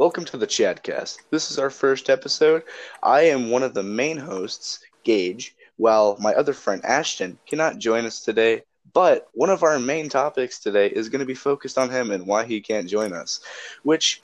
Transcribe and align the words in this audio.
Welcome 0.00 0.24
to 0.24 0.38
the 0.38 0.46
Chadcast. 0.46 1.18
This 1.28 1.50
is 1.50 1.58
our 1.58 1.68
first 1.68 2.08
episode. 2.08 2.62
I 3.02 3.20
am 3.24 3.50
one 3.50 3.62
of 3.62 3.74
the 3.74 3.82
main 3.82 4.16
hosts, 4.16 4.80
Gage, 5.04 5.54
while 5.76 6.16
my 6.18 6.32
other 6.32 6.54
friend 6.54 6.82
Ashton 6.86 7.38
cannot 7.46 7.76
join 7.76 8.06
us 8.06 8.20
today. 8.20 8.62
But 8.94 9.28
one 9.34 9.50
of 9.50 9.62
our 9.62 9.78
main 9.78 10.08
topics 10.08 10.58
today 10.58 10.86
is 10.86 11.10
going 11.10 11.20
to 11.20 11.26
be 11.26 11.34
focused 11.34 11.76
on 11.76 11.90
him 11.90 12.12
and 12.12 12.26
why 12.26 12.46
he 12.46 12.62
can't 12.62 12.88
join 12.88 13.12
us, 13.12 13.40
which 13.82 14.22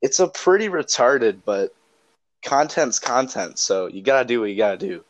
it's 0.00 0.18
a 0.18 0.28
pretty 0.28 0.70
retarded, 0.70 1.40
but 1.44 1.74
content's 2.42 2.98
content, 2.98 3.58
so 3.58 3.86
you 3.86 4.00
gotta 4.00 4.24
do 4.24 4.40
what 4.40 4.48
you 4.48 4.56
gotta 4.56 4.78
do. 4.78 5.04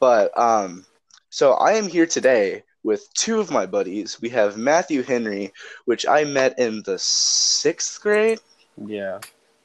But 0.00 0.32
um, 0.38 0.86
so 1.28 1.52
I 1.52 1.72
am 1.72 1.88
here 1.88 2.06
today 2.06 2.62
with 2.82 3.12
two 3.12 3.38
of 3.38 3.50
my 3.50 3.66
buddies. 3.66 4.18
We 4.18 4.30
have 4.30 4.56
Matthew 4.56 5.02
Henry, 5.02 5.52
which 5.84 6.06
I 6.08 6.24
met 6.24 6.58
in 6.58 6.82
the 6.84 6.98
sixth 6.98 8.00
grade. 8.00 8.38
Yeah. 8.84 9.20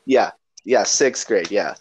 Yeah, 0.06 0.32
yeah, 0.66 0.84
sixth 0.84 1.28
grade. 1.28 1.52
Yeah, 1.52 1.76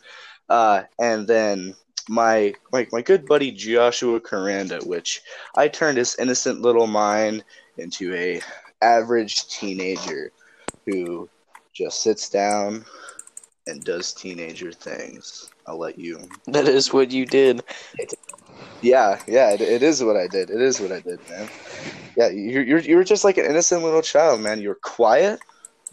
uh, 0.48 0.82
and 0.98 1.26
then 1.26 1.74
my, 2.08 2.54
my 2.72 2.86
my 2.92 3.02
good 3.02 3.26
buddy 3.26 3.50
Joshua 3.50 4.20
Coranda, 4.20 4.84
which 4.86 5.22
I 5.56 5.68
turned 5.68 5.98
his 5.98 6.16
innocent 6.16 6.60
little 6.60 6.86
mind 6.86 7.44
into 7.78 8.14
a 8.14 8.40
average 8.82 9.48
teenager 9.48 10.32
who 10.86 11.28
just 11.72 12.02
sits 12.02 12.28
down 12.28 12.84
and 13.66 13.82
does 13.84 14.12
teenager 14.12 14.72
things. 14.72 15.50
I'll 15.66 15.78
let 15.78 15.98
you. 15.98 16.28
That 16.46 16.68
is 16.68 16.92
what 16.92 17.10
you 17.10 17.24
did. 17.24 17.62
Yeah, 18.82 19.20
yeah, 19.26 19.52
it, 19.52 19.60
it 19.60 19.82
is 19.82 20.02
what 20.02 20.16
I 20.16 20.26
did. 20.26 20.50
It 20.50 20.60
is 20.60 20.80
what 20.80 20.92
I 20.92 21.00
did, 21.00 21.20
man. 21.28 21.48
Yeah, 22.16 22.28
you're 22.28 22.62
you're 22.62 22.78
you're 22.80 23.04
just 23.04 23.24
like 23.24 23.38
an 23.38 23.46
innocent 23.46 23.82
little 23.82 24.02
child, 24.02 24.40
man. 24.40 24.60
You 24.60 24.68
were 24.70 24.78
quiet, 24.82 25.40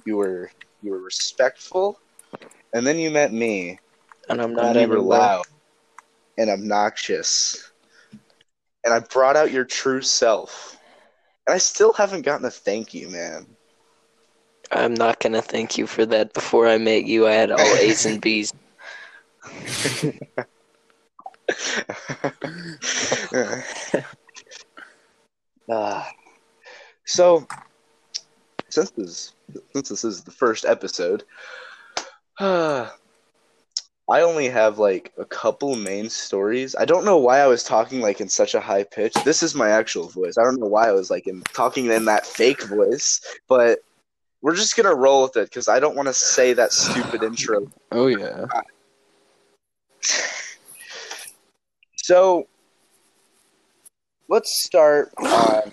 you 0.06 0.18
were 0.18 0.52
you 0.82 0.92
were 0.92 1.02
respectful, 1.02 2.00
and 2.74 2.86
then 2.86 2.98
you 2.98 3.12
met 3.12 3.34
me, 3.34 3.80
And 4.30 4.42
I'm 4.42 4.58
and 4.58 4.76
not 4.76 4.82
you 4.82 4.88
were 4.88 5.00
loud 5.00 5.46
and 6.38 6.50
obnoxious, 6.50 7.72
and 8.84 8.94
I 8.94 9.00
brought 9.00 9.36
out 9.36 9.52
your 9.52 9.66
true 9.66 10.02
self. 10.02 10.78
And 11.48 11.56
I 11.56 11.58
still 11.58 11.94
haven't 11.94 12.24
gotten 12.24 12.46
a 12.46 12.52
thank 12.52 12.94
you, 12.94 13.10
man. 13.10 13.48
I'm 14.72 14.94
not 14.94 15.20
gonna 15.20 15.42
thank 15.42 15.78
you 15.78 15.88
for 15.88 16.06
that. 16.08 16.34
Before 16.34 16.68
I 16.68 16.78
met 16.78 17.06
you, 17.06 17.26
I 17.26 17.32
had 17.32 17.52
all 17.52 17.76
A's 17.76 18.06
and 18.06 18.22
B's. 18.22 18.54
Ah. 25.70 26.10
so, 27.06 27.46
since 28.78 28.92
this 28.92 29.34
since 29.74 29.90
this 29.90 30.04
is 30.04 30.24
the 30.24 30.32
first 30.32 30.66
episode, 30.66 31.24
I 32.40 32.92
only 34.10 34.48
have 34.50 34.78
like 34.78 35.12
a 35.18 35.26
couple 35.26 35.76
main 35.76 36.10
stories. 36.10 36.76
I 36.76 36.86
don't 36.86 37.06
know 37.06 37.18
why 37.18 37.40
I 37.40 37.48
was 37.48 37.64
talking 37.64 38.02
like 38.02 38.22
in 38.22 38.30
such 38.30 38.54
a 38.54 38.60
high 38.60 38.84
pitch. 38.84 39.14
This 39.26 39.42
is 39.42 39.56
my 39.56 39.70
actual 39.70 40.08
voice. 40.08 40.38
I 40.38 40.44
don't 40.44 40.60
know 40.60 40.68
why 40.68 40.88
I 40.88 40.92
was 40.92 41.10
like 41.10 41.28
in 41.28 41.42
talking 41.54 41.88
in 41.88 42.06
that 42.06 42.26
fake 42.26 42.64
voice, 42.64 43.20
but 43.48 43.80
we're 44.42 44.56
just 44.56 44.78
gonna 44.78 44.94
roll 44.96 45.24
with 45.24 45.36
it 45.38 45.50
because 45.50 45.68
I 45.68 45.80
don't 45.80 45.96
want 45.96 46.08
to 46.08 46.14
say 46.14 46.54
that 46.54 46.72
stupid 46.72 47.24
intro 47.30 47.72
Oh 47.92 48.08
yeah. 48.08 48.46
So 51.96 52.48
let's 54.30 54.64
start 54.64 55.12
on 55.18 55.72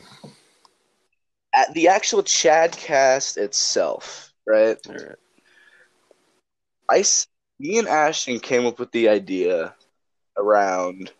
the 1.72 1.88
actual 1.88 2.22
Chadcast 2.22 3.36
itself, 3.36 4.32
right? 4.46 4.78
Alright. 4.86 5.16
I, 6.90 7.04
me 7.58 7.78
and 7.78 7.88
Ashton 7.88 8.40
came 8.40 8.66
up 8.66 8.78
with 8.78 8.90
the 8.92 9.08
idea 9.08 9.74
around 10.36 11.10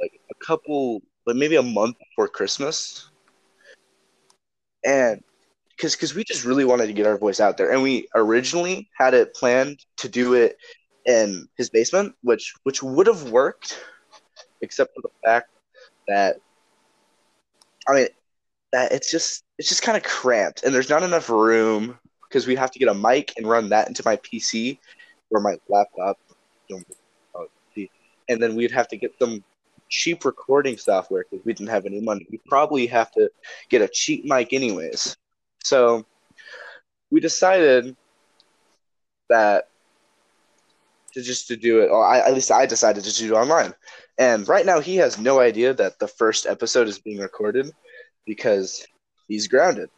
like 0.00 0.20
a 0.30 0.44
couple, 0.44 1.02
like 1.26 1.36
maybe 1.36 1.56
a 1.56 1.62
month 1.62 1.96
before 1.98 2.28
Christmas, 2.28 3.10
and 4.84 5.22
because 5.76 5.94
because 5.94 6.14
we 6.14 6.24
just 6.24 6.44
really 6.44 6.64
wanted 6.64 6.86
to 6.86 6.92
get 6.92 7.06
our 7.06 7.16
voice 7.16 7.40
out 7.40 7.56
there, 7.56 7.72
and 7.72 7.82
we 7.82 8.08
originally 8.14 8.88
had 8.96 9.14
it 9.14 9.34
planned 9.34 9.84
to 9.98 10.08
do 10.08 10.34
it 10.34 10.56
in 11.06 11.48
his 11.56 11.70
basement, 11.70 12.14
which 12.22 12.54
which 12.64 12.82
would 12.82 13.06
have 13.06 13.30
worked, 13.30 13.78
except 14.60 14.94
for 14.94 15.02
the 15.02 15.10
fact 15.24 15.50
that 16.08 16.36
I 17.88 17.94
mean 17.94 18.08
that 18.74 18.90
it's 18.90 19.08
just 19.08 19.44
it's 19.56 19.68
just 19.68 19.82
kind 19.82 19.96
of 19.96 20.02
cramped, 20.02 20.64
and 20.64 20.74
there's 20.74 20.90
not 20.90 21.04
enough 21.04 21.30
room 21.30 21.96
because 22.28 22.44
we 22.44 22.56
have 22.56 22.72
to 22.72 22.78
get 22.80 22.88
a 22.88 22.94
mic 22.94 23.32
and 23.36 23.48
run 23.48 23.68
that 23.68 23.86
into 23.86 24.02
my 24.04 24.16
PC 24.16 24.78
or 25.30 25.40
my 25.40 25.56
laptop, 25.68 26.18
and 26.68 28.42
then 28.42 28.56
we'd 28.56 28.72
have 28.72 28.88
to 28.88 28.96
get 28.96 29.14
some 29.20 29.44
cheap 29.88 30.24
recording 30.24 30.76
software 30.76 31.24
because 31.30 31.46
we 31.46 31.52
didn't 31.52 31.70
have 31.70 31.86
any 31.86 32.00
money. 32.00 32.26
We 32.32 32.40
probably 32.48 32.86
have 32.88 33.12
to 33.12 33.30
get 33.68 33.80
a 33.80 33.86
cheap 33.86 34.24
mic 34.24 34.52
anyways. 34.52 35.16
So 35.62 36.04
we 37.12 37.20
decided 37.20 37.94
that 39.30 39.68
to 41.12 41.22
just 41.22 41.46
to 41.46 41.56
do 41.56 41.80
it, 41.80 41.90
or 41.90 42.04
I, 42.04 42.26
at 42.26 42.34
least 42.34 42.50
I 42.50 42.66
decided 42.66 43.04
to 43.04 43.14
do 43.14 43.34
it 43.34 43.38
online. 43.38 43.72
And 44.18 44.48
right 44.48 44.66
now 44.66 44.80
he 44.80 44.96
has 44.96 45.16
no 45.16 45.38
idea 45.38 45.74
that 45.74 46.00
the 46.00 46.08
first 46.08 46.46
episode 46.46 46.88
is 46.88 46.98
being 46.98 47.18
recorded 47.18 47.70
because 48.26 48.86
he's 49.28 49.48
grounded. 49.48 49.90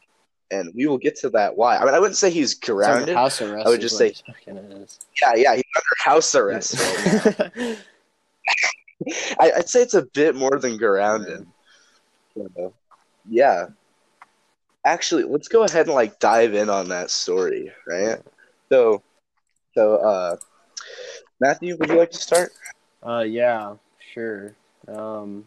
And 0.50 0.72
we 0.76 0.86
will 0.86 0.98
get 0.98 1.16
to 1.20 1.30
that 1.30 1.56
why. 1.56 1.76
I 1.76 1.84
mean, 1.84 1.94
I 1.94 1.98
wouldn't 1.98 2.16
say 2.16 2.30
he's 2.30 2.54
grounded. 2.54 3.16
house 3.16 3.42
arrest. 3.42 3.66
I 3.66 3.70
would 3.70 3.80
just 3.80 3.98
say-. 3.98 4.14
Yeah, 4.46 5.34
yeah, 5.34 5.54
he's 5.56 5.64
under 5.74 5.96
house 6.04 6.34
arrest. 6.36 6.78
right. 6.78 7.78
I, 9.40 9.52
I'd 9.56 9.68
say 9.68 9.82
it's 9.82 9.94
a 9.94 10.06
bit 10.14 10.36
more 10.36 10.58
than 10.58 10.76
grounded. 10.76 11.46
So, 12.34 12.72
yeah. 13.28 13.66
Actually, 14.84 15.24
let's 15.24 15.48
go 15.48 15.64
ahead 15.64 15.86
and 15.86 15.94
like 15.94 16.20
dive 16.20 16.54
in 16.54 16.70
on 16.70 16.88
that 16.90 17.10
story, 17.10 17.72
right? 17.88 18.20
So, 18.68 19.02
so 19.74 19.96
uh, 19.96 20.36
Matthew, 21.40 21.76
would 21.76 21.88
you 21.88 21.96
like 21.96 22.12
to 22.12 22.18
start? 22.18 22.52
uh 23.02 23.20
yeah, 23.20 23.74
sure. 24.14 24.54
Um 24.88 25.46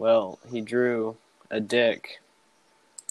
well, 0.00 0.38
he 0.50 0.62
drew 0.62 1.14
a 1.50 1.60
dick 1.60 2.20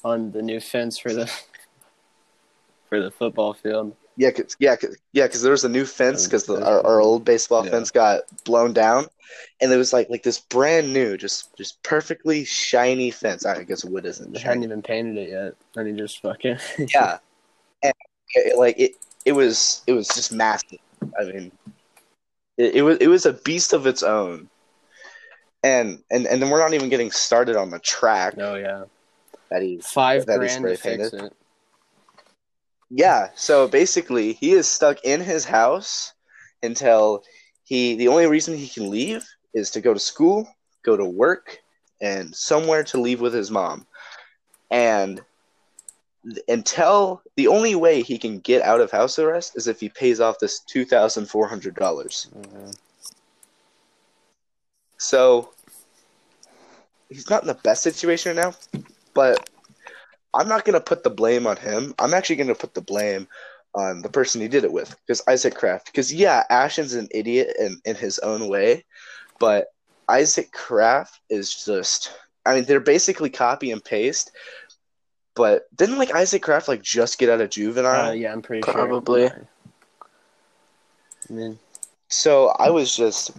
on 0.03 0.31
the 0.31 0.41
new 0.41 0.59
fence 0.59 0.97
for 0.97 1.13
the 1.13 1.27
for 2.89 2.99
the 2.99 3.11
football 3.11 3.53
field. 3.53 3.95
Yeah, 4.17 4.31
cause, 4.31 4.57
yeah, 4.59 4.75
cause, 4.75 4.97
yeah, 5.13 5.27
because 5.27 5.43
there 5.43 5.51
was 5.51 5.63
a 5.63 5.69
new 5.69 5.85
fence 5.85 6.25
because 6.25 6.49
our, 6.49 6.85
our 6.85 6.99
old 6.99 7.23
baseball 7.23 7.63
Yeah. 7.63 7.69
fence 7.71 7.91
got 7.91 8.21
blown 8.43 8.73
down, 8.73 9.05
and 9.61 9.71
it 9.71 9.77
was 9.77 9.93
like 9.93 10.09
like 10.09 10.23
this 10.23 10.39
brand 10.39 10.91
new, 10.91 11.15
just 11.15 11.55
just 11.55 11.81
perfectly 11.83 12.43
shiny 12.43 13.11
fence. 13.11 13.45
I 13.45 13.63
guess 13.63 13.85
wood 13.85 14.05
isn't 14.07 14.33
They 14.33 14.39
hadn't 14.39 14.63
even 14.63 14.81
painted 14.81 15.17
it 15.17 15.29
yet, 15.29 15.53
and 15.75 15.87
he 15.87 15.93
just 15.93 16.21
fucking 16.21 16.57
Yeah, 16.93 17.19
and 17.83 17.93
it, 18.33 18.57
like 18.57 18.79
it, 18.79 18.93
it 19.25 19.33
was 19.33 19.83
it 19.85 19.93
was 19.93 20.07
just 20.07 20.33
massive. 20.33 20.79
I 21.17 21.25
mean, 21.25 21.51
it, 22.57 22.77
it 22.77 22.81
was 22.81 22.97
it 22.97 23.07
was 23.07 23.27
a 23.27 23.33
beast 23.33 23.73
of 23.73 23.85
its 23.85 24.01
own, 24.01 24.49
and 25.63 26.03
and 26.09 26.25
and 26.25 26.41
then 26.41 26.49
we're 26.49 26.59
not 26.59 26.73
even 26.73 26.89
getting 26.89 27.11
started 27.11 27.55
on 27.55 27.69
the 27.69 27.79
track 27.79 28.35
Oh 28.37 28.55
yeah, 28.55 28.85
that 29.49 29.61
he 29.61 29.79
five 29.81 30.25
That 30.25 30.37
grand 30.37 30.65
to 30.65 30.77
spray 30.77 30.97
fix 30.97 31.13
it. 31.13 31.33
Yeah, 32.89 33.29
so 33.35 33.67
basically, 33.67 34.33
he 34.33 34.53
is 34.53 34.67
stuck 34.67 35.03
in 35.03 35.21
his 35.21 35.45
house 35.45 36.13
until 36.63 37.23
he. 37.63 37.95
The 37.95 38.07
only 38.07 38.25
reason 38.25 38.57
he 38.57 38.67
can 38.67 38.89
leave 38.89 39.27
is 39.53 39.69
to 39.71 39.81
go 39.81 39.93
to 39.93 39.99
school, 39.99 40.47
go 40.83 40.97
to 40.97 41.05
work, 41.05 41.59
and 42.01 42.35
somewhere 42.35 42.83
to 42.85 42.99
leave 42.99 43.21
with 43.21 43.33
his 43.33 43.51
mom. 43.51 43.85
And 44.71 45.21
until 46.47 47.21
the 47.35 47.47
only 47.47 47.75
way 47.75 48.01
he 48.01 48.17
can 48.17 48.39
get 48.39 48.61
out 48.63 48.81
of 48.81 48.91
house 48.91 49.19
arrest 49.19 49.53
is 49.55 49.67
if 49.67 49.79
he 49.79 49.89
pays 49.89 50.19
off 50.19 50.39
this 50.39 50.59
two 50.59 50.83
thousand 50.85 51.27
four 51.27 51.47
hundred 51.47 51.75
dollars. 51.75 52.27
Mhm. 52.35 52.75
So 54.99 55.53
he's 57.09 57.29
not 57.29 57.41
in 57.41 57.47
the 57.47 57.55
best 57.55 57.81
situation 57.81 58.35
right 58.35 58.43
now, 58.43 58.83
but 59.13 59.49
I'm 60.33 60.47
not 60.47 60.65
going 60.65 60.75
to 60.75 60.81
put 60.81 61.03
the 61.03 61.09
blame 61.09 61.47
on 61.47 61.57
him. 61.57 61.95
I'm 61.97 62.13
actually 62.13 62.35
going 62.35 62.47
to 62.47 62.55
put 62.55 62.75
the 62.75 62.81
blame 62.81 63.27
on 63.73 64.01
the 64.01 64.09
person 64.09 64.41
he 64.41 64.47
did 64.47 64.63
it 64.63 64.71
with, 64.71 64.95
because 65.05 65.23
Isaac 65.27 65.55
Kraft. 65.55 65.87
Because 65.87 66.13
yeah, 66.13 66.43
Ashton's 66.49 66.93
an 66.93 67.07
idiot 67.11 67.55
in, 67.59 67.81
in 67.85 67.95
his 67.95 68.19
own 68.19 68.47
way, 68.47 68.85
but 69.39 69.67
Isaac 70.07 70.51
Kraft 70.51 71.19
is 71.29 71.65
just. 71.65 72.13
I 72.45 72.55
mean, 72.55 72.65
they're 72.65 72.79
basically 72.79 73.29
copy 73.29 73.71
and 73.71 73.83
paste. 73.83 74.31
But 75.35 75.73
didn't 75.75 75.97
like 75.97 76.13
Isaac 76.13 76.41
Kraft 76.41 76.67
like 76.67 76.81
just 76.81 77.19
get 77.19 77.29
out 77.29 77.41
of 77.41 77.49
juvenile? 77.49 78.09
Uh, 78.09 78.11
yeah, 78.11 78.33
I'm 78.33 78.41
pretty 78.41 78.63
Probably. 78.63 79.29
sure. 79.29 79.47
I 81.29 81.33
mean, 81.33 81.59
So 82.09 82.47
I 82.59 82.69
was 82.71 82.95
just 82.95 83.31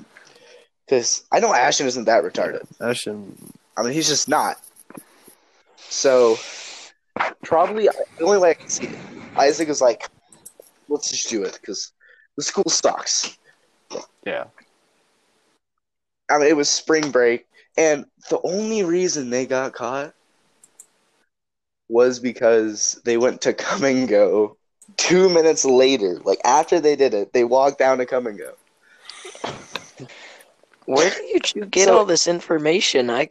because 0.91 1.23
I 1.31 1.39
know 1.39 1.55
Ashton 1.55 1.87
isn't 1.87 2.07
that 2.07 2.25
retarded. 2.25 2.67
Ashton. 2.81 3.37
I 3.77 3.85
mean, 3.85 3.93
he's 3.93 4.09
just 4.09 4.29
not. 4.29 4.57
So, 5.77 6.37
probably 7.45 7.85
the 8.19 8.25
only 8.25 8.39
way 8.39 8.51
I 8.51 8.55
can 8.55 8.69
see 8.69 8.87
it, 8.87 8.99
Isaac 9.37 9.69
is 9.69 9.81
like, 9.81 10.09
let's 10.89 11.09
just 11.09 11.31
do 11.31 11.45
it 11.45 11.57
because 11.61 11.93
the 12.37 12.43
school 12.43 12.69
sucks. 12.69 13.39
Yeah. 14.27 14.47
I 16.29 16.39
mean, 16.39 16.49
it 16.49 16.57
was 16.57 16.69
spring 16.69 17.13
break, 17.13 17.47
and 17.79 18.05
the 18.29 18.41
only 18.43 18.83
reason 18.83 19.31
they 19.31 19.47
got 19.47 19.73
caught 19.73 20.13
was 21.89 22.19
because 22.19 23.01
they 23.05 23.17
went 23.17 23.43
to 23.43 23.53
come 23.55 23.85
and 23.85 24.09
go 24.09 24.57
two 24.97 25.29
minutes 25.29 25.65
later. 25.65 26.19
Like 26.25 26.41
after 26.45 26.81
they 26.81 26.97
did 26.97 27.15
it, 27.15 27.33
they 27.33 27.45
walked 27.45 27.79
down 27.79 27.99
to 27.99 28.07
come 28.07 28.27
and 28.27 28.37
go. 28.37 28.55
Where 30.95 31.11
did 31.33 31.55
you 31.55 31.65
get 31.67 31.87
So- 31.87 31.99
all 31.99 32.05
this 32.05 32.27
information? 32.27 33.11
I 33.11 33.29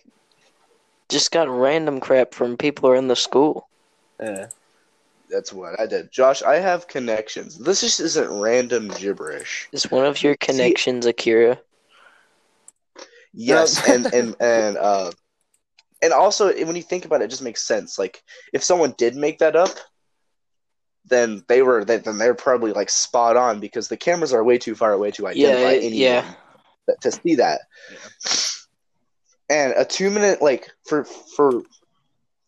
just 1.09 1.31
got 1.31 1.49
random 1.49 1.99
crap 1.99 2.33
from 2.33 2.55
people 2.57 2.89
around 2.89 3.07
the 3.07 3.15
school. 3.15 3.67
Yeah. 4.19 4.47
That's 5.29 5.53
what 5.53 5.79
I 5.79 5.85
did. 5.85 6.11
Josh, 6.11 6.41
I 6.41 6.55
have 6.55 6.87
connections. 6.87 7.57
This 7.57 7.81
just 7.81 7.99
isn't 7.99 8.39
random 8.41 8.87
gibberish. 8.87 9.69
Is 9.71 9.91
one 9.91 10.05
of 10.05 10.23
your 10.23 10.35
connections 10.37 11.05
Akira? 11.05 11.59
Yes, 13.33 13.87
and 13.87 14.07
and 14.11 14.35
and 14.41 14.77
uh, 14.77 15.11
and 16.01 16.13
also 16.13 16.51
when 16.65 16.75
you 16.75 16.81
think 16.81 17.05
about 17.05 17.21
it, 17.21 17.25
it 17.25 17.29
just 17.29 17.43
makes 17.43 17.61
sense. 17.61 17.99
Like 17.99 18.23
if 18.53 18.63
someone 18.63 18.95
did 18.97 19.15
make 19.15 19.37
that 19.39 19.55
up, 19.55 19.69
then 21.05 21.43
they 21.47 21.61
were 21.61 21.85
they, 21.85 21.97
then 21.97 22.17
they're 22.17 22.33
probably 22.33 22.73
like 22.73 22.89
spot 22.89 23.37
on 23.37 23.59
because 23.59 23.87
the 23.87 23.97
cameras 23.97 24.33
are 24.33 24.43
way 24.43 24.57
too 24.57 24.73
far 24.73 24.93
away 24.93 25.11
to 25.11 25.27
identify 25.27 25.73
Yeah, 25.73 25.77
anyone 25.77 25.93
yeah. 25.93 26.33
That- 26.89 27.01
to 27.01 27.11
see 27.11 27.35
that. 27.35 27.61
And 29.49 29.73
a 29.75 29.85
two 29.85 30.09
minute 30.09 30.41
like 30.41 30.69
for 30.87 31.03
for 31.05 31.63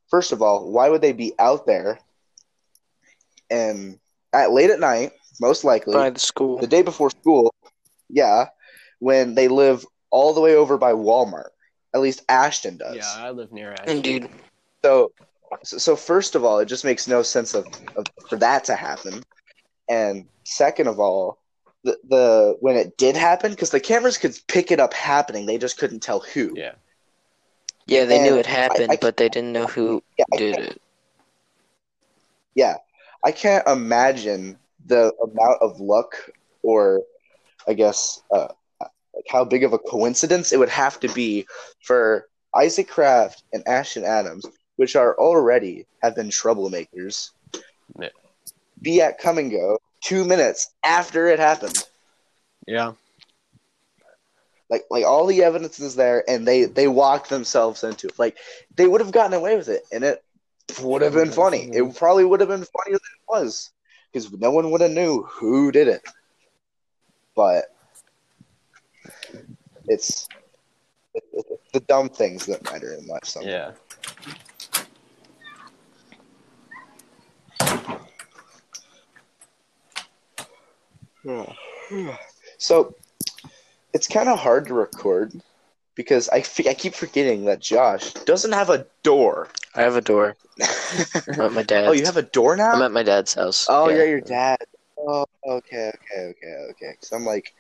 first 0.10 0.32
of 0.32 0.42
all, 0.42 0.72
why 0.72 0.90
would 0.90 1.02
they 1.02 1.14
be 1.14 1.34
out 1.40 1.66
there 1.66 2.00
and 3.50 4.00
at 4.34 4.52
late 4.52 4.70
at 4.70 4.80
night, 4.80 5.12
most 5.40 5.64
likely 5.64 5.94
By 5.94 6.10
the 6.10 6.20
school. 6.20 6.58
the 6.60 6.68
day 6.68 6.82
before 6.82 7.10
school, 7.10 7.54
yeah, 8.10 8.48
when 9.00 9.36
they 9.36 9.48
live 9.48 9.86
all 10.10 10.34
the 10.34 10.42
way 10.42 10.56
over 10.56 10.78
by 10.78 10.94
Walmart. 10.94 11.50
At 11.94 12.00
least 12.02 12.24
Ashton 12.30 12.78
does. 12.78 12.96
Yeah, 12.96 13.26
I 13.26 13.32
live 13.32 13.52
near 13.52 13.74
Ashton. 13.74 13.98
Indeed. 13.98 14.30
So, 14.86 15.12
so, 15.64 15.78
so 15.78 15.96
first 15.98 16.36
of 16.36 16.46
all, 16.46 16.60
it 16.60 16.68
just 16.68 16.86
makes 16.86 17.08
no 17.08 17.22
sense 17.24 17.54
of, 17.54 17.66
of 17.98 18.06
for 18.30 18.38
that 18.38 18.64
to 18.66 18.76
happen, 18.76 19.24
and 19.90 20.26
second 20.46 20.88
of 20.88 21.00
all, 21.00 21.41
the 21.84 21.98
the 22.08 22.58
when 22.60 22.76
it 22.76 22.98
did 22.98 23.16
happen, 23.16 23.52
because 23.52 23.72
the 23.72 23.80
cameras 23.80 24.18
could 24.18 24.38
pick 24.48 24.72
it 24.72 24.80
up 24.80 24.94
happening, 24.94 25.46
they 25.46 25.58
just 25.58 25.78
couldn't 25.78 26.02
tell 26.02 26.20
who. 26.20 26.54
Yeah. 26.56 26.74
yeah, 27.88 28.06
they 28.06 28.20
knew 28.20 28.38
it 28.38 28.46
happened, 28.46 28.92
I- 28.94 28.98
but 28.98 29.18
they 29.18 29.30
didn't 29.30 29.52
know 29.52 29.66
who 29.68 30.04
Yeah, 30.18 30.26
did 30.38 30.60
it. 30.60 30.82
yeah, 32.56 32.76
I 33.26 33.32
can't 33.32 33.68
imagine 33.68 34.58
the 34.86 35.14
amount 35.22 35.62
of 35.62 35.80
luck, 35.80 36.16
or 36.64 37.02
I 37.68 37.74
guess, 37.74 38.22
uh, 38.32 38.48
like 38.80 39.26
how 39.30 39.44
big 39.44 39.64
of 39.64 39.74
a 39.74 39.78
coincidence 39.80 40.52
it 40.52 40.60
would 40.60 40.70
have 40.70 41.00
to 41.02 41.08
be 41.10 41.46
for 41.84 42.28
Isaac 42.56 42.88
Kraft 42.88 43.44
and 43.54 43.68
Ashton 43.68 44.04
Adams, 44.06 44.46
which 44.78 44.96
are 44.96 45.16
already 45.18 45.86
have 46.02 46.16
been 46.16 46.30
troublemakers, 46.30 47.32
Yeah. 48.00 48.10
be 48.82 49.02
at 49.02 49.20
come 49.20 49.38
and 49.38 49.52
go 49.52 49.80
two 50.02 50.26
minutes 50.26 50.72
after 50.84 51.28
it 51.28 51.40
happened. 51.40 51.88
Yeah. 52.68 52.94
Like, 54.70 54.86
like 54.90 55.06
all 55.06 55.26
the 55.26 55.44
evidence 55.44 55.80
is 55.80 55.96
there, 55.96 56.24
and 56.30 56.48
they 56.48 56.64
they 56.66 56.88
walked 56.88 57.30
themselves 57.30 57.84
into 57.84 58.08
it. 58.08 58.18
Like 58.18 58.38
they 58.76 58.88
would 58.88 59.02
have 59.02 59.12
gotten 59.12 59.34
away 59.34 59.56
with 59.58 59.68
it, 59.68 59.84
and 59.92 60.04
it 60.04 60.24
would 60.82 61.02
have 61.02 61.14
been 61.14 61.32
funny. 61.32 61.70
It 61.74 61.96
probably 61.96 62.24
would 62.24 62.40
have 62.40 62.48
been 62.50 62.64
funnier 62.64 62.94
than 62.94 63.00
it 63.18 63.28
was, 63.30 63.72
because 64.12 64.32
no 64.32 64.50
one 64.52 64.72
would 64.72 64.80
have 64.82 64.92
knew 64.92 65.24
who 65.24 65.72
did 65.74 65.88
it. 65.90 66.02
But 67.36 67.66
it's 69.88 70.28
it, 71.14 71.24
it- 71.34 71.46
the 71.74 71.80
dumb 71.82 72.10
things 72.10 72.46
that 72.48 72.64
matter 72.66 72.94
in 72.94 73.08
life. 73.08 73.24
Sometimes. 73.24 73.52
Yeah. 73.52 73.72
So 82.58 82.96
it's 83.94 84.08
kind 84.08 84.30
of 84.30 84.40
hard 84.40 84.68
to 84.68 84.74
record 84.74 85.34
because 85.96 86.30
I 86.30 86.38
I 86.38 86.74
keep 86.74 86.94
forgetting 86.94 87.46
that 87.46 87.60
Josh 87.60 88.14
doesn't 88.14 88.52
have 88.52 88.70
a 88.70 88.86
door. 89.04 89.50
I 89.76 89.82
have 89.82 89.96
a 89.96 90.02
door. 90.02 90.36
I'm 91.34 91.42
at 91.42 91.54
my 91.54 91.64
dad's. 91.64 91.90
oh, 91.90 91.92
you 91.92 92.06
have 92.06 92.18
a 92.18 92.22
door 92.22 92.56
now? 92.56 92.74
I'm 92.74 92.82
at 92.82 92.92
my 92.92 93.04
dad's 93.04 93.34
house. 93.34 93.68
Oh, 93.70 93.90
yeah. 93.90 93.98
you're 93.98 94.08
your 94.08 94.22
dad. 94.22 94.60
Oh, 94.98 95.26
okay, 95.48 95.92
okay, 95.96 96.26
okay, 96.30 96.56
okay. 96.72 96.92
Because 96.92 97.12
I'm 97.12 97.26
like, 97.26 97.54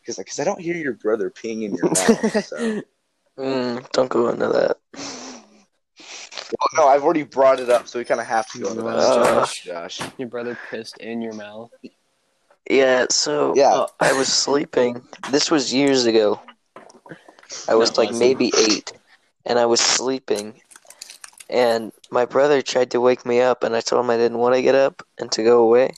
because 0.00 0.16
because 0.16 0.40
I 0.40 0.44
don't 0.44 0.60
hear 0.60 0.76
your 0.76 0.94
brother 0.94 1.30
peeing 1.30 1.62
in 1.64 1.74
your 1.74 1.88
mouth. 1.88 2.44
So. 2.44 2.82
Mm, 3.38 3.90
don't 3.92 4.08
go 4.08 4.30
into 4.30 4.48
that. 4.48 4.78
well, 4.94 6.68
no, 6.74 6.88
I've 6.88 7.04
already 7.04 7.22
brought 7.22 7.60
it 7.60 7.68
up, 7.68 7.86
so 7.86 7.98
we 7.98 8.04
kind 8.06 8.18
of 8.18 8.26
have 8.26 8.50
to 8.52 8.58
go 8.58 8.70
into 8.70 8.80
that. 8.80 8.96
Uh. 8.96 9.24
Josh, 9.24 9.62
Josh. 9.62 10.00
Your 10.16 10.28
brother 10.28 10.58
pissed 10.70 10.96
in 11.00 11.20
your 11.20 11.34
mouth. 11.34 11.70
Yeah, 12.68 13.06
so 13.10 13.54
Yeah. 13.56 13.72
Uh, 13.72 13.86
I 14.00 14.12
was 14.12 14.28
sleeping. 14.28 15.02
This 15.30 15.50
was 15.50 15.72
years 15.72 16.06
ago. 16.06 16.40
I 17.68 17.74
was 17.74 17.90
No, 17.90 17.98
like 17.98 18.08
wasn't. 18.08 18.20
maybe 18.20 18.52
eight, 18.56 18.92
and 19.44 19.58
I 19.58 19.66
was 19.66 19.80
sleeping. 19.80 20.60
And 21.48 21.92
my 22.10 22.24
brother 22.24 22.62
tried 22.62 22.90
to 22.92 23.00
wake 23.00 23.24
me 23.24 23.40
up, 23.40 23.62
and 23.62 23.76
I 23.76 23.80
told 23.80 24.04
him 24.04 24.10
I 24.10 24.16
didn't 24.16 24.38
want 24.38 24.54
to 24.54 24.62
get 24.62 24.74
up 24.74 25.02
and 25.18 25.30
to 25.32 25.42
go 25.42 25.62
away. 25.62 25.94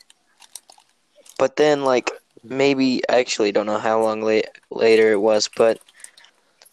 But 1.38 1.56
then, 1.56 1.85
like, 1.85 2.11
maybe 2.43 3.03
I 3.09 3.19
actually 3.20 3.53
don't 3.53 3.67
know 3.67 3.79
how 3.79 4.00
long 4.03 4.23
la- 4.23 4.41
later 4.70 5.12
it 5.12 5.20
was, 5.20 5.49
but 5.56 5.79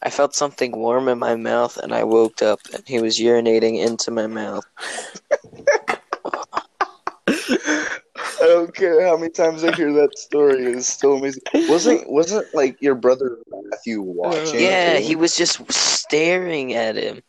I 0.02 0.10
felt 0.10 0.36
something 0.36 0.72
warm 0.78 1.08
in 1.08 1.20
my 1.20 1.36
mouth, 1.36 1.78
and 1.78 1.94
I 1.94 2.04
woke 2.04 2.42
up, 2.42 2.60
and 2.74 2.84
he 2.88 3.02
was 3.02 3.20
urinating 3.20 3.80
into 3.80 4.12
my 4.12 4.28
mouth. 4.28 4.66
I 8.46 8.50
don't 8.50 8.76
care 8.76 9.04
how 9.04 9.18
many 9.18 9.32
times 9.32 9.64
I 9.64 9.76
hear 9.76 9.92
that 9.94 10.20
story. 10.20 10.66
It's 10.66 10.86
still 10.86 11.14
amazing. 11.14 11.42
Wasn't 11.68 12.08
wasn't 12.08 12.54
like 12.54 12.80
your 12.80 12.94
brother 12.94 13.40
Matthew 13.50 14.04
watching? 14.04 14.60
Yeah, 14.60 14.98
he 14.98 15.16
was 15.16 15.36
just 15.36 15.60
staring 15.72 16.74
at 16.76 16.96
him. 16.96 17.24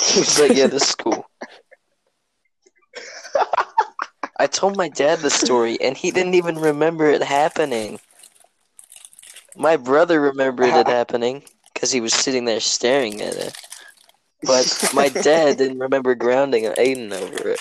He's 0.00 0.40
like, 0.40 0.56
yeah, 0.56 0.66
this 0.66 0.88
is 0.88 0.94
cool. 0.96 1.24
I 4.40 4.48
told 4.48 4.76
my 4.76 4.88
dad 4.88 5.20
the 5.20 5.30
story, 5.30 5.80
and 5.80 5.96
he 5.96 6.10
didn't 6.10 6.34
even 6.34 6.58
remember 6.58 7.06
it 7.06 7.22
happening. 7.22 8.00
My 9.56 9.76
brother 9.76 10.20
remembered 10.20 10.74
it 10.74 10.88
happening 10.88 11.44
because 11.72 11.92
he 11.92 12.00
was 12.00 12.12
sitting 12.12 12.44
there 12.44 12.58
staring 12.58 13.22
at 13.22 13.36
it. 13.36 13.56
But 14.42 14.90
my 14.94 15.10
dad 15.10 15.58
didn't 15.58 15.78
remember 15.78 16.16
grounding 16.16 16.64
Aiden 16.64 17.12
over 17.12 17.50
it. 17.50 17.60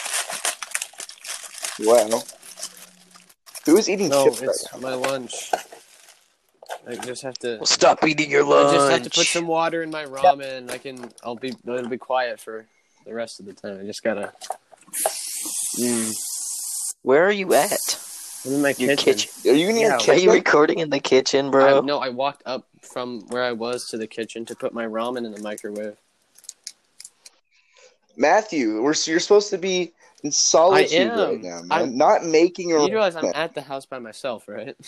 Wow. 1.79 2.23
Who's 3.67 3.89
eating 3.89 4.07
No, 4.07 4.23
chips 4.23 4.41
right 4.41 4.49
it's 4.49 4.81
my 4.81 4.93
lunch. 4.93 5.51
I 6.87 6.95
just 6.95 7.21
have 7.21 7.37
to. 7.39 7.57
Well, 7.57 7.65
stop 7.65 8.05
eating 8.07 8.31
your 8.31 8.45
lunch. 8.45 8.69
I 8.69 8.73
just 8.77 8.91
have 8.91 9.03
to 9.03 9.09
put 9.09 9.27
some 9.27 9.45
water 9.45 9.83
in 9.83 9.91
my 9.91 10.05
ramen. 10.05 10.71
I 10.71 10.77
can. 10.77 11.11
I'll 11.21 11.35
be. 11.35 11.49
It'll 11.49 11.89
be 11.89 11.97
quiet 11.97 12.39
for 12.39 12.65
the 13.05 13.13
rest 13.13 13.41
of 13.41 13.45
the 13.45 13.51
time. 13.53 13.79
I 13.81 13.83
just 13.83 14.03
gotta. 14.03 14.31
Mm. 15.77 16.13
Where 17.01 17.25
are 17.25 17.31
you 17.31 17.53
at? 17.53 17.99
I'm 18.45 18.53
in 18.53 18.61
my 18.61 18.69
Your 18.77 18.95
kitchen. 18.95 19.15
kitchen. 19.15 19.51
Are 19.51 19.55
you 19.55 19.69
in 19.69 19.75
your 19.75 19.89
Yeah, 19.89 20.13
Are 20.13 20.17
you 20.17 20.31
recording 20.31 20.79
in 20.79 20.89
the 20.89 20.99
kitchen, 21.01 21.51
bro? 21.51 21.79
I, 21.79 21.81
no, 21.81 21.99
I 21.99 22.07
walked 22.07 22.43
up 22.45 22.65
from 22.81 23.19
where 23.27 23.43
I 23.43 23.51
was 23.51 23.87
to 23.89 23.97
the 23.97 24.07
kitchen 24.07 24.45
to 24.45 24.55
put 24.55 24.73
my 24.73 24.85
ramen 24.85 25.25
in 25.25 25.33
the 25.33 25.41
microwave. 25.41 25.97
Matthew, 28.15 28.81
we're 28.81 28.95
you're 29.05 29.19
supposed 29.19 29.49
to 29.49 29.57
be 29.57 29.91
in 30.23 30.31
solitude 30.31 31.11
am. 31.11 31.19
right 31.19 31.41
now, 31.41 31.61
man. 31.61 31.71
I'm- 31.71 31.97
Not 31.97 32.25
making 32.25 32.73
a 32.73 32.81
You 32.85 32.91
realize 32.91 33.15
I'm 33.15 33.31
at 33.35 33.53
the 33.53 33.61
house 33.61 33.85
by 33.85 33.99
myself, 33.99 34.47
right? 34.47 34.75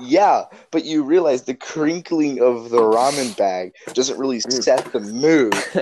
Yeah, 0.00 0.44
but 0.70 0.84
you 0.84 1.02
realize 1.02 1.44
the 1.44 1.54
crinkling 1.54 2.42
of 2.42 2.68
the 2.68 2.76
ramen 2.78 3.34
bag 3.38 3.72
doesn't 3.94 4.18
really 4.18 4.40
set 4.40 4.92
the 4.92 5.00
mood. 5.00 5.54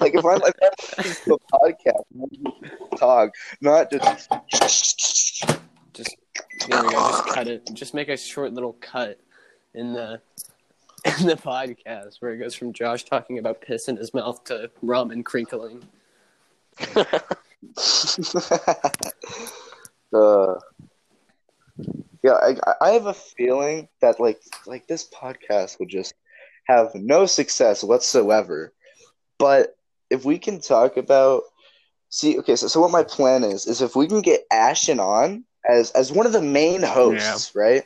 like 0.00 0.14
if 0.14 0.24
I'm, 0.24 0.40
if 0.40 0.54
I'm 0.98 1.04
listening 1.04 1.14
to 1.26 1.34
a 1.34 1.58
podcast, 1.58 2.98
talk, 2.98 3.34
not 3.60 3.90
just. 3.90 4.30
Just 5.92 6.16
there 6.66 6.82
we 6.82 6.88
go. 6.88 6.92
Just 6.92 7.26
cut 7.26 7.48
it. 7.48 7.70
Just 7.74 7.92
make 7.92 8.08
a 8.08 8.16
short 8.16 8.54
little 8.54 8.72
cut 8.80 9.20
in 9.74 9.92
the 9.92 10.20
in 11.04 11.26
the 11.26 11.36
podcast 11.36 12.20
where 12.20 12.32
it 12.32 12.38
goes 12.38 12.54
from 12.54 12.72
Josh 12.72 13.04
talking 13.04 13.38
about 13.38 13.60
piss 13.60 13.88
in 13.88 13.96
his 13.96 14.14
mouth 14.14 14.42
to 14.44 14.70
ramen 14.82 15.24
crinkling. 15.24 15.82
uh, 20.12 20.54
yeah, 22.22 22.32
I, 22.32 22.56
I 22.80 22.90
have 22.90 23.06
a 23.06 23.14
feeling 23.14 23.88
that 24.00 24.20
like 24.20 24.40
like 24.66 24.86
this 24.86 25.08
podcast 25.08 25.78
would 25.78 25.88
just 25.88 26.14
have 26.64 26.94
no 26.94 27.26
success 27.26 27.82
whatsoever. 27.84 28.72
But 29.38 29.76
if 30.10 30.24
we 30.24 30.38
can 30.38 30.60
talk 30.60 30.96
about 30.96 31.42
See, 32.12 32.38
okay, 32.40 32.56
so, 32.56 32.68
so 32.68 32.78
what 32.78 32.90
my 32.90 33.02
plan 33.02 33.42
is 33.42 33.66
is 33.66 33.80
if 33.80 33.96
we 33.96 34.06
can 34.06 34.20
get 34.20 34.44
Ashton 34.52 35.00
on 35.00 35.44
as 35.66 35.90
as 35.92 36.12
one 36.12 36.26
of 36.26 36.32
the 36.32 36.42
main 36.42 36.82
hosts, 36.82 37.54
right? 37.54 37.84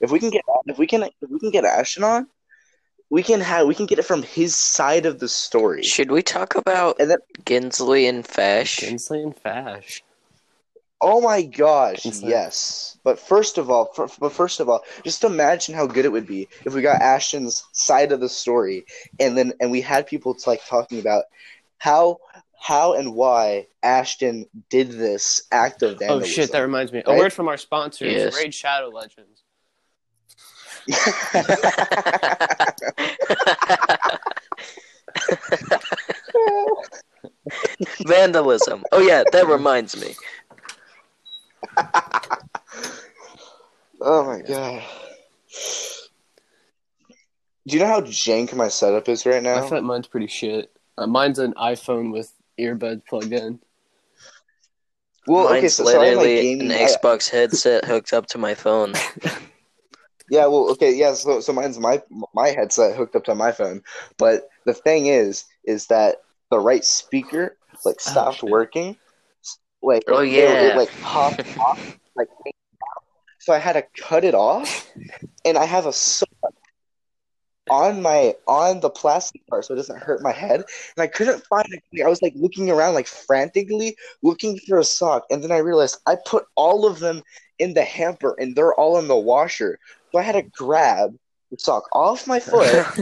If 0.00 0.10
we 0.10 0.18
can 0.18 0.30
get 0.30 0.42
if 0.66 0.78
we 0.78 0.86
can 0.86 1.02
if 1.02 1.12
we 1.28 1.38
can 1.38 1.50
get 1.50 1.66
Ashton 1.66 2.02
on, 2.02 2.26
we 3.10 3.22
can 3.22 3.40
have 3.40 3.66
we 3.66 3.74
can 3.74 3.86
get 3.86 3.98
it 3.98 4.04
from 4.04 4.22
his 4.22 4.54
side 4.56 5.06
of 5.06 5.18
the 5.18 5.28
story. 5.28 5.82
Should 5.82 6.10
we 6.10 6.22
talk 6.22 6.54
about 6.54 6.96
And 7.00 7.10
then 7.10 7.18
Ginsley 7.46 8.06
and 8.06 8.26
Fash? 8.26 8.76
Kinsley 8.78 9.22
and 9.22 9.36
Fash. 9.36 10.02
oh 11.00 11.20
my 11.20 11.42
gosh, 11.42 12.04
Insane. 12.04 12.28
yes. 12.28 12.98
But 13.04 13.18
first 13.18 13.56
of 13.56 13.70
all, 13.70 13.86
fir- 13.94 14.08
but 14.20 14.32
first 14.32 14.60
of 14.60 14.68
all, 14.68 14.82
just 15.04 15.24
imagine 15.24 15.74
how 15.74 15.86
good 15.86 16.04
it 16.04 16.12
would 16.12 16.26
be 16.26 16.48
if 16.66 16.74
we 16.74 16.82
got 16.82 17.00
Ashton's 17.00 17.64
side 17.72 18.12
of 18.12 18.20
the 18.20 18.28
story, 18.28 18.84
and 19.18 19.38
then 19.38 19.52
and 19.60 19.70
we 19.70 19.80
had 19.80 20.06
people 20.06 20.34
t- 20.34 20.42
like 20.50 20.60
talking 20.66 20.98
about 20.98 21.24
how 21.78 22.18
how 22.60 22.94
and 22.94 23.14
why 23.14 23.68
Ashton 23.84 24.44
did 24.68 24.90
this 24.90 25.42
act 25.52 25.82
of 25.82 25.96
Oh 26.02 26.22
shit, 26.22 26.50
that 26.52 26.58
reminds 26.60 26.92
me. 26.92 27.02
A 27.06 27.14
word 27.16 27.32
from 27.32 27.46
our 27.48 27.56
sponsors, 27.56 28.12
Yes. 28.12 28.36
Raid 28.36 28.52
Shadow 28.52 28.88
Legends. 28.88 29.44
Vandalism. 38.06 38.84
Oh 38.92 39.00
yeah, 39.00 39.24
that 39.32 39.46
reminds 39.46 40.00
me. 40.00 40.14
oh 44.00 44.24
my 44.24 44.40
god. 44.42 44.82
Do 47.66 47.76
you 47.76 47.80
know 47.80 47.86
how 47.88 48.00
jank 48.00 48.54
my 48.54 48.68
setup 48.68 49.08
is 49.08 49.26
right 49.26 49.42
now? 49.42 49.60
feel 49.60 49.70
like 49.70 49.82
mine's 49.82 50.06
pretty 50.06 50.26
shit. 50.26 50.70
Uh, 50.96 51.06
mine's 51.06 51.38
an 51.38 51.52
iPhone 51.54 52.12
with 52.12 52.32
earbuds 52.58 53.02
plugged 53.06 53.32
in. 53.32 53.60
Well, 55.26 55.44
Mine's 55.44 55.58
okay, 55.58 55.68
so, 55.68 55.84
so 55.84 56.00
I 56.00 56.06
have 56.06 56.16
my 56.16 56.22
literally 56.22 56.42
gaming. 56.42 56.72
an 56.72 56.78
I- 56.78 56.86
Xbox 56.86 57.28
headset 57.28 57.84
hooked 57.84 58.14
up 58.14 58.26
to 58.28 58.38
my 58.38 58.54
phone. 58.54 58.94
Yeah, 60.30 60.46
well, 60.46 60.70
okay, 60.72 60.94
yeah. 60.94 61.14
So, 61.14 61.40
so 61.40 61.52
mine's 61.52 61.78
my 61.78 62.02
my 62.34 62.48
headset 62.48 62.96
hooked 62.96 63.16
up 63.16 63.24
to 63.24 63.34
my 63.34 63.52
phone, 63.52 63.82
but 64.18 64.48
the 64.66 64.74
thing 64.74 65.06
is, 65.06 65.44
is 65.64 65.86
that 65.86 66.16
the 66.50 66.58
right 66.60 66.84
speaker 66.84 67.56
like 67.84 67.96
oh, 68.06 68.10
stopped 68.10 68.40
shit. 68.40 68.50
working. 68.50 68.96
Like, 69.82 70.04
Oh, 70.08 70.20
it- 70.22 70.32
it, 70.32 70.70
yeah. 70.70 70.76
like 70.76 70.90
popped 71.02 71.42
off, 71.58 71.98
like. 72.16 72.28
So 73.40 73.54
I 73.54 73.58
had 73.58 73.74
to 73.74 73.84
cut 74.02 74.24
it 74.24 74.34
off, 74.34 74.90
and 75.44 75.56
I 75.56 75.64
have 75.64 75.86
a 75.86 75.92
sock 75.92 76.28
on 77.70 78.02
my 78.02 78.34
on 78.46 78.80
the 78.80 78.90
plastic 78.90 79.46
part, 79.48 79.64
so 79.64 79.74
it 79.74 79.76
doesn't 79.76 79.98
hurt 80.02 80.22
my 80.22 80.32
head. 80.32 80.60
And 80.60 81.02
I 81.02 81.06
couldn't 81.06 81.44
find 81.46 81.66
it. 81.70 82.04
I 82.04 82.08
was 82.08 82.22
like 82.22 82.34
looking 82.36 82.70
around, 82.70 82.94
like 82.94 83.06
frantically 83.06 83.96
looking 84.22 84.58
for 84.66 84.78
a 84.78 84.84
sock, 84.84 85.24
and 85.30 85.42
then 85.42 85.52
I 85.52 85.58
realized 85.58 85.98
I 86.06 86.16
put 86.26 86.44
all 86.54 86.86
of 86.86 86.98
them 86.98 87.22
in 87.58 87.74
the 87.74 87.84
hamper, 87.84 88.34
and 88.38 88.54
they're 88.54 88.74
all 88.74 88.98
in 88.98 89.08
the 89.08 89.16
washer. 89.16 89.78
So 90.12 90.18
I 90.18 90.22
had 90.22 90.32
to 90.32 90.42
grab 90.42 91.16
the 91.50 91.58
sock 91.58 91.84
off 91.92 92.26
my 92.26 92.40
foot 92.40 92.86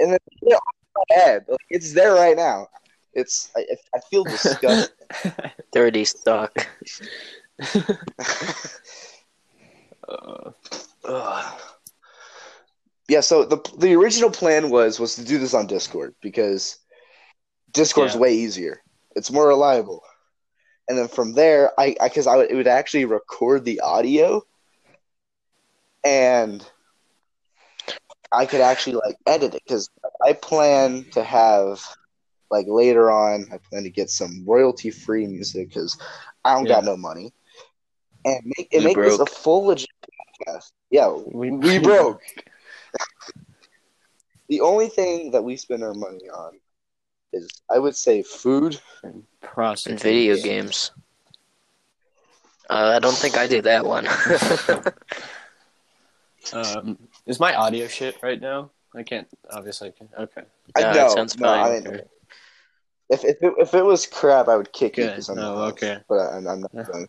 and 0.00 0.12
then 0.12 0.18
put 0.40 0.52
it 0.52 0.54
on 0.54 0.60
my 0.96 1.14
head. 1.14 1.44
Like, 1.48 1.58
it's 1.70 1.92
there 1.92 2.14
right 2.14 2.36
now. 2.36 2.68
It's 3.14 3.50
I, 3.56 3.64
I 3.94 4.00
feel 4.10 4.24
disgusting. 4.28 4.94
Dirty 5.72 6.04
sock. 6.04 6.68
Uh, 10.08 10.50
Ugh. 11.04 11.60
Yeah, 13.08 13.20
so 13.20 13.44
the 13.44 13.58
the 13.78 13.94
original 13.96 14.30
plan 14.30 14.70
was 14.70 15.00
was 15.00 15.16
to 15.16 15.24
do 15.24 15.38
this 15.38 15.54
on 15.54 15.66
Discord 15.66 16.14
because 16.20 16.78
Discord's 17.72 18.14
Yeah. 18.14 18.20
way 18.20 18.34
easier. 18.34 18.82
It's 19.16 19.30
more 19.30 19.48
reliable. 19.48 20.02
And 20.88 20.98
then 20.98 21.08
from 21.08 21.32
there, 21.32 21.72
I 21.78 21.96
because 22.02 22.26
I, 22.26 22.36
would 22.36 22.50
it 22.50 22.54
would 22.54 22.68
actually 22.68 23.04
record 23.06 23.64
the 23.64 23.80
audio, 23.80 24.42
and 26.04 26.64
I 28.32 28.46
could 28.46 28.60
actually 28.60 28.96
like 28.96 29.16
edit 29.26 29.54
it 29.54 29.62
because 29.66 29.88
I 30.26 30.32
plan 30.34 31.06
to 31.12 31.24
have 31.24 31.82
like 32.50 32.66
later 32.68 33.10
on. 33.10 33.46
I 33.52 33.58
plan 33.58 33.84
to 33.84 33.90
get 33.90 34.10
some 34.10 34.44
royalty 34.46 34.90
free 34.90 35.26
music 35.26 35.68
because 35.68 35.96
I 36.44 36.54
don't 36.54 36.68
got 36.68 36.84
no 36.84 36.96
money, 36.96 37.32
and 38.24 38.40
make 38.44 38.68
and 38.72 38.84
We 38.84 38.94
make 38.94 38.96
this 38.96 39.18
a 39.18 39.26
full 39.26 39.66
legit 39.66 39.88
podcast. 40.46 40.72
Yeah, 40.90 41.08
we, 41.08 41.50
we 41.50 41.78
broke. 41.78 42.22
the 44.48 44.60
only 44.60 44.88
thing 44.88 45.30
that 45.32 45.42
we 45.42 45.56
spend 45.56 45.82
our 45.82 45.94
money 45.94 46.28
on 46.28 46.58
is, 47.32 47.48
I 47.70 47.78
would 47.78 47.96
say, 47.96 48.22
food. 48.22 48.80
and 49.02 49.24
prostitutes. 49.40 50.02
And 50.04 50.12
video 50.12 50.36
games. 50.36 50.92
Uh, 52.70 52.92
I 52.96 52.98
don't 52.98 53.16
think 53.16 53.36
I 53.36 53.46
do 53.46 53.62
that 53.62 53.84
one. 53.84 54.06
Um, 56.52 56.98
is 57.26 57.40
my 57.40 57.54
audio 57.54 57.86
shit 57.88 58.16
right 58.22 58.40
now? 58.40 58.70
I 58.94 59.02
can't. 59.02 59.28
Obviously, 59.50 59.88
I 59.88 59.90
can. 59.90 60.08
Okay. 60.18 60.42
I 60.76 60.80
Yeah, 60.80 60.92
know. 60.94 61.08
sounds 61.08 61.38
no, 61.38 61.46
fine. 61.46 61.64
I 61.64 61.70
mean, 61.74 61.86
Okay. 61.88 62.04
if 63.10 63.24
if 63.24 63.42
it, 63.42 63.52
if 63.58 63.74
it 63.74 63.84
was 63.84 64.06
crap, 64.06 64.48
I 64.48 64.56
would 64.56 64.72
kick 64.72 64.96
you 64.96 65.04
Good. 65.04 65.10
because 65.10 65.28
I'm 65.28 65.38
Oh, 65.38 65.64
okay. 65.64 65.98
But 66.08 66.18
I, 66.18 66.36
I'm 66.36 66.44
not 66.44 66.70
Yeah. 66.72 66.82
going 66.84 67.06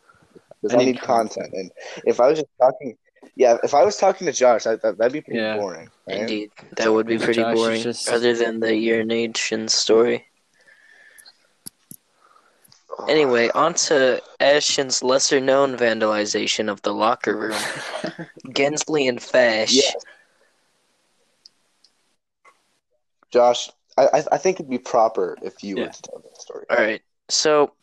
because 0.62 0.76
I 0.76 0.76
I, 0.76 0.78
need 0.80 0.86
need 0.88 1.02
content. 1.02 1.54
And 1.54 1.72
if 2.06 2.20
I 2.20 2.28
was 2.28 2.40
just 2.40 2.50
talking, 2.60 2.98
yeah, 3.36 3.58
if 3.64 3.74
I 3.74 3.84
was 3.84 3.98
talking 3.98 4.26
to 4.28 4.34
Josh, 4.34 4.66
I, 4.68 4.76
that 4.78 4.98
that'd 4.98 5.14
be 5.14 5.22
pretty 5.22 5.40
Yeah. 5.40 5.58
boring. 5.58 5.90
Right? 6.08 6.18
Indeed, 6.20 6.52
that 6.78 6.92
would 6.92 7.08
be 7.08 7.18
pretty 7.18 7.42
Josh 7.42 7.56
boring. 7.56 7.82
just- 7.82 8.10
Other 8.10 8.34
than 8.36 8.60
the 8.60 8.76
urination 8.76 9.68
story. 9.68 10.26
Anyway, 13.08 13.50
on 13.56 13.74
to 13.74 14.22
Ashton's 14.42 15.02
lesser-known 15.02 15.78
vandalization 15.78 16.70
of 16.70 16.82
the 16.82 16.94
locker 16.94 17.36
room. 17.38 17.52
Gensley 18.48 19.08
and 19.08 19.24
Fash. 19.24 19.72
Yeah. 19.72 19.92
Josh, 23.32 23.70
I 23.98 24.08
I- 24.08 24.24
I 24.34 24.38
think 24.38 24.58
it'd 24.60 24.70
be 24.70 24.78
proper 24.80 25.38
if 25.42 25.64
you 25.64 25.78
Yeah. 25.78 25.86
were 25.86 25.90
to 25.92 26.02
tell 26.02 26.20
that 26.20 26.42
story. 26.42 26.66
All 26.70 26.78
right. 26.78 27.02
So 27.30 27.74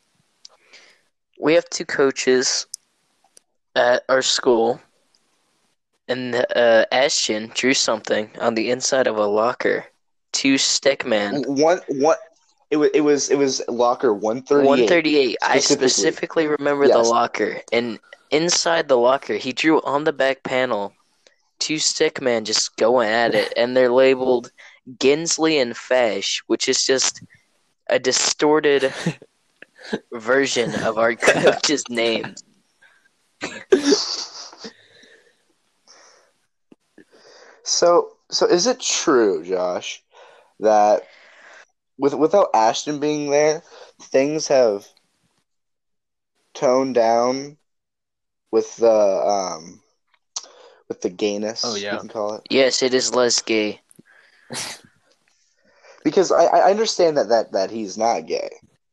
we 1.38 1.54
have 1.54 1.68
two 1.70 1.84
coaches 1.86 2.66
at 3.74 4.04
our 4.08 4.22
school, 4.22 4.80
and 6.08 6.34
uh, 6.54 6.84
Ashton 6.92 7.50
drew 7.54 7.74
something 7.74 8.30
on 8.40 8.54
the 8.54 8.70
inside 8.70 9.06
of 9.06 9.16
a 9.16 9.26
locker. 9.26 9.86
Two 10.32 10.58
stick 10.58 11.06
man. 11.06 11.42
One 11.46 11.80
one. 11.88 12.16
It 12.70 12.78
was 12.78 12.90
it 12.94 13.00
was 13.00 13.30
it 13.30 13.38
was 13.38 13.62
locker 13.68 14.12
one 14.12 14.42
thirty 14.42 14.66
One 14.66 14.80
eight. 14.80 14.88
thirty-eight. 14.88 15.36
I 15.42 15.58
specifically. 15.58 15.88
specifically 15.88 16.46
remember 16.48 16.86
Yes. 16.86 16.94
the 16.96 17.02
locker, 17.02 17.60
and 17.72 17.98
inside 18.30 18.88
the 18.88 18.98
locker, 18.98 19.34
he 19.34 19.52
drew 19.52 19.80
on 19.82 20.04
the 20.04 20.12
back 20.12 20.42
panel 20.42 20.92
two 21.58 21.78
stick 21.78 22.20
men 22.20 22.44
just 22.44 22.76
going 22.76 23.08
at 23.08 23.34
it, 23.34 23.52
and 23.56 23.76
they're 23.76 23.90
labeled 23.92 24.50
Ginsley 25.00 25.58
and 25.58 25.76
Fash, 25.76 26.42
which 26.48 26.68
is 26.68 26.84
just 26.84 27.22
a 27.88 27.98
distorted 27.98 28.92
version 30.12 30.74
of 30.82 30.98
our 30.98 31.14
coach's 31.14 31.84
name. 31.88 32.34
So, 37.66 38.12
so 38.30 38.46
is 38.46 38.66
it 38.68 38.78
true, 38.80 39.44
Josh, 39.44 40.00
that 40.60 41.02
with 41.98 42.14
without 42.14 42.50
Ashton 42.54 43.00
being 43.00 43.30
there, 43.30 43.62
things 44.00 44.46
have 44.48 44.86
toned 46.54 46.94
down 46.94 47.56
with 48.52 48.76
the 48.76 48.88
um 48.90 49.80
with 50.88 51.00
the 51.00 51.10
gayness? 51.10 51.62
Oh, 51.64 51.74
yeah. 51.74 51.94
you 51.94 51.98
can 52.00 52.08
call 52.08 52.34
it. 52.34 52.46
Yes, 52.50 52.82
it 52.82 52.94
is 52.94 53.14
less 53.14 53.42
gay. 53.42 53.80
Because 56.04 56.30
I, 56.30 56.44
I 56.44 56.70
understand 56.70 57.16
that, 57.16 57.30
that 57.30 57.50
that 57.50 57.68
he's 57.72 57.98
not 57.98 58.26
gay. 58.26 58.48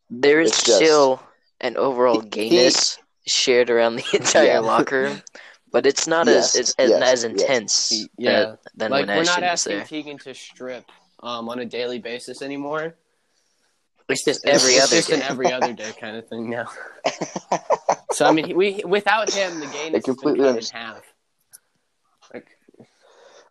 There 0.09 0.41
is 0.41 0.49
just- 0.49 0.77
still 0.77 1.21
an 1.61 1.77
overall 1.77 2.21
He- 2.21 2.29
gayness 2.29 2.97
shared 3.27 3.69
around 3.69 3.97
the 3.97 4.05
entire 4.13 4.45
Yeah. 4.45 4.59
locker 4.59 4.99
room, 4.99 5.21
but 5.73 5.85
it's 5.85 6.07
not 6.07 6.27
Yes, 6.27 6.55
as 6.55 6.69
as, 6.79 6.89
yes, 6.89 7.01
as 7.01 7.23
yes. 7.23 7.31
intense 7.31 8.07
Yeah. 8.17 8.31
uh, 8.31 8.55
than 8.75 8.91
like 8.91 9.07
when 9.07 9.17
we're 9.17 9.21
Ashton 9.23 9.41
not 9.41 9.51
was 9.51 9.59
asking 9.67 9.77
there. 9.77 9.85
Keegan 9.85 10.17
to 10.19 10.33
strip 10.33 10.85
um, 11.21 11.49
on 11.49 11.59
a 11.59 11.65
daily 11.65 11.99
basis 11.99 12.41
anymore. 12.41 12.95
It's 14.07 14.23
just 14.23 14.45
It's- 14.45 14.61
every 14.63 14.75
it's 14.75 14.83
other 14.85 14.95
just 14.97 15.09
day. 15.09 15.15
an 15.15 15.21
every 15.23 15.51
other 15.51 15.73
day 15.73 15.91
kind 15.99 16.15
of 16.15 16.27
thing 16.29 16.49
now. 16.49 16.67
So 18.13 18.25
I 18.25 18.31
mean, 18.31 18.55
we 18.55 18.81
without 18.85 19.29
him, 19.33 19.59
the 19.59 19.65
game 19.67 19.95
is 19.95 20.03
completely 20.03 20.43
been 20.43 20.55
cut 20.55 20.71
in 20.73 20.79
half. 20.79 21.12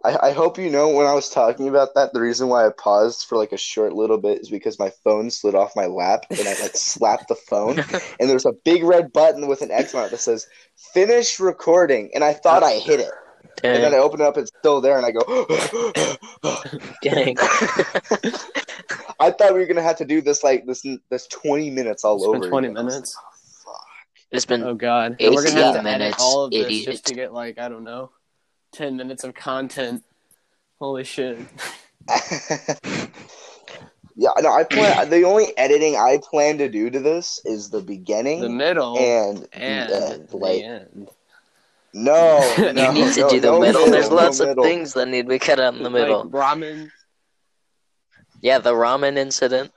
Like, 0.05 0.17
I, 0.23 0.29
I 0.29 0.33
hope 0.33 0.59
you 0.59 0.71
know 0.71 0.89
when 0.89 1.07
I 1.07 1.15
was 1.15 1.29
talking 1.29 1.69
about 1.69 1.95
that, 1.95 2.13
the 2.13 2.21
reason 2.21 2.49
why 2.49 2.67
I 2.67 2.71
paused 2.71 3.27
for 3.27 3.37
like 3.39 3.53
a 3.53 3.57
short 3.57 3.93
little 3.93 4.19
bit 4.19 4.41
is 4.41 4.51
because 4.51 4.79
my 4.79 4.91
phone 5.05 5.31
slid 5.31 5.55
off 5.55 5.77
my 5.77 5.87
lap 5.87 6.25
and 6.31 6.41
I 6.41 6.55
like 6.61 6.77
slapped 6.77 7.29
the 7.29 7.35
phone 7.35 7.79
and 8.21 8.29
there's 8.31 8.47
a 8.47 8.53
big 8.65 8.83
red 8.85 9.13
button 9.13 9.47
with 9.47 9.63
an 9.63 9.71
X 9.71 9.95
on 9.95 10.05
it 10.07 10.11
that 10.11 10.19
says 10.19 10.47
finish 10.93 11.39
recording 11.41 12.11
and 12.15 12.25
I 12.25 12.33
thought 12.33 12.63
I 12.63 12.75
hit 12.75 13.01
it. 13.01 13.11
And 13.65 13.83
then 13.83 13.95
I 13.95 13.99
open 13.99 14.21
it 14.21 14.25
up, 14.25 14.37
it's 14.37 14.51
still 14.59 14.81
there 14.81 14.97
and 14.97 15.07
I 15.07 15.13
go 15.13 15.21
dang. 17.03 17.37
I 19.21 19.31
thought 19.31 19.55
we 19.55 19.61
were 19.61 19.67
gonna 19.67 19.83
have 19.83 19.99
to 19.99 20.05
do 20.05 20.21
this 20.21 20.43
like 20.43 20.67
this 20.67 20.85
this 21.11 21.27
twenty 21.29 21.71
minutes 21.71 22.03
all 22.05 22.17
It's 22.17 22.25
over. 22.27 22.41
been 22.41 22.49
20 22.51 22.69
again. 22.69 22.87
Minutes. 22.87 23.15
like, 23.15 23.25
oh, 23.25 23.73
fuck. 23.73 23.87
It's 24.33 24.47
been 24.47 24.63
Oh 24.65 24.75
god. 24.75 25.17
And 25.21 25.35
we're 25.35 25.45
gonna 25.45 25.61
have 25.63 25.75
to 25.75 25.81
18 25.81 25.87
edit 25.87 26.01
minutes, 26.01 26.17
all 26.21 26.45
of 26.45 26.51
this 26.51 26.65
idiot. 26.67 26.85
just 26.87 27.07
to 27.07 27.15
get 27.15 27.33
like, 27.33 27.59
I 27.59 27.69
don't 27.69 27.85
know, 27.85 28.11
ten 28.73 28.97
minutes 28.97 29.25
of 29.25 29.35
content. 29.35 30.03
Holy 30.79 31.05
shit. 31.05 31.39
yeah, 34.17 34.31
no, 34.41 34.53
I 34.53 34.65
plan. 34.65 35.09
the 35.11 35.23
only 35.25 35.57
editing 35.57 35.97
I 35.97 36.19
plan 36.23 36.59
to 36.59 36.69
do 36.69 36.91
to 36.91 36.99
this 37.01 37.41
is 37.45 37.71
the 37.71 37.81
beginning 37.81 38.41
The 38.41 38.49
middle 38.49 38.99
and, 38.99 39.47
and 39.53 39.89
the 39.91 40.13
end. 40.13 40.29
the 40.29 40.37
Like, 40.37 40.63
end. 40.63 41.11
no, 41.95 42.55
You 42.59 42.73
no, 42.73 42.93
you 42.93 43.05
need 43.05 43.15
to 43.15 43.21
no, 43.21 43.29
do 43.31 43.41
the 43.41 43.51
no 43.53 43.61
middle. 43.61 43.91
There's 43.91 44.11
no 44.11 44.17
lots 44.17 44.41
of 44.41 44.49
middle. 44.49 44.65
things 44.65 44.93
that 44.95 45.07
need 45.07 45.23
to 45.23 45.29
be 45.29 45.39
cut 45.39 45.61
out 45.61 45.75
in 45.75 45.83
the 45.83 45.91
middle. 45.91 46.25
Like 46.25 46.33
ramen. 46.33 46.91
yeah, 48.41 48.59
the 48.59 48.73
ramen 48.73 49.17
incident. 49.17 49.71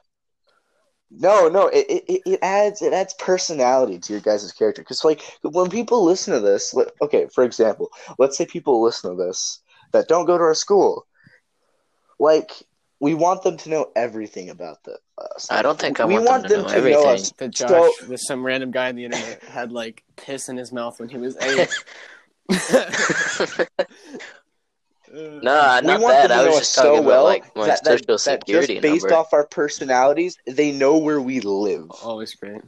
No, 1.12 1.48
no, 1.48 1.68
it, 1.68 1.86
it 1.88 2.22
it 2.26 2.40
adds 2.42 2.82
it 2.82 2.92
adds 2.92 3.14
personality 3.16 4.00
to 4.00 4.14
your 4.14 4.22
guys' 4.22 4.52
character. 4.52 4.82
Because 4.82 5.04
like 5.04 5.22
when 5.44 5.70
people 5.70 6.04
listen 6.04 6.34
to 6.34 6.40
this, 6.40 6.74
let- 6.74 6.92
okay, 7.02 7.28
for 7.34 7.44
example, 7.44 7.90
let's 8.18 8.38
say 8.38 8.46
people 8.46 8.82
listen 8.84 9.12
to 9.16 9.24
this 9.24 9.60
that 9.94 10.08
don't 10.08 10.26
go 10.26 10.38
to 10.38 10.44
our 10.44 10.56
school, 10.56 11.06
like 12.20 12.52
we 13.00 13.14
want 13.14 13.44
them 13.44 13.56
to 13.58 13.70
know 13.70 13.92
everything 13.96 14.50
about 14.50 14.84
the 14.84 14.98
us. 15.18 15.48
I 15.52 15.62
don't 15.62 15.80
think 15.80 16.00
I 16.00 16.06
we 16.06 16.18
want 16.18 16.48
them 16.48 16.66
to 16.66 16.70
know 16.70 16.76
everything. 16.76 17.08
us. 17.08 17.32
That 17.38 17.52
Josh, 17.52 17.70
So- 17.70 17.92
that 18.08 18.20
some 18.20 18.46
random 18.46 18.72
guy 18.72 18.90
on 18.90 18.96
the 18.96 19.06
internet 19.06 19.44
had 19.44 19.72
like 19.72 20.04
piss 20.16 20.50
in 20.50 20.58
his 20.58 20.72
mouth 20.72 21.00
when 21.00 21.10
he 21.10 21.18
was 21.18 21.38
eight. 21.38 21.70
Nah, 25.16 25.80
we 25.82 25.88
not 25.88 26.02
want 26.02 26.14
that. 26.14 26.32
I 26.32 26.44
to 26.44 26.46
was 26.50 26.54
know 26.54 26.60
just 26.60 26.62
us 26.62 26.70
so 26.70 26.84
talking 26.92 27.06
well 27.06 27.28
about 27.28 27.44
like 27.46 27.56
my 27.56 27.66
that, 27.68 27.84
that, 27.84 28.00
social 28.00 28.06
that 28.08 28.20
security 28.20 28.74
just 28.76 28.82
based 28.82 29.04
number. 29.06 29.16
off 29.16 29.34
our 29.34 29.46
personalities, 29.48 30.38
they 30.46 30.72
know 30.72 30.98
where 30.98 31.22
we 31.22 31.40
live. 31.40 31.90
Always 32.04 32.34
great. 32.36 32.62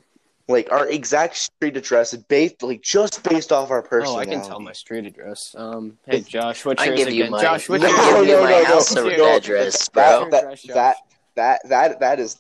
Like 0.48 0.72
our 0.72 0.88
exact 0.88 1.36
street 1.36 1.76
address, 1.76 2.16
based 2.16 2.64
like 2.64 2.82
just 2.82 3.22
based 3.24 3.52
off 3.52 3.70
our 3.70 3.86
Oh, 3.92 4.16
I 4.18 4.26
can 4.26 4.42
tell 4.42 4.62
my 4.62 4.72
street 4.72 5.06
address. 5.06 5.54
Um, 5.58 5.98
hey 6.06 6.22
Josh, 6.22 6.64
what's 6.64 6.82
I 6.82 6.86
yours 6.86 7.00
give 7.00 7.14
you 7.14 7.24
again? 7.24 7.32
my, 7.32 7.42
Josh, 7.42 7.68
what's 7.68 7.84
No, 7.84 7.90
I 7.90 7.92
yours? 8.20 8.28
no, 8.28 8.44
my 8.44 8.50
no, 8.52 8.60
no, 8.60 8.64
house 8.66 8.96
no. 8.96 9.36
address, 9.36 9.90
bro. 9.90 10.04
that 10.04 10.22
Your 10.22 10.30
that, 10.32 10.44
address, 10.44 10.62
Josh. 10.64 10.74
that 10.76 10.96
that 11.36 11.60
that 11.70 12.00
that 12.00 12.20
is 12.20 12.38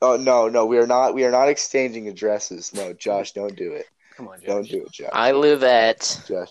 oh 0.00 0.16
no 0.16 0.48
no 0.48 0.64
we 0.66 0.78
are 0.78 0.86
not 0.86 1.14
we 1.14 1.24
are 1.24 1.30
not 1.30 1.48
exchanging 1.48 2.08
addresses 2.08 2.72
no 2.74 2.92
josh 2.92 3.32
don't 3.32 3.54
do 3.56 3.72
it 3.72 3.86
Come 4.16 4.28
on, 4.28 4.38
Josh. 4.40 4.46
don't 4.46 4.68
do 4.68 4.82
it 4.84 4.92
josh 4.92 5.10
I 5.12 5.32
live 5.32 5.62
at 5.62 6.20
josh 6.26 6.48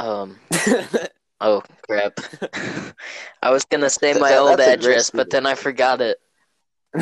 um. 0.00 0.38
Oh 1.40 1.62
crap! 1.86 2.18
I 3.42 3.50
was 3.50 3.64
gonna 3.64 3.88
say 3.88 4.12
my 4.14 4.30
that- 4.30 4.38
old 4.38 4.58
that's 4.58 4.62
a 4.62 4.76
great 4.76 4.78
address, 4.78 5.10
but 5.10 5.30
then 5.30 5.46
I 5.46 5.54
forgot 5.54 6.00
it. 6.00 6.18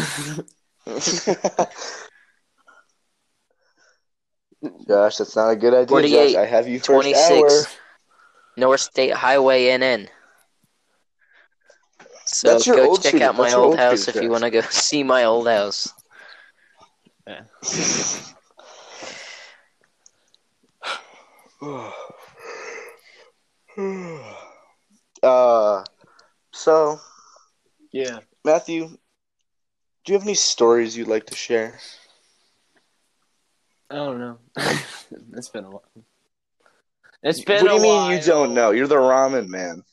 josh 4.88 5.16
that's 5.16 5.36
not 5.36 5.50
a 5.50 5.56
good 5.56 5.72
idea 5.74 5.86
48, 5.86 6.32
josh 6.32 6.40
i 6.40 6.44
have 6.44 6.66
you 6.66 6.78
first 6.78 6.86
26 6.86 7.30
hour 7.30 7.48
North 8.56 8.80
State 8.80 9.12
Highway 9.12 9.66
NN. 9.66 10.08
So 12.24 12.58
go 12.58 12.96
check 12.96 13.10
street- 13.10 13.22
out 13.22 13.36
my 13.36 13.44
that's 13.44 13.52
your 13.54 13.62
old 13.62 13.70
old 13.72 13.78
house 13.78 14.02
street 14.02 14.16
if 14.16 14.22
you 14.22 14.30
want 14.30 14.44
to 14.44 14.50
go 14.50 14.60
see 14.62 15.02
my 15.02 15.24
old 15.24 15.46
house. 15.46 15.92
uh 25.22 25.84
so 26.52 26.98
yeah. 27.92 28.18
matthew 28.44 28.88
do 28.88 30.12
you 30.12 30.14
have 30.14 30.22
any 30.22 30.34
stories 30.34 30.96
you'd 30.96 31.08
like 31.08 31.26
to 31.26 31.34
share 31.34 31.78
I 33.88 33.94
don't 33.94 34.18
know. 34.18 34.38
it's 35.36 35.48
been 35.48 35.64
a 35.64 35.70
while. 35.70 35.84
It's 37.22 37.44
been 37.44 37.62
What 37.64 37.68
do 37.70 37.74
you 37.76 37.82
mean 37.82 37.94
while. 37.94 38.12
you 38.12 38.20
don't 38.20 38.52
know 38.54 38.70
you're 38.72 38.88
the 38.88 38.96
ramen 38.96 39.48
man 39.48 39.84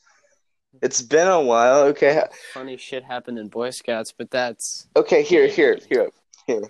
it's 0.82 1.00
been 1.02 1.28
a 1.28 1.40
while 1.40 1.82
okay 1.84 2.22
Funny 2.52 2.76
shit 2.76 3.04
happened 3.04 3.38
in 3.38 3.48
Boy 3.48 3.70
Scouts, 3.70 4.12
but 4.16 4.30
that's 4.30 4.88
Okay, 4.96 5.22
here, 5.22 5.46
here, 5.46 5.78
here, 5.88 6.08
here. 6.46 6.62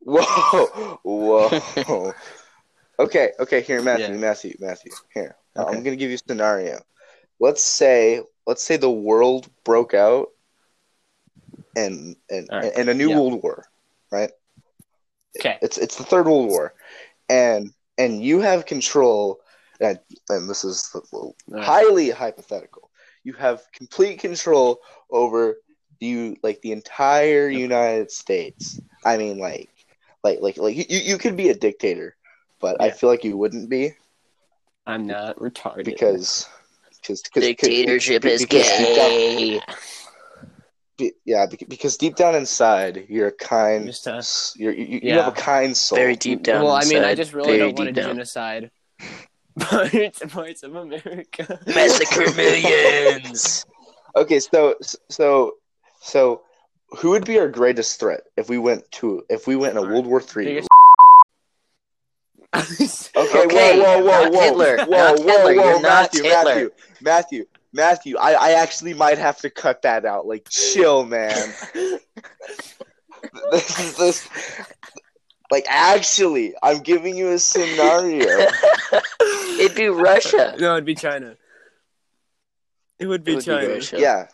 Whoa, 0.00 0.98
whoa. 1.02 2.12
okay, 2.98 3.32
okay, 3.38 3.60
here, 3.60 3.82
Matthew, 3.82 4.06
Yeah. 4.14 4.20
Matthew, 4.20 4.54
Matthew. 4.58 4.92
Here, 5.12 5.36
Okay. 5.56 5.76
I'm 5.76 5.82
gonna 5.82 5.96
give 5.96 6.10
you 6.10 6.16
a 6.16 6.28
scenario. 6.28 6.80
Let's 7.40 7.62
say, 7.62 8.22
let's 8.46 8.62
say 8.62 8.76
the 8.76 8.90
world 8.90 9.48
broke 9.64 9.94
out, 9.94 10.28
and 11.76 12.16
and 12.30 12.50
right. 12.50 12.72
and 12.76 12.88
a 12.88 12.94
new 12.94 13.10
Yeah. 13.10 13.12
world 13.12 13.42
war, 13.42 13.64
right? 14.10 14.30
okay. 15.38 15.60
It's 15.60 15.78
it's 15.78 15.96
the 15.96 16.04
third 16.04 16.26
world 16.26 16.46
war, 16.46 16.74
and 17.28 17.70
and 17.98 18.22
you 18.22 18.40
have 18.40 18.66
control, 18.66 19.40
and 19.80 19.98
and 20.28 20.48
this 20.48 20.64
is 20.64 20.90
the, 20.92 21.32
All 21.52 21.60
right. 21.60 21.72
highly 21.72 22.10
hypothetical. 22.10 22.90
You 23.24 23.34
have 23.34 23.62
complete 23.72 24.20
control 24.20 24.80
over 25.10 25.56
you 26.00 26.36
like 26.42 26.60
the 26.62 26.72
entire 26.72 27.48
United 27.48 28.10
States. 28.10 28.80
I 29.04 29.16
mean, 29.18 29.38
like, 29.38 29.70
like, 30.24 30.38
like, 30.40 30.56
like 30.58 30.76
you, 30.76 30.84
you 30.88 31.18
could 31.18 31.36
be 31.36 31.48
a 31.50 31.54
dictator, 31.54 32.16
but 32.60 32.76
I 32.80 32.90
feel 32.90 33.08
like 33.10 33.24
you 33.24 33.36
wouldn't 33.36 33.70
be 33.70 33.92
I'm 34.90 35.06
not 35.06 35.36
retarded. 35.36 35.84
because, 35.84 36.48
because, 37.00 37.22
because 37.22 37.42
Dictatorship 37.44 38.22
because 38.22 38.42
is 38.42 38.46
deep 38.48 38.60
down- 38.60 39.10
gay. 39.10 39.60
be- 40.98 41.12
yeah, 41.24 41.46
because 41.68 41.96
deep 41.96 42.16
down 42.16 42.34
inside, 42.34 43.06
you're 43.08 43.28
a 43.28 43.32
kind, 43.32 43.86
Just, 43.86 44.06
uh, 44.06 44.22
you're, 44.56 44.72
you, 44.72 44.84
you 44.86 45.00
yeah. 45.02 45.24
have 45.24 45.28
a 45.28 45.36
kind 45.36 45.76
soul. 45.76 45.96
Very 45.96 46.16
deep 46.16 46.42
down. 46.42 46.64
well, 46.64 46.72
I 46.74 46.84
mean, 46.84 47.02
I 47.04 47.14
just 47.14 47.32
really 47.32 47.56
don't 47.58 47.76
want 47.78 47.88
deep 47.88 47.94
to 47.94 48.00
down. 48.02 48.10
genocide 48.16 48.70
parts, 49.58 50.20
parts 50.28 50.62
of 50.62 50.74
America. 50.74 51.58
Massacre 51.66 52.34
millions. 52.36 53.64
Okay, 54.16 54.40
so, 54.40 54.74
so, 55.08 55.54
so, 56.00 56.42
who 56.98 57.10
would 57.10 57.24
be 57.24 57.38
our 57.38 57.48
greatest 57.48 58.00
threat 58.00 58.22
if 58.36 58.48
we 58.48 58.58
went 58.58 58.90
to 58.90 59.22
if 59.30 59.46
we 59.46 59.54
went 59.54 59.76
in 59.78 59.84
a 59.84 59.86
World 59.86 60.06
War 60.06 60.20
Three? 60.20 60.60
Biggest- 62.52 63.10
Okay, 63.16 63.44
Okay, 63.44 63.80
whoa, 63.80 63.98
whoa, 63.98 64.04
whoa, 64.04 64.30
whoa, 64.30 64.40
Hitler, 64.40 64.76
whoa, 64.78 64.86
not 64.96 65.18
whoa, 65.18 65.26
Hitler, 65.26 65.42
whoa, 65.44 65.50
you're 65.50 65.72
not 65.74 65.82
Matthew, 65.82 66.22
Hitler. 66.24 66.44
Matthew, 66.44 66.70
Matthew, 67.00 67.44
Matthew. 67.72 68.16
I, 68.18 68.32
I 68.32 68.50
actually 68.52 68.94
might 68.94 69.18
have 69.18 69.38
to 69.38 69.50
cut 69.50 69.82
that 69.82 70.04
out. 70.04 70.26
Like, 70.26 70.48
chill, 70.48 71.04
man. 71.04 71.30
this 73.52 73.78
is 73.80 73.96
this. 73.96 74.28
Like, 75.50 75.66
actually, 75.68 76.54
I'm 76.62 76.78
giving 76.80 77.16
you 77.16 77.30
a 77.30 77.38
scenario. 77.38 78.46
It'd 79.58 79.76
be 79.76 79.88
Russia. 79.88 80.54
no, 80.58 80.72
it'd 80.72 80.84
be 80.84 80.94
China. 80.94 81.36
It 82.98 83.06
would 83.06 83.24
be 83.24 83.32
It 83.32 83.36
would 83.36 83.44
China. 83.44 83.68
Russia. 83.68 83.98
Yeah, 84.00 84.26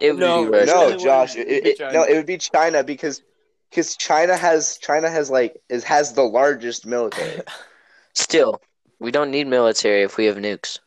It 0.00 0.12
would 0.12 0.20
No, 0.20 0.44
be 0.44 0.50
Russia. 0.50 0.66
no, 0.66 0.96
Josh. 0.96 1.36
It, 1.36 1.48
It'd 1.48 1.66
it, 1.80 1.92
no, 1.92 2.02
it 2.04 2.14
would 2.16 2.26
be 2.26 2.38
China 2.38 2.82
because 2.82 3.22
because 3.70 3.96
China 3.96 4.36
has 4.36 4.78
China 4.78 5.10
has 5.10 5.30
like 5.30 5.60
is 5.68 5.84
has 5.84 6.12
the 6.12 6.22
largest 6.22 6.86
military. 6.86 7.42
Still, 8.14 8.60
we 8.98 9.10
don't 9.10 9.30
need 9.30 9.46
military 9.46 10.02
if 10.02 10.16
we 10.16 10.26
have 10.26 10.36
nukes. 10.36 10.78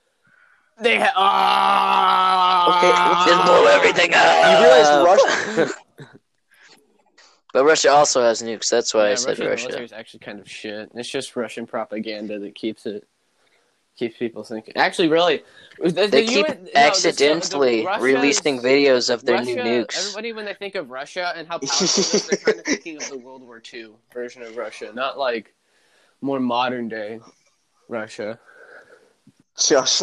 They 0.80 1.00
ha- 1.00 1.14
ah! 1.16 2.72
Just 3.28 3.46
blow 3.46 3.66
everything 3.68 4.14
up. 4.14 4.46
You 4.52 4.66
realize 4.66 5.68
Russia? 5.68 5.74
But 7.54 7.66
Russia 7.66 7.92
also 7.92 8.22
has 8.22 8.42
nukes. 8.42 8.70
That's 8.70 8.94
why 8.94 9.12
I 9.12 9.16
said 9.16 9.32
Russian 9.32 9.48
Russia. 9.48 9.64
military 9.64 9.86
is 9.86 9.92
actually 9.92 10.22
kind 10.22 10.40
of 10.40 10.50
shit. 10.50 10.90
It's 10.96 11.10
just 11.10 11.36
Russian 11.36 11.68
propaganda 11.68 12.40
that 12.40 12.56
keeps 12.56 12.86
it 12.86 13.06
keeps 14.02 14.18
people 14.18 14.44
thinking. 14.44 14.76
Actually, 14.78 15.10
really, 15.10 15.44
the, 15.78 15.92
the 15.92 16.08
They 16.08 16.26
keep 16.26 16.48
UN 16.48 16.58
no, 16.58 16.64
the- 16.64 16.78
accidentally 16.78 17.84
the 17.84 17.98
releasing 18.00 18.60
videos 18.60 19.14
of 19.14 19.24
their 19.24 19.36
Russia, 19.36 19.64
new 19.64 19.84
nukes. 19.86 20.00
Everybody, 20.00 20.34
when 20.34 20.46
they 20.46 20.56
think 20.56 20.74
of 20.74 20.90
Russia 20.90 21.32
and 21.36 21.48
how 21.48 21.58
powerful 21.60 21.86
it 21.86 21.98
is, 22.16 22.28
they're 22.28 22.38
kind 22.40 22.60
of 22.60 22.66
thinking 22.66 22.98
of 22.98 23.08
the 23.10 23.18
World 23.20 23.44
War 23.44 23.62
II 23.72 23.92
version 24.12 24.42
of 24.42 24.58
Russia, 24.58 24.92
not 24.92 25.20
like 25.20 25.54
more 26.20 26.40
modern 26.40 26.90
day 26.90 27.20
Russia. 27.90 28.40
Josh, 29.60 30.02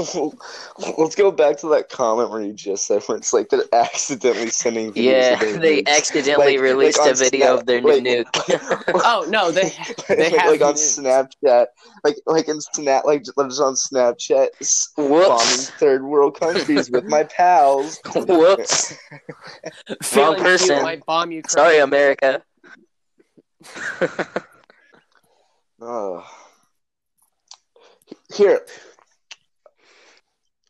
let's 0.98 1.14
go 1.16 1.32
back 1.32 1.56
to 1.58 1.68
that 1.68 1.88
comment 1.88 2.30
where 2.30 2.42
you 2.42 2.52
just 2.52 2.86
said 2.86 3.02
where 3.06 3.16
it's 3.16 3.32
like 3.32 3.48
they're 3.48 3.64
accidentally 3.72 4.50
sending 4.50 4.92
videos 4.92 5.04
Yeah, 5.04 5.32
of 5.32 5.40
their 5.40 5.58
they 5.58 5.82
nukes. 5.82 5.88
accidentally 5.96 6.56
Like- 6.58 6.62
released 6.64 6.98
like 6.98 7.10
a 7.12 7.14
video 7.14 7.46
Snap- 7.46 7.60
of 7.60 7.66
their 7.66 7.80
like- 7.80 8.02
new 8.02 8.24
nuke. 8.24 8.84
Oh 9.04 9.26
no, 9.28 9.50
they 9.50 9.72
they 10.08 10.30
like, 10.30 10.40
have 10.40 10.50
like 10.52 10.60
on 10.60 10.74
nukes. 10.74 11.00
Snapchat, 11.42 11.66
like 12.04 12.16
like 12.26 12.48
in 12.48 12.60
Snap, 12.60 13.04
like 13.06 13.24
just 13.24 13.38
on 13.38 13.48
Snapchat, 13.74 14.48
s- 14.60 14.90
bombing 14.96 15.38
third 15.78 16.04
world 16.04 16.38
countries 16.38 16.90
with 16.90 17.04
my 17.06 17.24
pals. 17.24 17.98
Whoops. 18.14 18.94
Feeling 20.02 20.34
cute 20.34 20.46
person. 20.46 20.82
might 20.82 21.04
bomb 21.06 21.32
Ukraine. 21.32 21.48
Sorry, 21.48 21.78
America. 21.78 22.42
Oh. 25.80 26.24
Here, 28.34 28.60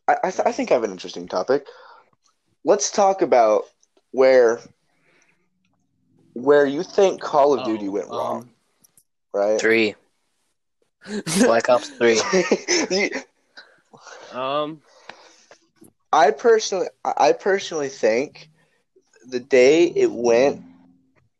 I 0.09 0.17
I, 0.25 0.31
th- 0.31 0.47
I 0.47 0.53
think 0.53 0.71
I 0.71 0.75
have 0.75 0.85
an 0.85 0.91
interesting 0.93 1.29
topic. 1.29 1.67
let's 2.65 2.91
talk 2.91 3.23
about 3.23 3.65
where 4.13 4.61
where 6.35 6.67
you 6.67 6.83
think 6.83 7.21
Call 7.21 7.55
of 7.55 7.63
Duty 7.65 7.89
Oh, 7.89 7.91
went 7.91 8.09
wrong, 8.11 8.45
um, 8.45 8.51
right? 9.35 9.61
Three. 9.61 9.95
Black 11.45 11.69
Ops 11.69 11.91
Three. 11.99 12.21
Um, 14.33 14.83
I 16.13 16.31
personally, 16.31 16.89
I 17.05 17.33
personally 17.33 17.89
think 17.89 18.51
the 19.29 19.41
day 19.41 19.85
it 19.85 20.11
went, 20.13 20.61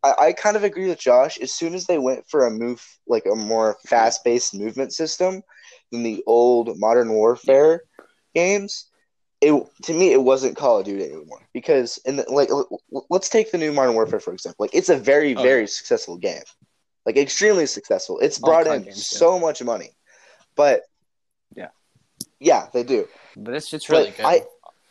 I, 0.03 0.15
I 0.19 0.33
kind 0.33 0.57
of 0.57 0.65
agree 0.65 0.89
with 0.89 0.99
Josh. 0.99 1.39
As 1.39 1.53
soon 1.53 1.75
as 1.75 1.87
they 1.87 1.99
went 1.99 2.27
for 2.29 2.47
a 2.47 2.51
move, 2.51 2.85
like 3.07 3.25
a 3.31 3.35
more 3.37 3.77
fast-paced 3.87 4.55
movement 4.55 4.93
system 4.93 5.43
than 5.93 6.03
the 6.03 6.23
old 6.27 6.79
Modern 6.79 7.13
Warfare 7.13 7.83
games, 8.39 8.87
it 9.41 9.53
to 9.87 9.93
me 9.93 10.13
it 10.13 10.23
wasn't 10.23 10.57
Call 10.57 10.79
of 10.79 10.85
Duty 10.87 11.05
anymore. 11.05 11.43
Because 11.53 11.99
in 12.05 12.17
the, 12.17 12.25
like, 12.41 12.51
l- 12.51 12.69
l- 12.95 13.07
let's 13.11 13.29
take 13.29 13.51
the 13.53 13.59
new 13.59 13.73
Modern 13.73 13.95
Warfare 13.95 14.21
for 14.21 14.33
example. 14.33 14.65
Like, 14.65 14.75
it's 14.75 14.89
a 14.89 14.97
very, 15.13 15.35
Oh, 15.37 15.43
very 15.43 15.67
successful 15.67 16.17
game, 16.17 16.43
like 17.07 17.17
extremely 17.17 17.67
successful. 17.67 18.19
It's 18.21 18.39
brought 18.39 18.67
in 18.67 18.83
games, 18.83 18.97
yeah. 19.13 19.19
so 19.25 19.39
much 19.39 19.63
money, 19.63 19.91
but 20.57 20.83
Yeah. 21.55 21.71
yeah, 22.41 22.67
they 22.73 22.83
do 22.83 23.07
but 23.37 23.55
it's 23.55 23.73
it's 23.73 23.89
really 23.89 24.11
but 24.11 24.17
good. 24.17 24.27
I, 24.27 24.37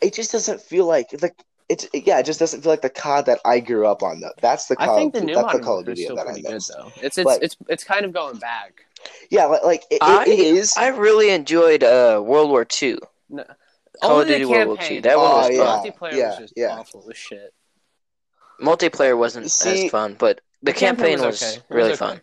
it 0.06 0.14
just 0.14 0.32
doesn't 0.32 0.60
feel 0.70 0.86
like 0.86 1.08
like 1.22 1.36
it's 1.68 1.84
yeah, 1.92 2.18
it 2.20 2.24
just 2.24 2.38
doesn't 2.40 2.62
feel 2.62 2.72
like 2.72 2.80
the 2.88 2.88
COD 3.02 3.26
that 3.26 3.40
I 3.44 3.60
grew 3.60 3.84
up 3.86 4.02
on. 4.02 4.20
Though 4.20 4.32
that's 4.40 4.64
the 4.70 4.76
Call 4.76 4.94
I 4.96 4.98
think 4.98 5.12
the 5.12 5.18
of, 5.20 5.24
new 5.26 5.34
that's 5.34 5.42
the 5.52 5.58
Modern 5.58 5.64
Call 5.64 5.78
of 5.80 5.86
Warfare 5.86 5.94
Duty 5.94 6.04
still 6.04 6.16
that 6.16 6.26
I 6.28 6.32
pretty 6.32 6.42
good 6.48 6.62
though. 6.72 6.92
It's 7.06 7.18
it's 7.18 7.24
But- 7.28 7.42
it's 7.42 7.56
it's 7.68 7.84
kind 7.84 8.04
of 8.06 8.12
going 8.14 8.38
back. 8.38 8.72
Yeah, 9.30 9.44
like, 9.52 9.62
like 9.70 9.82
it, 9.90 9.98
I- 10.02 10.24
it 10.24 10.38
is. 10.40 10.72
I 10.78 10.88
really 10.88 11.28
enjoyed 11.30 11.82
uh, 11.84 12.22
World 12.24 12.48
War 12.48 12.64
Two. 12.64 12.98
No, 13.30 13.44
Call 14.02 14.10
only 14.12 14.22
of 14.22 14.28
Duty 14.28 14.44
World 14.46 14.66
War 14.68 14.76
campaign. 14.76 14.96
II. 14.96 15.00
That 15.02 15.16
one 15.18 15.30
was 15.30 15.46
Oh, 15.46 15.48
The 15.48 15.54
yeah, 15.54 15.64
fun. 15.64 15.84
multiplayer 15.84 16.12
yeah, 16.16 16.28
was 16.28 16.38
just 16.38 16.52
yeah. 16.56 16.76
awful 16.78 17.06
as 17.10 17.16
shit. 17.16 17.54
Multiplayer 18.60 19.16
wasn't 19.16 19.50
See, 19.50 19.84
as 19.86 19.90
fun, 19.90 20.16
but 20.18 20.40
the, 20.62 20.72
the 20.72 20.78
campaign 20.78 21.18
campaign, 21.18 21.26
was 21.26 21.40
was, 21.40 21.42
okay. 21.42 21.52
It 21.54 21.62
was 21.68 21.76
really 21.76 21.88
okay. 21.90 21.96
fun. 21.96 22.20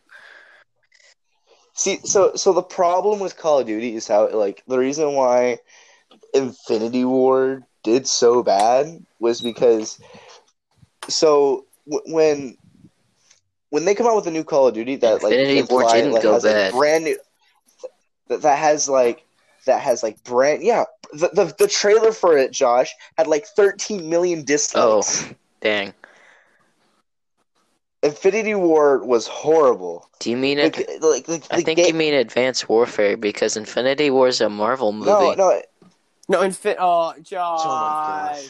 See, 1.73 1.99
so 2.03 2.35
so 2.35 2.53
the 2.53 2.61
problem 2.63 3.19
with 3.19 3.37
Call 3.37 3.59
of 3.59 3.67
Duty 3.67 3.95
is 3.95 4.07
how 4.07 4.29
like 4.31 4.63
the 4.67 4.77
reason 4.77 5.13
why 5.13 5.59
Infinity 6.33 7.03
War 7.05 7.63
did 7.83 8.07
so 8.07 8.43
bad 8.43 9.05
was 9.19 9.41
because 9.41 9.99
so 11.09 11.65
w- 11.89 12.13
when 12.15 12.57
when 13.69 13.83
they 13.85 13.93
come 13.95 14.07
out 14.07 14.15
with 14.15 14.27
a 14.27 14.31
new 14.31 14.43
Call 14.43 14.67
of 14.67 14.73
Duty 14.73 14.95
that 14.97 15.21
like 15.23 15.33
Infinity 15.33 15.61
War 15.63 15.81
imply- 15.81 15.95
didn't 15.97 16.11
like, 16.13 16.23
go 16.23 16.33
has 16.33 16.43
bad. 16.43 16.71
brand 16.73 17.03
new 17.03 17.17
that, 18.29 18.41
that 18.41 18.57
has 18.57 18.87
like 18.89 19.24
that 19.65 19.81
has 19.81 20.03
like 20.03 20.23
brand 20.23 20.63
yeah 20.63 20.85
the, 21.13 21.29
the 21.33 21.53
the 21.59 21.67
trailer 21.67 22.11
for 22.11 22.37
it 22.37 22.51
Josh 22.51 22.91
had 23.17 23.27
like 23.27 23.45
13 23.45 24.09
million 24.09 24.43
dislikes. 24.43 25.23
Oh, 25.25 25.31
dang. 25.61 25.93
Infinity 28.03 28.53
War 28.53 29.03
was 29.03 29.25
horrible. 29.27 30.09
Do 30.19 30.29
you 30.29 30.37
mean 30.37 30.59
Like, 30.59 30.77
it? 30.79 31.01
like, 31.01 31.27
like, 31.27 31.43
I 31.49 31.61
think 31.61 31.77
ga- 31.79 31.87
you 31.87 31.93
mean 31.93 32.13
Advanced 32.13 32.69
Warfare 32.69 33.17
because 33.17 33.57
Infinity 33.57 34.11
War 34.11 34.27
is 34.27 34.41
a 34.41 34.49
Marvel 34.49 34.91
movie. 34.93 35.09
no 35.09 35.33
no 35.33 35.61
No, 36.27 36.39
Infin. 36.41 36.75
Oh, 36.79 37.09
Oh 37.09 37.15
my 37.15 37.21
Josh. 37.21 38.49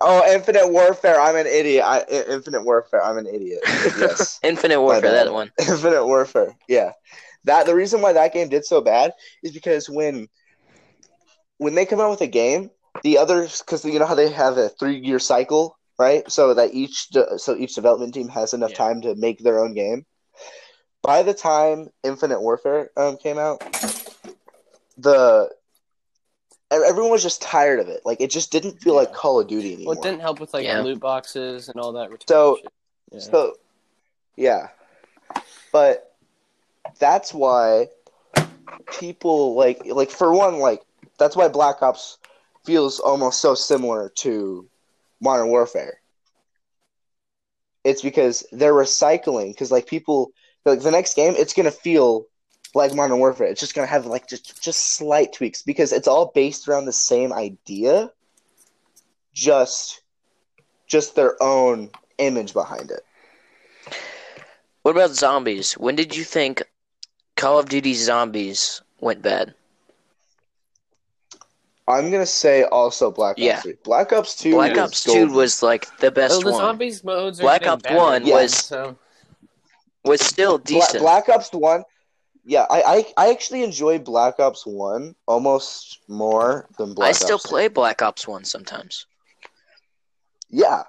Oh, 0.00 0.32
Infinite 0.32 0.68
Warfare. 0.72 1.20
I'm 1.20 1.36
an 1.36 1.46
idiot. 1.46 1.84
I, 1.84 1.98
I- 2.00 2.24
Infinite 2.30 2.64
Warfare. 2.64 3.02
I'm 3.04 3.18
an 3.18 3.26
idiot. 3.26 3.60
Yes. 3.98 4.40
Infinite 4.42 4.80
Warfare, 4.80 5.12
that 5.12 5.32
one. 5.32 5.52
Infinite 5.58 6.06
Warfare. 6.06 6.56
Yeah. 6.68 6.92
That 7.44 7.66
the 7.66 7.74
reason 7.74 8.00
why 8.02 8.12
that 8.14 8.32
game 8.32 8.48
did 8.48 8.64
so 8.64 8.80
bad 8.80 9.12
is 9.42 9.52
because 9.52 9.88
when 9.88 10.28
when 11.60 11.74
they 11.74 11.84
come 11.84 12.00
out 12.00 12.08
with 12.10 12.22
a 12.22 12.26
game, 12.26 12.70
the 13.02 13.18
others 13.18 13.60
because 13.60 13.84
you 13.84 13.98
know 13.98 14.06
how 14.06 14.14
they 14.14 14.30
have 14.30 14.56
a 14.56 14.70
three 14.70 14.96
year 14.98 15.18
cycle, 15.18 15.76
right? 15.98 16.28
So 16.32 16.54
that 16.54 16.72
each 16.72 17.08
de- 17.10 17.38
so 17.38 17.54
each 17.54 17.74
development 17.74 18.14
team 18.14 18.28
has 18.28 18.54
enough 18.54 18.70
Yeah. 18.70 18.76
time 18.78 19.02
to 19.02 19.14
make 19.14 19.38
their 19.40 19.58
own 19.62 19.74
game. 19.74 20.06
By 21.02 21.22
the 21.22 21.34
time 21.34 21.88
Infinite 22.02 22.40
Warfare 22.40 22.90
um, 22.96 23.18
came 23.18 23.38
out, 23.38 23.60
the 24.96 25.50
e- 26.72 26.84
everyone 26.86 27.10
was 27.10 27.22
just 27.22 27.42
tired 27.42 27.78
of 27.80 27.88
it. 27.88 28.00
Like 28.06 28.20
it 28.22 28.30
just 28.30 28.50
didn't 28.52 28.80
feel 28.80 28.94
like 28.96 29.12
Call 29.12 29.38
of 29.40 29.46
Duty 29.46 29.74
anymore. 29.74 29.94
Well, 29.94 30.02
it 30.02 30.06
didn't 30.06 30.22
help 30.22 30.40
with 30.40 30.54
like 30.54 30.64
Yeah. 30.64 30.80
loot 30.80 30.98
boxes 31.00 31.68
and 31.68 31.78
all 31.78 31.92
that. 31.92 32.08
So- 32.26 32.56
shit. 32.56 32.72
Yeah. 33.12 33.18
So, 33.18 33.54
yeah, 34.36 34.68
but 35.72 36.14
that's 37.00 37.34
why 37.34 37.88
people 38.98 39.54
like 39.54 39.84
like 39.84 40.10
for 40.10 40.32
one 40.32 40.58
like 40.60 40.80
that's 41.20 41.36
why 41.36 41.46
Black 41.48 41.82
Ops 41.82 42.18
feels 42.64 42.98
almost 42.98 43.40
so 43.40 43.54
similar 43.54 44.10
to 44.16 44.66
Modern 45.20 45.48
Warfare. 45.48 46.00
It's 47.84 48.02
because 48.02 48.44
they're 48.52 48.72
recycling 48.72 49.52
because 49.52 49.70
like 49.70 49.86
people 49.86 50.32
like 50.64 50.80
the 50.80 50.90
next 50.90 51.14
game 51.14 51.34
it's 51.36 51.52
gonna 51.52 51.70
feel 51.70 52.26
like 52.74 52.94
Modern 52.94 53.18
Warfare. 53.18 53.46
It's 53.46 53.60
just 53.60 53.74
gonna 53.74 53.86
have 53.86 54.06
like 54.06 54.28
just 54.28 54.62
just 54.62 54.94
slight 54.96 55.32
tweaks 55.32 55.62
because 55.62 55.92
it's 55.92 56.08
all 56.08 56.32
based 56.34 56.66
around 56.68 56.86
the 56.86 56.92
same 56.92 57.32
idea, 57.32 58.10
just 59.34 60.00
just 60.86 61.14
their 61.14 61.40
own 61.42 61.90
image 62.18 62.52
behind 62.54 62.90
it. 62.90 63.04
What 64.82 64.92
about 64.92 65.10
zombies? 65.10 65.74
When 65.74 65.96
did 65.96 66.16
you 66.16 66.24
think 66.24 66.62
Call 67.36 67.58
of 67.58 67.68
Duty 67.68 67.94
Zombies 67.94 68.80
went 69.00 69.22
bad? 69.22 69.54
I'm 71.90 72.10
gonna 72.10 72.26
say 72.26 72.64
also 72.64 73.10
Black 73.10 73.32
Ops 73.32 73.40
Yeah. 73.42 73.60
3. 73.60 73.74
Black 73.84 74.12
Ops 74.12 74.36
2 74.36 74.52
Black 74.52 74.70
was 74.72 74.78
Ops 74.80 75.04
2 75.04 75.12
golden. 75.12 75.34
was 75.34 75.62
like 75.62 75.96
the 75.98 76.10
best 76.10 76.32
Well, 76.32 76.40
the 76.40 76.50
one. 76.52 76.60
zombies 76.60 77.04
modes 77.04 77.40
are 77.40 77.42
Black 77.42 77.66
Ops 77.66 77.82
better, 77.82 77.96
1 77.96 78.26
Yeah. 78.26 78.34
was 78.34 78.54
so 78.54 78.96
was 80.04 80.20
still 80.20 80.58
Bla- 80.58 80.64
decent. 80.64 81.00
Black 81.02 81.28
Ops 81.28 81.52
1 81.52 81.84
yeah, 82.44 82.66
I, 82.70 82.82
I 83.16 83.26
I 83.26 83.30
actually 83.30 83.62
enjoy 83.62 83.98
Black 83.98 84.40
Ops 84.40 84.64
1 84.66 85.14
almost 85.26 86.00
more 86.08 86.66
than 86.78 86.94
Black 86.94 87.10
Ops. 87.10 87.22
I 87.22 87.24
still 87.24 87.34
Ops 87.36 87.44
2. 87.44 87.48
play 87.48 87.68
Black 87.68 88.00
Ops 88.02 88.26
1 88.26 88.44
sometimes. 88.44 89.06
Yeah. 90.48 90.82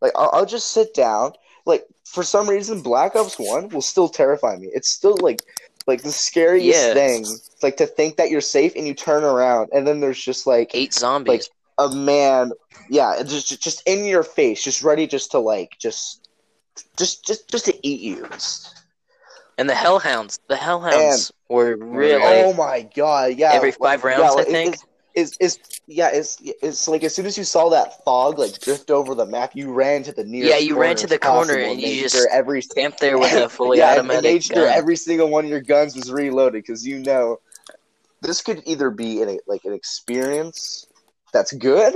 Like 0.00 0.12
I'll, 0.14 0.30
I'll 0.32 0.46
just 0.46 0.70
sit 0.72 0.94
down. 0.94 1.32
Like 1.66 1.86
for 2.04 2.22
some 2.22 2.48
reason 2.48 2.82
Black 2.82 3.16
Ops 3.16 3.36
1 3.38 3.70
will 3.70 3.82
still 3.82 4.08
terrify 4.08 4.56
me. 4.56 4.68
It's 4.72 4.88
still 4.90 5.16
like 5.20 5.42
like 5.88 6.02
the 6.02 6.12
scariest 6.12 6.88
Yeah. 6.88 6.94
thing. 6.94 7.22
It's 7.22 7.62
like 7.62 7.78
to 7.78 7.86
think 7.86 8.16
that 8.18 8.30
you're 8.30 8.40
safe 8.40 8.74
and 8.76 8.86
you 8.86 8.94
turn 8.94 9.24
around 9.24 9.70
and 9.72 9.86
then 9.86 9.98
there's 10.00 10.22
just 10.22 10.46
like 10.46 10.70
Eight 10.74 10.94
zombies. 10.94 11.50
Like 11.78 11.90
a 11.90 11.94
man 11.94 12.52
yeah, 12.88 13.22
just 13.22 13.60
just 13.60 13.82
in 13.86 14.04
your 14.04 14.22
face, 14.22 14.62
just 14.62 14.82
ready 14.82 15.06
just 15.06 15.32
to 15.32 15.38
like 15.38 15.76
just 15.78 16.28
just 16.96 17.24
just 17.24 17.48
just 17.50 17.66
to 17.66 17.86
eat 17.86 18.00
you. 18.00 18.28
And 19.58 19.68
the 19.68 19.74
Hellhounds. 19.74 20.38
The 20.48 20.56
Hellhounds 20.56 21.32
were 21.48 21.76
really 21.76 22.22
Oh 22.22 22.52
my 22.52 22.88
god! 22.94 23.36
Yeah, 23.36 23.52
every 23.52 23.72
five 23.72 24.04
rounds, 24.04 24.34
yeah, 24.36 24.42
I 24.42 24.44
think. 24.44 24.76
It's, 25.14 25.36
it's 25.40 25.58
yeah, 25.90 26.10
it's 26.12 26.36
it's 26.42 26.86
like 26.86 27.02
as 27.02 27.14
soon 27.14 27.24
as 27.24 27.38
you 27.38 27.44
saw 27.44 27.70
that 27.70 28.04
fog 28.04 28.38
like 28.38 28.60
drift 28.60 28.90
over 28.90 29.14
the 29.14 29.24
map, 29.24 29.56
you 29.56 29.72
ran 29.72 30.02
to 30.02 30.12
the 30.12 30.22
nearest. 30.22 30.52
Yeah, 30.52 30.58
you 30.58 30.78
ran 30.78 30.96
to 30.96 31.06
the 31.06 31.18
corner 31.18 31.56
and 31.56 31.80
you 31.80 32.02
just 32.02 32.14
sure 32.14 32.28
every 32.30 32.60
camped 32.60 33.00
there 33.00 33.18
with 33.18 33.32
a 33.32 33.48
fully 33.48 33.78
yeah, 33.78 33.98
and- 33.98 34.10
and 34.10 34.22
made 34.22 34.44
sure 34.44 34.68
every 34.68 34.96
single 34.96 35.30
one 35.30 35.44
of 35.44 35.50
your 35.50 35.62
guns 35.62 35.96
was 35.96 36.12
reloaded 36.12 36.62
because 36.62 36.86
you 36.86 36.98
know 36.98 37.40
this 38.20 38.42
could 38.42 38.62
either 38.66 38.90
be 38.90 39.22
an 39.22 39.38
like 39.46 39.64
an 39.64 39.72
experience 39.72 40.86
that's 41.32 41.52
good 41.52 41.94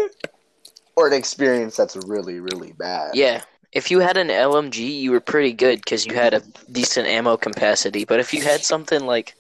or 0.97 1.07
an 1.07 1.13
experience 1.13 1.77
that's 1.77 1.95
really 1.97 2.41
really 2.41 2.73
bad. 2.73 3.11
Yeah. 3.15 3.43
If 3.73 3.91
you 3.91 4.01
had 4.01 4.17
an 4.19 4.29
LMG, 4.29 5.01
you 5.01 5.13
were 5.13 5.21
pretty 5.21 5.53
good 5.53 5.81
because 5.81 6.05
you 6.07 6.15
had 6.15 6.35
a 6.35 6.43
decent 6.71 7.09
ammo 7.09 7.37
capacity. 7.39 8.05
But 8.05 8.21
if 8.21 8.33
you 8.35 8.43
had 8.43 8.63
something 8.65 9.07
like 9.07 9.35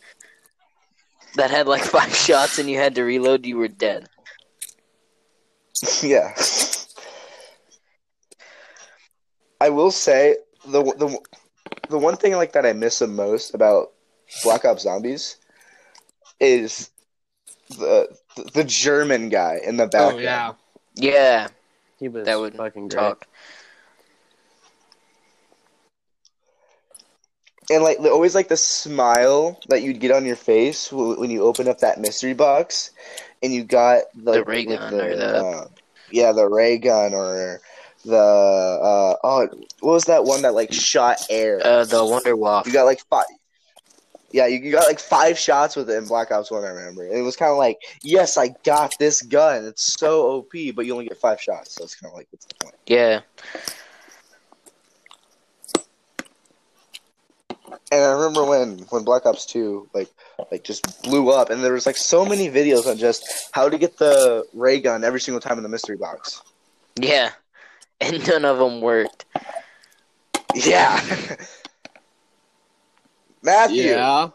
that 1.36 1.50
had 1.50 1.66
like 1.66 1.82
five 1.96 2.14
shots 2.14 2.58
and 2.58 2.68
you 2.68 2.76
had 2.78 2.94
to 2.94 3.02
reload, 3.02 3.46
you 3.46 3.56
were 3.56 3.68
dead. 3.68 4.08
yeah. 6.02 6.35
I 9.61 9.68
will 9.70 9.90
say 9.90 10.37
the 10.66 10.82
the 10.82 11.18
the 11.88 11.98
one 11.98 12.16
thing 12.16 12.32
like 12.35 12.52
that 12.52 12.66
I 12.66 12.72
miss 12.72 12.98
the 12.98 13.06
most 13.06 13.54
about 13.54 13.92
Black 14.42 14.64
Ops 14.64 14.82
Zombies 14.82 15.37
is 16.40 16.90
the 17.70 18.08
the 18.54 18.64
German 18.64 19.28
guy 19.28 19.61
in 19.64 19.76
the 19.76 19.88
oh 19.94 20.18
yeah, 20.18 20.52
Yeah, 20.94 21.48
he 21.98 22.08
was 22.08 22.26
that 22.26 22.38
would 22.40 22.54
fucking 22.54 22.88
great. 22.88 22.98
talk. 22.98 23.26
And 27.70 27.82
like 27.85 27.98
always 28.00 28.35
like 28.35 28.48
the 28.48 28.56
smile 28.56 29.61
that 29.68 29.82
you'd 29.82 30.00
get 30.00 30.11
on 30.11 30.26
your 30.26 30.37
face 30.37 30.90
when 30.92 31.30
you 31.30 31.42
open 31.44 31.68
up 31.68 31.78
that 31.78 32.00
mystery 32.00 32.35
box, 32.35 32.90
and 33.42 33.52
you 33.52 33.64
got 33.64 34.05
like, 34.16 34.35
The 34.37 34.44
ray 34.44 34.64
gun 34.64 34.94
or 34.94 35.16
the- 35.16 35.44
uh, 35.44 35.66
yeah 36.11 36.33
the 36.33 36.48
ray 36.48 36.78
gun 36.78 37.14
or 37.14 37.61
the 38.05 38.16
uh 38.16 39.16
oh 39.24 39.48
what 39.81 39.92
was 39.92 40.05
that 40.05 40.24
one 40.24 40.42
that 40.42 40.55
like 40.55 40.72
shot 40.72 41.18
air? 41.31 41.61
Uh, 41.64 41.85
the 41.85 41.96
Wunderwaffe. 41.98 42.66
You 42.66 42.72
got 42.72 42.85
like 42.85 43.00
five. 43.09 43.24
Yeah, 44.33 44.46
you, 44.46 44.59
you 44.61 44.72
got 44.72 44.87
like 44.88 44.98
five 44.98 45.38
shots 45.38 45.76
with 45.76 45.90
it 45.90 45.96
in 45.98 46.07
Black 46.07 46.31
Ops 46.33 46.50
One. 46.50 46.64
I 46.64 46.68
remember, 46.68 47.05
and 47.07 47.14
it 47.16 47.20
was 47.22 47.37
kind 47.37 47.52
of 47.52 47.59
like, 47.59 47.78
yes, 48.02 48.38
I 48.38 48.55
got 48.64 48.92
this 48.98 49.20
gun. 49.20 49.66
It's 49.66 49.98
so 50.00 50.22
OP, 50.38 50.52
but 50.74 50.87
you 50.87 50.92
only 50.94 51.07
get 51.07 51.18
five 51.18 51.38
shots, 51.40 51.74
so 51.74 51.85
it's 51.85 51.94
kind 51.94 52.11
of 52.11 52.16
like, 52.16 52.28
what's 52.31 52.46
the 52.46 52.55
point? 52.62 52.74
Yeah. 52.87 53.20
And 57.92 58.02
I 58.02 58.11
remember 58.12 58.44
when 58.44 58.78
when 58.88 59.05
Black 59.05 59.26
Ops 59.26 59.44
Two 59.44 59.87
like 59.92 60.09
like 60.50 60.64
just 60.64 61.02
blew 61.02 61.31
up, 61.31 61.50
and 61.50 61.62
there 61.62 61.74
was 61.74 61.85
like 61.85 61.98
so 61.98 62.24
many 62.24 62.48
videos 62.48 62.87
on 62.87 62.96
just 62.96 63.22
how 63.52 63.68
to 63.68 63.76
get 63.76 63.98
the 63.98 64.44
ray 64.55 64.81
gun 64.81 65.05
every 65.05 65.20
single 65.20 65.40
time 65.42 65.59
in 65.59 65.62
the 65.62 65.68
mystery 65.68 65.98
box. 65.98 66.40
Yeah. 66.96 67.33
And 68.00 68.26
none 68.26 68.44
of 68.46 68.59
them 68.59 68.81
worked. 68.81 69.26
Yeah. 70.55 70.98
Matthew, 73.42 73.83
Yeah. 73.90 74.28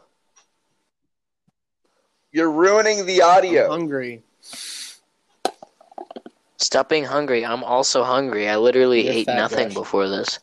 you're 2.32 2.52
ruining 2.52 3.06
the 3.06 3.24
I'm 3.24 3.38
audio. 3.39 3.70
hungry. 3.70 4.22
Stop 6.58 6.89
being 6.89 7.06
hungry. 7.06 7.46
I'm 7.46 7.63
also 7.63 8.04
hungry. 8.04 8.48
I 8.50 8.58
literally 8.58 9.06
You're 9.06 9.13
ate 9.13 9.28
nothing 9.28 9.70
Josh. 9.70 9.74
before 9.74 10.10
this. 10.10 10.39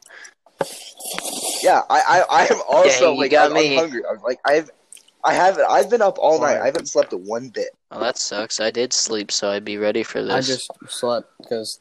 Yeah, 1.64 1.81
I 1.90 2.00
I, 2.31 2.42
I 2.42 2.46
am 2.46 2.61
also 2.68 3.12
you 3.12 3.18
like 3.20 3.31
got 3.31 3.50
I'm, 3.50 3.55
me. 3.55 3.72
I'm 3.74 3.79
hungry. 3.81 4.03
I'm 4.09 4.20
like 4.22 4.38
I've 4.44 4.70
I 5.24 5.33
haven't 5.33 5.66
I've 5.70 5.88
been 5.90 6.03
up 6.03 6.18
all 6.18 6.38
night. 6.40 6.59
I 6.61 6.66
haven't 6.66 6.87
slept 6.88 7.12
a 7.12 7.16
one 7.16 7.48
bit. 7.48 7.70
Oh, 7.90 8.00
that 8.00 8.18
sucks. 8.18 8.61
I 8.61 8.70
did 8.70 8.92
sleep, 8.92 9.33
so 9.33 9.50
I'd 9.50 9.64
be 9.64 9.79
ready 9.79 10.03
for 10.03 10.22
this. 10.22 10.33
I 10.33 10.40
just 10.42 10.70
slept 10.88 11.31
because 11.40 11.79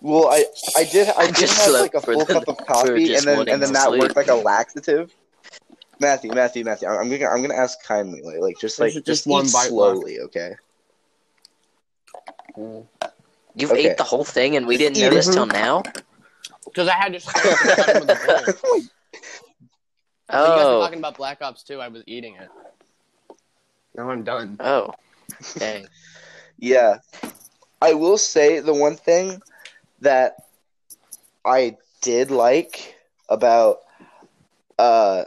Well, 0.00 0.28
I 0.28 0.44
I 0.76 0.84
did 0.84 1.08
I, 1.10 1.12
I 1.22 1.26
did 1.26 1.36
just 1.36 1.60
have 1.64 1.72
like 1.80 1.94
a 1.94 2.00
full 2.00 2.24
the- 2.24 2.32
cup 2.34 2.48
of 2.48 2.56
coffee, 2.66 3.14
and 3.14 3.24
then 3.24 3.48
and 3.48 3.62
then 3.62 3.72
that 3.72 3.88
sleep. 3.88 4.02
worked 4.02 4.16
like 4.16 4.28
a 4.28 4.34
laxative. 4.34 5.14
Matthew, 6.00 6.32
Matthew, 6.32 6.64
Matthew, 6.64 6.88
I'm 6.88 7.08
gonna 7.08 7.26
I'm 7.28 7.42
gonna 7.42 7.54
ask 7.54 7.82
kindly, 7.84 8.22
like, 8.22 8.38
like 8.40 8.58
just 8.60 8.78
like 8.80 8.92
Just- 8.92 9.06
just, 9.06 9.24
just 9.24 9.26
one 9.26 9.46
eat 9.46 9.52
bite 9.52 9.58
left. 9.62 9.68
slowly, 9.70 10.20
okay? 10.20 10.54
You've 13.54 13.72
Okay. 13.72 13.90
ate 13.90 13.96
the 13.96 14.04
whole 14.04 14.24
thing 14.24 14.56
and 14.56 14.66
we 14.66 14.76
didn't 14.76 14.96
Eat 14.98 15.02
know 15.02 15.10
this 15.10 15.26
till 15.28 15.46
now? 15.46 15.82
Because 16.68 16.88
I 16.88 16.92
had 16.94 17.12
to 17.14 17.20
start 17.20 17.36
the 17.44 17.82
time 17.82 18.06
with 18.06 18.08
the 18.08 18.52
bowl. 18.62 18.82
So 20.30 20.36
you 20.36 20.38
guys 20.56 20.64
were 20.66 20.72
Oh. 20.74 20.80
talking 20.80 20.98
about 20.98 21.16
Black 21.16 21.40
Ops 21.40 21.62
2. 21.62 21.80
I 21.80 21.88
was 21.88 22.02
eating 22.06 22.34
it. 22.36 22.48
Now 23.96 24.10
I'm 24.10 24.22
done. 24.24 24.56
Oh. 24.60 24.92
Dang. 25.58 25.86
Yeah, 26.58 26.98
I 27.80 27.94
will 27.94 28.18
say 28.18 28.60
the 28.60 28.74
one 28.74 28.96
thing 28.96 29.40
that 30.00 30.36
I 31.44 31.76
did 32.02 32.30
like 32.30 32.96
about 33.28 33.78
uh, 34.78 35.24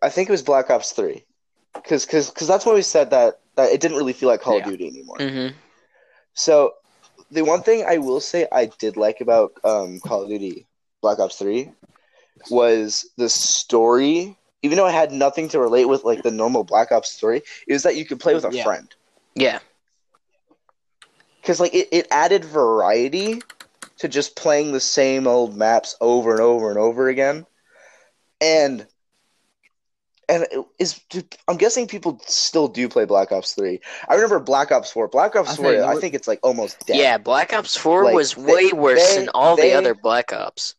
I 0.00 0.08
think 0.08 0.28
it 0.28 0.32
was 0.32 0.42
Black 0.42 0.70
Ops 0.70 0.92
Three, 0.92 1.24
because 1.74 2.06
because 2.06 2.46
that's 2.46 2.64
when 2.66 2.74
we 2.74 2.82
said 2.82 3.10
that 3.10 3.40
that 3.56 3.70
it 3.72 3.80
didn't 3.80 3.96
really 3.98 4.12
feel 4.12 4.28
like 4.28 4.40
Call 4.40 4.58
Yeah. 4.58 4.64
of 4.64 4.70
Duty 4.70 4.88
anymore. 4.88 5.18
Mm-hmm. 5.18 5.56
So 6.34 6.74
the 7.32 7.42
one 7.42 7.62
thing 7.62 7.84
I 7.88 7.98
will 7.98 8.20
say 8.20 8.46
I 8.52 8.66
did 8.66 8.96
like 8.96 9.20
about 9.20 9.52
um, 9.64 10.00
Call 10.00 10.22
of 10.22 10.28
Duty 10.28 10.66
Black 11.00 11.18
Ops 11.18 11.36
Three 11.36 11.72
was 12.50 13.08
the 13.16 13.28
story. 13.28 14.36
Even 14.62 14.76
though 14.76 14.86
I 14.86 14.92
had 14.92 15.10
nothing 15.10 15.48
to 15.48 15.58
relate 15.58 15.86
with 15.86 16.04
like 16.04 16.22
the 16.22 16.30
normal 16.30 16.62
Black 16.62 16.92
Ops 16.92 17.10
story, 17.10 17.42
it 17.66 17.72
was 17.72 17.82
that 17.82 17.96
you 17.96 18.04
could 18.04 18.20
play 18.20 18.34
with 18.34 18.44
a 18.44 18.54
Yeah. 18.54 18.62
friend. 18.62 18.94
Yeah. 19.34 19.58
because 21.40 21.58
like 21.58 21.74
it, 21.74 21.88
it 21.90 22.06
added 22.10 22.44
variety 22.44 23.42
to 23.98 24.08
just 24.08 24.36
playing 24.36 24.72
the 24.72 24.80
same 24.80 25.26
old 25.26 25.56
maps 25.56 25.96
over 26.00 26.30
and 26.32 26.40
over 26.40 26.70
and 26.70 26.78
over 26.78 27.08
again 27.08 27.46
and 28.40 28.86
and 30.32 30.42
it 30.50 30.64
is 30.78 31.00
i'm 31.48 31.56
guessing 31.56 31.86
people 31.86 32.20
still 32.26 32.66
do 32.68 32.88
play 32.88 33.04
black 33.04 33.30
ops 33.32 33.52
3 33.54 33.78
i 34.08 34.14
remember 34.14 34.40
black 34.40 34.72
ops 34.72 34.90
4 34.90 35.08
black 35.08 35.36
ops 35.36 35.50
I 35.50 35.56
4 35.56 35.64
think- 35.72 35.82
i 35.84 36.00
think 36.00 36.14
it's 36.14 36.28
like 36.28 36.40
almost 36.42 36.86
dead. 36.86 36.96
Yeah, 36.96 37.18
Black 37.18 37.52
Ops 37.52 37.76
4 37.76 38.04
Like, 38.04 38.14
was 38.14 38.34
they- 38.34 38.42
way 38.42 38.72
worse 38.72 39.14
they- 39.14 39.20
than 39.20 39.28
all 39.34 39.56
they- 39.56 39.70
the 39.70 39.76
other 39.76 39.94
Black 39.94 40.32
Ops. 40.32 40.74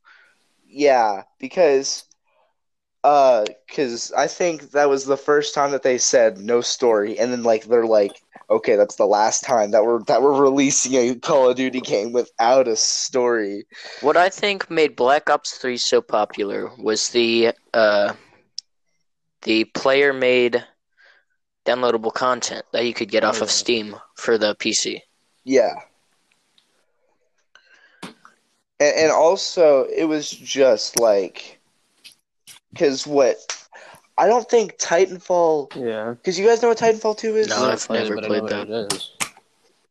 yeah 0.67 1.23
because 1.39 2.03
uh 3.03 3.45
because 3.67 4.11
i 4.13 4.27
think 4.27 4.71
that 4.71 4.89
was 4.89 5.05
the 5.05 5.17
first 5.17 5.53
time 5.53 5.71
that 5.71 5.83
they 5.83 5.97
said 5.97 6.37
no 6.37 6.61
story 6.61 7.19
and 7.19 7.31
then 7.31 7.43
like 7.43 7.65
they're 7.65 7.85
like 7.85 8.13
okay 8.49 8.75
that's 8.75 8.95
the 8.95 9.05
last 9.05 9.43
time 9.43 9.71
that 9.71 9.83
we're 9.85 10.01
that 10.03 10.21
we're 10.21 10.39
releasing 10.41 10.93
a 10.95 11.15
call 11.15 11.49
of 11.49 11.55
duty 11.57 11.81
game 11.81 12.11
without 12.11 12.67
a 12.67 12.75
story. 12.75 13.65
What 14.01 14.15
I 14.17 14.29
think 14.29 14.69
made 14.69 14.95
Black 14.95 15.29
Ops 15.29 15.57
3 15.57 15.77
so 15.77 16.01
popular 16.01 16.69
was 16.77 17.09
the 17.09 17.51
uh 17.73 18.13
the 19.43 19.65
player 19.65 20.13
made 20.13 20.63
downloadable 21.65 22.13
content 22.13 22.65
that 22.71 22.85
you 22.85 22.93
could 22.93 23.09
get 23.09 23.23
off 23.23 23.41
of. 23.41 23.49
Steam 23.49 23.95
for 24.15 24.37
the 24.37 24.55
PC. 24.55 24.99
Yeah. 25.43 25.73
And, 28.03 28.95
and 28.97 29.11
also, 29.11 29.85
it 29.85 30.05
was 30.05 30.29
just 30.29 30.99
like, 30.99 31.59
because 32.71 33.07
what? 33.07 33.37
I 34.17 34.27
don't 34.27 34.49
think 34.49 34.77
Titanfall. 34.77 35.75
Yeah. 35.75 36.11
Because 36.11 36.37
you 36.37 36.45
guys 36.45 36.61
know 36.61 36.69
what 36.69 36.77
Titanfall 36.77 37.17
two 37.17 37.35
is. 37.35 37.47
No, 37.49 37.65
I've 37.65 37.89
never 37.89 38.17
played 38.17 38.47
that. 38.47 38.69
It 38.69 38.93
is. 38.93 39.11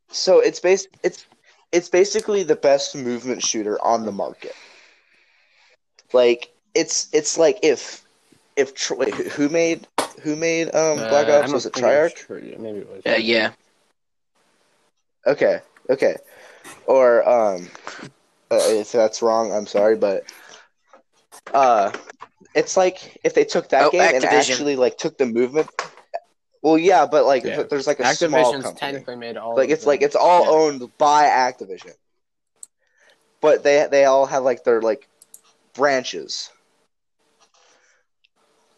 So 0.08 0.40
it's 0.40 0.60
based. 0.60 0.88
It's 1.02 1.26
it's 1.72 1.88
basically 1.88 2.42
the 2.42 2.56
best 2.56 2.94
movement 2.94 3.42
shooter 3.42 3.82
on 3.82 4.04
the 4.04 4.12
market. 4.12 4.54
Like 6.12 6.52
it's 6.74 7.08
it's 7.12 7.38
like 7.38 7.58
if 7.62 8.04
if 8.56 8.74
Tr- 8.74 8.94
wait, 8.94 9.14
who- 9.14 9.28
who 9.30 9.48
made 9.48 9.86
who 10.22 10.36
made 10.36 10.74
um 10.74 10.96
Black 11.08 11.28
Uh, 11.28 11.32
Ops 11.38 11.42
don't 11.46 11.52
was 11.54 11.66
it 11.66 11.74
think 11.74 11.86
Treyarch? 11.86 12.14
Trey- 12.14 12.56
Maybe 12.58 12.78
it 12.78 12.88
was. 12.88 13.02
Uh, 13.06 13.16
yeah. 13.18 13.52
Okay, 15.26 15.60
okay. 15.90 16.16
Or 16.86 17.26
um 17.28 17.68
uh, 18.50 18.56
if 18.68 18.92
that's 18.92 19.22
wrong, 19.22 19.52
I'm 19.52 19.66
sorry, 19.66 19.96
but 19.96 20.24
uh 21.54 21.92
it's 22.54 22.76
like 22.76 23.18
if 23.24 23.34
they 23.34 23.44
took 23.44 23.68
that 23.70 23.86
Oh, 23.86 23.90
game 23.90 24.14
and 24.14 24.24
actually 24.24 24.76
like 24.76 24.96
took 24.98 25.16
the 25.16 25.26
movement 25.26 25.68
Well, 26.62 26.78
yeah, 26.78 27.06
but 27.06 27.24
like 27.24 27.44
Yeah. 27.44 27.62
there's 27.62 27.86
like 27.86 28.00
a 28.00 28.14
small 28.14 28.52
Activision's 28.52 28.62
company. 28.62 28.78
technically 28.78 29.16
made 29.16 29.36
all. 29.36 29.56
Like 29.56 29.68
of 29.68 29.72
it's 29.72 29.86
like 29.86 30.02
it's 30.02 30.16
all 30.16 30.44
Yeah. 30.44 30.50
owned 30.50 30.98
by 30.98 31.24
Activision. 31.24 31.94
But 33.40 33.64
they 33.64 33.88
they 33.90 34.04
all 34.04 34.26
have 34.26 34.44
like 34.44 34.62
their 34.64 34.80
like 34.80 35.08
branches. 35.74 36.50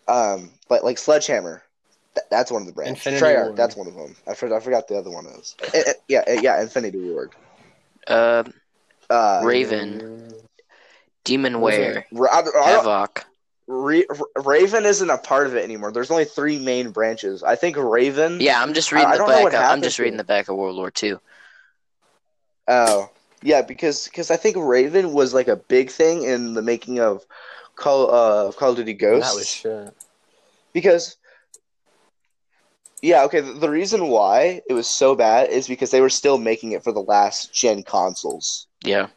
Um 0.09 0.51
like 0.71 0.83
like 0.83 0.99
Sledgehammer. 0.99 1.63
Th- 2.15 2.27
that's 2.31 2.51
one 2.51 2.63
of 2.63 2.67
the 2.67 2.73
branches. 2.73 3.05
Infinity 3.07 3.25
Treyarch, 3.25 3.45
Ward. 3.47 3.57
that's 3.57 3.77
one 3.77 3.87
of 3.89 3.95
them. 3.95 4.15
I 4.29 4.35
forgot, 4.35 4.57
I 4.57 4.61
forgot 4.61 4.87
the 4.89 4.97
other 4.97 5.11
one 5.11 5.27
is. 5.27 5.57
Eh, 5.75 5.83
eh, 5.87 5.93
yeah, 6.09 6.23
eh, 6.27 6.41
yeah, 6.43 6.63
Infinity 6.63 7.11
Ward. 7.11 7.33
Uh, 8.07 8.45
Uh, 9.11 9.41
Raven, 9.45 10.33
Demonware, 11.25 12.05
Ra- 12.13 12.29
I, 12.33 12.39
I 12.39 12.43
don't- 12.43 12.65
Havoc. 12.65 13.27
Ra- 13.67 14.01
Raven 14.37 14.85
isn't 14.87 15.09
a 15.11 15.19
part 15.19 15.47
of 15.47 15.57
it 15.57 15.65
anymore. 15.65 15.91
There's 15.91 16.11
only 16.11 16.25
three 16.27 16.59
main 16.59 16.91
branches. 16.91 17.43
I 17.43 17.57
think 17.57 17.77
Raven. 17.77 18.39
Yeah, 18.41 18.63
I'm 18.63 18.75
just 18.75 18.93
reading 18.93 19.09
I 19.09 19.13
the 19.13 19.19
don't 19.19 19.29
know 19.29 19.35
back. 19.37 19.43
what 19.45 19.55
Of, 19.55 19.61
I'm 19.63 19.83
just 19.83 19.99
reading 19.99 20.19
the 20.19 20.25
back 20.25 20.49
of 20.49 20.57
World 20.57 20.77
War 20.77 20.93
II. 21.03 21.17
Oh, 22.69 23.11
yeah, 23.43 23.63
because 23.63 24.05
because 24.09 24.31
I 24.31 24.37
think 24.37 24.57
Raven 24.59 25.13
was 25.13 25.35
like 25.35 25.49
a 25.49 25.57
big 25.57 25.91
thing 25.91 26.23
in 26.25 26.55
the 26.55 26.63
making 26.63 27.01
of 27.01 27.25
Call 27.77 28.11
uh 28.11 28.53
Call 28.53 28.71
of 28.71 28.77
Duty 28.77 28.95
Ghosts. 28.95 29.31
That 29.33 29.37
was 29.39 29.49
shit. 29.49 29.95
because 30.73 31.17
yeah, 33.03 33.25
okay. 33.25 33.41
The, 33.41 33.53
the 33.53 33.69
reason 33.71 34.09
why 34.09 34.63
it 34.69 34.73
was 34.73 34.87
so 34.89 35.15
bad 35.15 35.51
is 35.51 35.69
because 35.69 35.91
they 35.91 36.01
were 36.01 36.09
still 36.11 36.39
making 36.39 36.73
it 36.73 36.83
for 36.83 36.93
the 36.93 37.03
last 37.03 37.53
gen 37.53 37.83
consoles, 37.83 38.67
Yeah. 38.83 39.09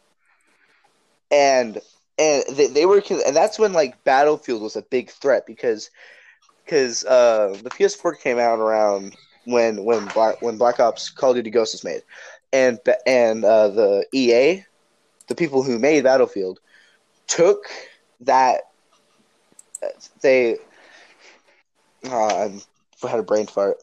and 1.32 1.80
and 2.20 2.44
they, 2.52 2.68
they 2.68 2.86
were 2.86 3.02
and 3.26 3.36
that's 3.36 3.58
when 3.60 3.74
like 3.74 4.04
Battlefield 4.04 4.62
was 4.62 4.76
a 4.76 4.82
big 4.82 5.10
threat 5.10 5.46
because 5.46 5.90
because 6.66 7.06
uh 7.06 7.58
the 7.64 7.70
PS4 7.70 8.20
came 8.20 8.40
out 8.40 8.60
around 8.60 9.16
when 9.46 9.86
when 9.86 10.06
Black 10.08 10.42
when 10.42 10.58
Black 10.58 10.80
Ops 10.82 11.10
Call 11.10 11.30
of 11.32 11.38
Duty 11.38 11.50
Ghosts 11.52 11.76
was 11.76 11.84
made, 11.86 12.02
and 12.52 12.80
and 13.06 13.46
uh, 13.46 13.70
the 13.70 14.06
EA, 14.14 14.66
the 15.28 15.36
people 15.36 15.64
who 15.64 15.80
made 15.80 16.04
Battlefield, 16.04 16.60
took 17.28 17.60
that 18.22 18.62
they. 20.22 20.58
Uh, 22.06 22.50
I 23.04 23.08
had 23.08 23.20
a 23.20 23.24
brain 23.24 23.48
fart. 23.48 23.78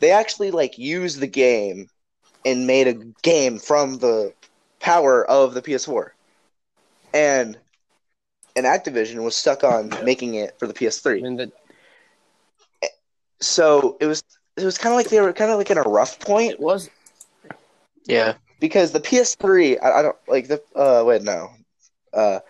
They 0.00 0.10
actually 0.10 0.50
like 0.50 0.78
used 0.78 1.20
the 1.20 1.26
game 1.26 1.88
and 2.44 2.66
made 2.66 2.88
a 2.88 2.94
game 3.22 3.58
from 3.58 3.98
the 3.98 4.32
power 4.80 5.28
of 5.28 5.54
the 5.54 5.62
PS4, 5.62 6.10
and 7.12 7.58
and 8.56 8.66
Activision 8.66 9.22
was 9.22 9.36
stuck 9.36 9.64
on 9.64 9.90
making 10.04 10.34
it 10.34 10.58
for 10.58 10.66
the 10.66 10.74
PS3. 10.74 11.22
mean, 11.22 11.36
the, 11.36 11.52
So 13.40 13.96
it 14.00 14.06
was 14.06 14.22
it 14.56 14.64
was 14.64 14.78
kind 14.78 14.92
of 14.92 14.96
like 14.96 15.08
they 15.08 15.20
were 15.20 15.32
kind 15.32 15.50
of 15.50 15.58
like 15.58 15.70
in 15.70 15.78
a 15.78 15.82
rough 15.82 16.18
point 16.20 16.52
it 16.52 16.60
was. 16.60 16.90
Yeah. 18.06 18.34
because 18.60 18.92
the 18.92 19.00
PS3, 19.00 19.78
I, 19.82 19.98
I 19.98 20.02
don't 20.02 20.16
like 20.26 20.48
the. 20.48 20.62
Uh, 20.74 21.04
wait, 21.06 21.22
no. 21.22 21.50
Uh, 22.12 22.40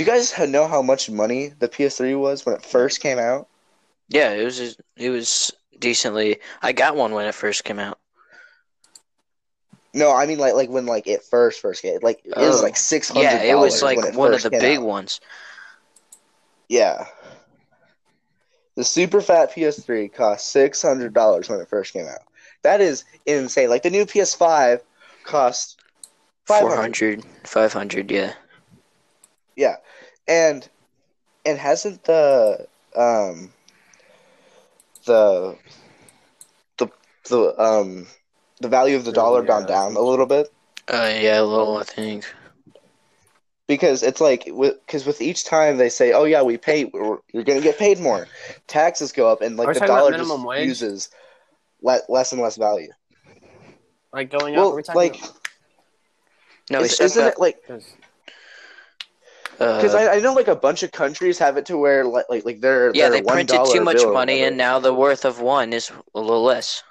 do 0.00 0.06
you 0.06 0.10
guys 0.10 0.38
know 0.48 0.66
how 0.66 0.80
much 0.80 1.10
money 1.10 1.52
the 1.58 1.68
PS3 1.68 2.18
was 2.18 2.46
when 2.46 2.54
it 2.54 2.62
first 2.64 3.02
came 3.02 3.18
out? 3.18 3.48
Yeah, 4.08 4.30
it 4.30 4.42
was 4.46 4.78
it 4.96 5.10
was 5.10 5.50
decently. 5.78 6.38
I 6.62 6.72
got 6.72 6.96
one 6.96 7.12
when 7.12 7.26
it 7.26 7.34
first 7.34 7.64
came 7.64 7.78
out. 7.78 7.98
No, 9.92 10.10
I 10.10 10.24
mean 10.24 10.38
like 10.38 10.54
like 10.54 10.70
when 10.70 10.86
like 10.86 11.06
it 11.06 11.22
first 11.22 11.60
first 11.60 11.82
came, 11.82 11.98
like 12.00 12.22
it 12.24 12.34
was 12.34 12.60
Oh. 12.60 12.62
like 12.62 12.78
six 12.78 13.10
hundred. 13.10 13.24
Yeah, 13.24 13.42
it 13.42 13.58
was 13.58 13.82
like 13.82 13.98
one 14.14 14.32
of 14.32 14.42
the 14.42 14.48
big 14.48 14.78
ones. 14.78 15.20
Yeah. 16.70 17.04
The 18.76 18.84
super 18.84 19.20
fat 19.20 19.52
PS3 19.54 20.14
cost 20.14 20.48
six 20.48 20.80
hundred 20.80 21.12
dollars 21.12 21.50
when 21.50 21.60
it 21.60 21.68
first 21.68 21.92
came 21.92 22.06
out. 22.06 22.22
That 22.62 22.80
is 22.80 23.04
insane. 23.26 23.68
Like 23.68 23.82
the 23.82 23.90
new 23.90 24.06
PS5 24.06 24.80
cost 25.24 25.78
five 26.46 26.62
hundred. 26.62 27.22
400, 27.22 27.24
500, 27.44 28.10
yeah. 28.10 28.32
Yeah, 29.60 29.76
and 30.26 30.66
and 31.44 31.58
hasn't 31.58 32.04
the 32.04 32.66
um 32.96 33.52
the 35.04 35.56
the 36.78 36.88
the 37.28 37.62
um 37.62 38.06
the 38.60 38.68
value 38.68 38.96
of 38.96 39.04
the 39.04 39.12
dollar 39.12 39.42
Yeah, 39.42 39.48
gone 39.48 39.66
down 39.66 39.96
a 39.96 40.00
little 40.00 40.26
bit 40.26 40.48
Uh, 40.88 41.10
yeah, 41.20 41.40
a 41.40 41.42
little, 41.42 41.76
I 41.76 41.84
think. 41.84 42.24
because 43.66 44.02
it's 44.02 44.20
like 44.20 44.44
because 44.46 45.06
with 45.06 45.20
each 45.20 45.44
time 45.44 45.76
they 45.76 45.88
say 45.88 46.12
oh 46.12 46.24
yeah 46.24 46.42
we 46.42 46.56
pay 46.56 46.86
we're, 46.86 47.18
you're 47.32 47.44
gonna 47.44 47.60
get 47.60 47.78
paid 47.78 47.98
more 48.00 48.26
taxes 48.66 49.12
go 49.12 49.28
up 49.30 49.42
and 49.42 49.56
like 49.56 49.72
the 49.72 49.80
dollar 49.80 50.10
minimum 50.10 50.42
just 50.42 50.46
wage? 50.46 50.68
uses 50.68 51.10
le- 51.82 52.00
less 52.08 52.32
and 52.32 52.40
less 52.40 52.56
value. 52.56 52.90
Like 54.12 54.30
going 54.30 54.56
up. 54.56 54.62
Well, 54.62 54.72
are 54.72 54.76
we 54.76 54.82
talking 54.82 55.10
like 55.10 55.20
No, 56.70 56.82
is, 56.82 56.98
isn't 57.00 57.26
talking 57.26 57.32
it 57.32 57.38
like 57.38 57.56
about, 57.68 57.82
because 59.60 59.94
uh, 59.94 59.98
I, 59.98 60.14
I 60.16 60.20
know 60.20 60.32
like 60.32 60.48
a 60.48 60.56
bunch 60.56 60.82
of 60.82 60.90
countries 60.90 61.38
have 61.38 61.58
it 61.58 61.66
to 61.66 61.76
where 61.76 62.06
like 62.06 62.24
like, 62.30 62.46
like 62.46 62.60
they're 62.62 62.92
yeah, 62.94 63.10
they're 63.10 63.20
they 63.20 63.30
printed 63.30 63.58
$1 63.58 63.72
too 63.74 63.84
much 63.84 64.02
money, 64.02 64.42
and 64.42 64.56
now 64.56 64.78
the 64.78 64.94
worth 64.94 65.26
of 65.26 65.40
one 65.42 65.74
is 65.74 65.92
a 66.14 66.20
little 66.20 66.42
less. 66.42 66.82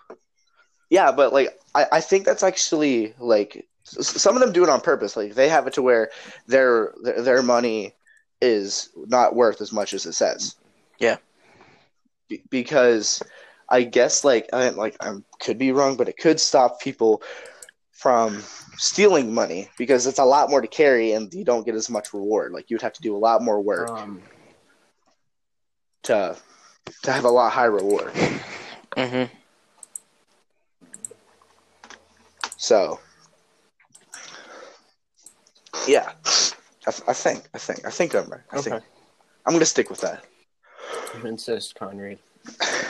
Yeah, 0.91 1.12
but 1.12 1.34
like 1.34 1.60
I, 1.73 1.88
I 1.93 2.01
think 2.01 2.25
that's 2.25 2.43
actually 2.43 3.15
like 3.17 3.67
some 3.84 4.36
of 4.36 4.41
them 4.41 4.51
do 4.51 4.62
it 4.62 4.69
on 4.69 4.82
purpose. 4.82 5.17
Like 5.17 5.34
they 5.34 5.49
have 5.49 5.65
it 5.65 5.73
to 5.73 5.82
where 5.82 6.12
their 6.45 6.93
their, 7.01 7.21
their 7.23 7.41
money 7.41 7.95
is 8.39 8.89
not 8.95 9.36
worth 9.36 9.62
as 9.62 9.73
much 9.73 9.95
as 9.95 10.05
it 10.05 10.13
says. 10.13 10.55
Yeah. 10.99 11.17
Be- 12.27 12.43
because 12.51 13.23
I 13.67 13.82
guess 13.82 14.23
like 14.23 14.47
I 14.53 14.69
like 14.69 14.95
I 14.99 15.15
could 15.39 15.58
be 15.58 15.71
wrong, 15.71 15.97
but 15.97 16.08
it 16.08 16.17
could 16.17 16.39
stop 16.39 16.82
people 16.82 17.23
from 18.00 18.42
stealing 18.78 19.34
money 19.34 19.68
because 19.78 20.08
it's 20.08 20.20
a 20.20 20.24
lot 20.24 20.50
more 20.50 20.62
to 20.62 20.68
carry 20.70 21.12
and 21.12 21.34
you 21.34 21.44
don't 21.44 21.66
get 21.66 21.76
as 21.76 21.90
much 21.90 22.14
reward. 22.14 22.54
Like 22.54 22.70
you 22.70 22.76
would 22.76 22.82
have 22.82 22.94
to 22.94 23.02
do 23.02 23.14
a 23.14 23.20
lot 23.20 23.42
more 23.42 23.60
work 23.60 23.90
um, 23.90 24.22
to 26.04 26.38
to 27.04 27.12
have 27.12 27.26
a 27.26 27.30
lot 27.30 27.52
higher 27.52 27.72
reward. 27.72 28.14
hmm 28.96 29.26
So, 32.56 33.00
yeah, 35.88 36.12
I, 36.88 36.92
I 37.08 37.14
think, 37.14 37.50
I 37.54 37.58
think, 37.58 37.86
I 37.86 37.90
think 37.90 38.16
I'm 38.16 38.30
right. 38.30 38.42
I 38.52 38.58
okay. 38.58 38.70
think 38.70 38.84
I'm 39.46 39.54
gonna 39.54 39.66
stick 39.66 39.90
with 39.90 40.00
that. 40.02 40.24
Insist, 41.26 41.76
Conrad. 41.76 42.20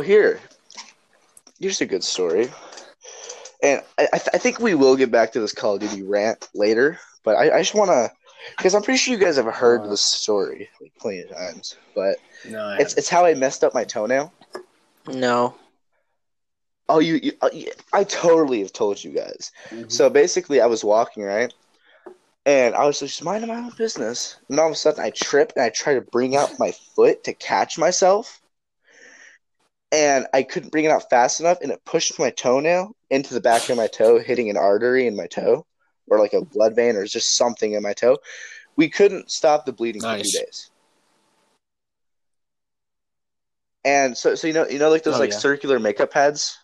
well, 0.00 0.06
here, 0.08 0.40
here's 1.60 1.80
a 1.82 1.86
good 1.86 2.02
story, 2.02 2.48
and 3.62 3.82
I, 3.98 4.08
I, 4.14 4.16
th- 4.16 4.30
I 4.32 4.38
think 4.38 4.58
we 4.58 4.74
will 4.74 4.96
get 4.96 5.10
back 5.10 5.30
to 5.32 5.40
this 5.40 5.52
Call 5.52 5.74
of 5.74 5.80
Duty 5.82 6.02
rant 6.02 6.48
later. 6.54 6.98
But 7.22 7.36
I, 7.36 7.56
I 7.56 7.58
just 7.60 7.74
want 7.74 7.90
to, 7.90 8.10
because 8.56 8.74
I'm 8.74 8.80
pretty 8.82 8.96
sure 8.96 9.12
you 9.12 9.20
guys 9.22 9.36
have 9.36 9.44
heard 9.44 9.82
Uh. 9.82 9.88
this 9.88 10.00
story 10.00 10.70
like 10.80 10.92
plenty 10.98 11.20
of 11.20 11.28
times. 11.36 11.76
But 11.94 12.16
No, 12.48 12.76
it's 12.80 12.94
it's 12.94 13.10
how 13.10 13.26
I 13.26 13.34
messed 13.34 13.62
up 13.62 13.74
my 13.74 13.84
toenail. 13.84 14.32
No. 15.06 15.54
Oh, 16.88 16.98
you, 16.98 17.16
you, 17.22 17.32
uh, 17.42 17.50
you 17.52 17.70
I 17.92 18.04
totally 18.04 18.60
have 18.60 18.72
told 18.72 19.04
you 19.04 19.10
guys. 19.10 19.52
haven't. 19.68 19.92
So 19.92 20.08
basically, 20.08 20.62
I 20.62 20.66
was 20.66 20.82
walking 20.82 21.24
right, 21.24 21.52
and 22.46 22.74
I 22.74 22.86
was 22.86 23.00
just 23.00 23.22
minding 23.22 23.48
my 23.48 23.56
own 23.56 23.72
business, 23.76 24.36
and 24.48 24.58
all 24.58 24.68
of 24.68 24.72
a 24.72 24.76
sudden, 24.76 25.04
I 25.04 25.10
trip 25.10 25.52
and 25.56 25.62
I 25.62 25.68
try 25.68 25.92
to 25.92 26.00
bring 26.00 26.36
out 26.36 26.58
my 26.58 26.72
foot 26.96 27.22
to 27.24 27.34
catch 27.34 27.76
myself, 27.76 28.39
and 29.92 30.26
I 30.32 30.42
couldn't 30.42 30.70
bring 30.70 30.84
it 30.84 30.90
out 30.90 31.08
fast 31.10 31.40
enough, 31.40 31.58
and 31.62 31.72
it 31.72 31.84
pushed 31.84 32.18
my 32.18 32.30
toenail 32.30 32.94
into 33.10 33.34
the 33.34 33.40
back 33.40 33.68
of 33.68 33.76
my 33.76 33.86
toe, 33.88 34.18
hitting 34.18 34.48
an 34.50 34.56
artery 34.56 35.06
in 35.06 35.16
my 35.16 35.26
toe, 35.26 35.66
or 36.08 36.18
like 36.18 36.32
a 36.32 36.44
blood 36.44 36.76
vein, 36.76 36.96
or 36.96 37.04
just 37.06 37.36
something 37.36 37.72
in 37.72 37.82
my 37.82 37.92
toe. 37.92 38.18
We 38.76 38.88
couldn't 38.88 39.30
stop 39.30 39.64
the 39.66 39.72
bleeding 39.72 40.02
for 40.02 40.08
Nice. 40.08 40.32
two 40.32 40.38
days. 40.38 40.70
And 43.84 44.16
so, 44.16 44.34
so 44.34 44.46
you 44.46 44.52
know, 44.52 44.66
you 44.68 44.78
know, 44.78 44.90
like 44.90 45.02
those 45.02 45.16
Oh, 45.16 45.20
like 45.20 45.32
yeah. 45.32 45.38
circular 45.38 45.78
makeup 45.78 46.12
pads 46.12 46.56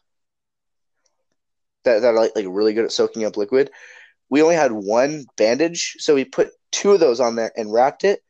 that 1.85 2.01
that 2.01 2.09
are 2.09 2.15
like 2.15 2.33
like 2.37 2.47
really 2.49 2.75
good 2.75 2.85
at 2.85 2.93
soaking 2.93 3.25
up 3.25 3.37
liquid. 3.37 3.71
We 4.29 4.43
only 4.43 4.55
had 4.57 4.73
one 4.73 5.25
bandage, 5.37 5.95
so 5.99 6.15
we 6.15 6.25
put 6.25 6.51
two 6.73 6.93
of 6.93 7.01
those 7.01 7.21
on 7.21 7.37
there 7.37 7.53
and 7.57 7.73
wrapped 7.73 8.05
it. 8.05 8.21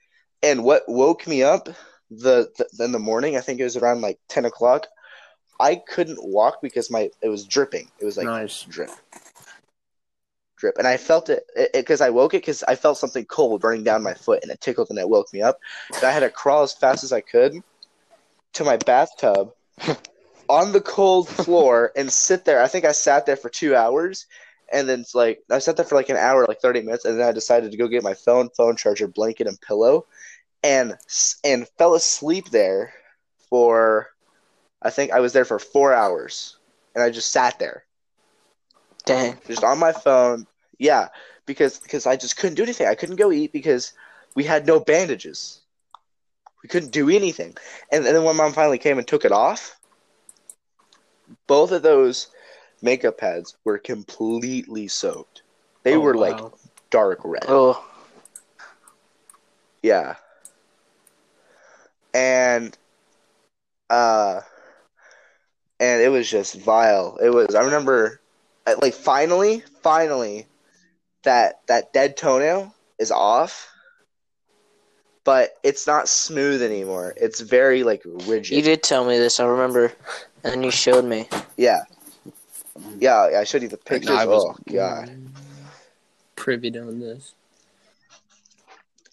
And 0.42 0.64
what 0.64 0.82
woke 0.86 1.26
me 1.26 1.42
up 1.42 1.68
the, 2.10 2.50
the 2.56 2.84
in 2.84 2.92
the 2.92 2.98
morning, 2.98 3.36
I 3.36 3.40
think 3.40 3.60
it 3.60 3.64
was 3.64 3.76
around 3.76 4.00
like 4.00 4.18
ten 4.28 4.44
o'clock. 4.44 4.86
I 5.58 5.76
couldn't 5.76 6.18
walk 6.22 6.60
because 6.62 6.90
my 6.90 7.10
it 7.22 7.28
was 7.28 7.44
dripping. 7.44 7.90
It 7.98 8.04
was 8.04 8.16
like 8.16 8.26
nice. 8.26 8.62
drip, 8.64 8.90
drip, 10.56 10.76
and 10.78 10.86
I 10.86 10.96
felt 10.96 11.28
it 11.28 11.44
because 11.72 12.00
I 12.00 12.10
woke 12.10 12.34
it 12.34 12.42
because 12.42 12.62
I 12.64 12.74
felt 12.74 12.98
something 12.98 13.24
cold 13.24 13.64
running 13.64 13.84
down 13.84 14.02
my 14.02 14.14
foot, 14.14 14.42
and 14.42 14.52
it 14.52 14.60
tickled 14.60 14.90
and 14.90 14.98
it 14.98 15.08
woke 15.08 15.32
me 15.32 15.42
up. 15.42 15.58
And 15.94 16.04
I 16.04 16.10
had 16.10 16.20
to 16.20 16.30
crawl 16.30 16.62
as 16.62 16.72
fast 16.72 17.04
as 17.04 17.12
I 17.12 17.20
could 17.20 17.62
to 18.54 18.64
my 18.64 18.76
bathtub 18.76 19.52
on 20.48 20.72
the 20.72 20.80
cold 20.80 21.28
floor 21.28 21.92
and 21.96 22.10
sit 22.10 22.44
there. 22.44 22.62
I 22.62 22.68
think 22.68 22.84
I 22.84 22.92
sat 22.92 23.26
there 23.26 23.36
for 23.36 23.48
two 23.48 23.74
hours, 23.74 24.26
and 24.72 24.88
then 24.88 25.00
it's 25.00 25.14
like 25.14 25.42
I 25.50 25.58
sat 25.58 25.76
there 25.76 25.86
for 25.86 25.94
like 25.94 26.10
an 26.10 26.16
hour, 26.16 26.44
like 26.46 26.60
thirty 26.60 26.82
minutes, 26.82 27.04
and 27.04 27.18
then 27.18 27.26
I 27.26 27.32
decided 27.32 27.70
to 27.70 27.78
go 27.78 27.88
get 27.88 28.02
my 28.02 28.14
phone, 28.14 28.50
phone 28.50 28.76
charger, 28.76 29.08
blanket, 29.08 29.46
and 29.46 29.60
pillow, 29.60 30.06
and 30.66 30.96
and 31.44 31.68
fell 31.78 31.94
asleep 31.94 32.50
there 32.50 32.92
for. 33.48 34.08
I 34.82 34.90
think 34.90 35.10
I 35.12 35.20
was 35.20 35.32
there 35.32 35.44
for 35.44 35.58
four 35.58 35.92
hours, 35.92 36.58
and 36.94 37.02
I 37.02 37.10
just 37.10 37.30
sat 37.32 37.58
there 37.58 37.84
Dang. 39.04 39.38
just 39.46 39.64
on 39.64 39.78
my 39.78 39.92
phone. 39.92 40.46
Yeah, 40.78 41.08
because 41.46 41.78
because 41.78 42.06
I 42.06 42.16
just 42.16 42.36
couldn't 42.36 42.56
do 42.56 42.62
anything. 42.62 42.86
I 42.86 42.94
couldn't 42.94 43.16
go 43.16 43.32
eat 43.32 43.52
because 43.52 43.92
we 44.34 44.44
had 44.44 44.66
no 44.66 44.78
bandages. 44.78 45.60
We 46.62 46.68
couldn't 46.68 46.92
do 46.92 47.08
anything. 47.08 47.56
And, 47.92 48.04
and 48.04 48.14
then 48.16 48.24
when 48.24 48.36
mom 48.36 48.52
finally 48.52 48.78
came 48.78 48.98
and 48.98 49.06
took 49.06 49.24
it 49.24 49.32
off, 49.32 49.78
both 51.46 51.70
of 51.70 51.82
those 51.82 52.28
makeup 52.82 53.18
pads 53.18 53.56
were 53.64 53.78
completely 53.78 54.88
soaked. 54.88 55.42
They 55.84 55.94
Oh, 55.94 56.00
were 56.00 56.16
like 56.16 56.38
dark 56.90 57.20
red. 57.24 57.44
Oh, 57.48 57.84
Yeah. 59.82 60.16
And 62.16 62.76
uh 63.90 64.40
and 65.78 66.02
it 66.02 66.08
was 66.08 66.28
just 66.30 66.58
vile. 66.60 67.18
It 67.22 67.30
was 67.30 67.54
I 67.54 67.62
remember 67.62 68.20
uh, 68.66 68.74
like 68.80 68.94
finally, 68.94 69.62
finally 69.82 70.46
that 71.24 71.60
that 71.68 71.92
dead 71.92 72.16
toenail 72.16 72.74
is 72.98 73.10
off. 73.10 73.68
But 75.24 75.54
it's 75.64 75.86
not 75.88 76.08
smooth 76.08 76.62
anymore. 76.62 77.12
It's 77.16 77.40
very 77.40 77.82
like 77.82 78.02
rigid. 78.04 78.56
you 78.56 78.62
did 78.62 78.82
tell 78.82 79.04
me 79.04 79.18
this. 79.18 79.40
I 79.40 79.44
remember, 79.44 79.92
and 80.44 80.52
then 80.52 80.62
you 80.62 80.70
showed 80.70 81.04
me. 81.04 81.28
Yeah. 81.56 81.80
Yeah, 82.98 83.30
I 83.36 83.44
showed 83.44 83.62
you 83.62 83.68
the 83.68 83.76
pictures. 83.76 84.10
I 84.10 84.24
was- 84.24 84.44
oh 84.44 84.56
god. 84.72 85.10
privy 86.36 86.70
to 86.70 86.84
this. 86.92 87.34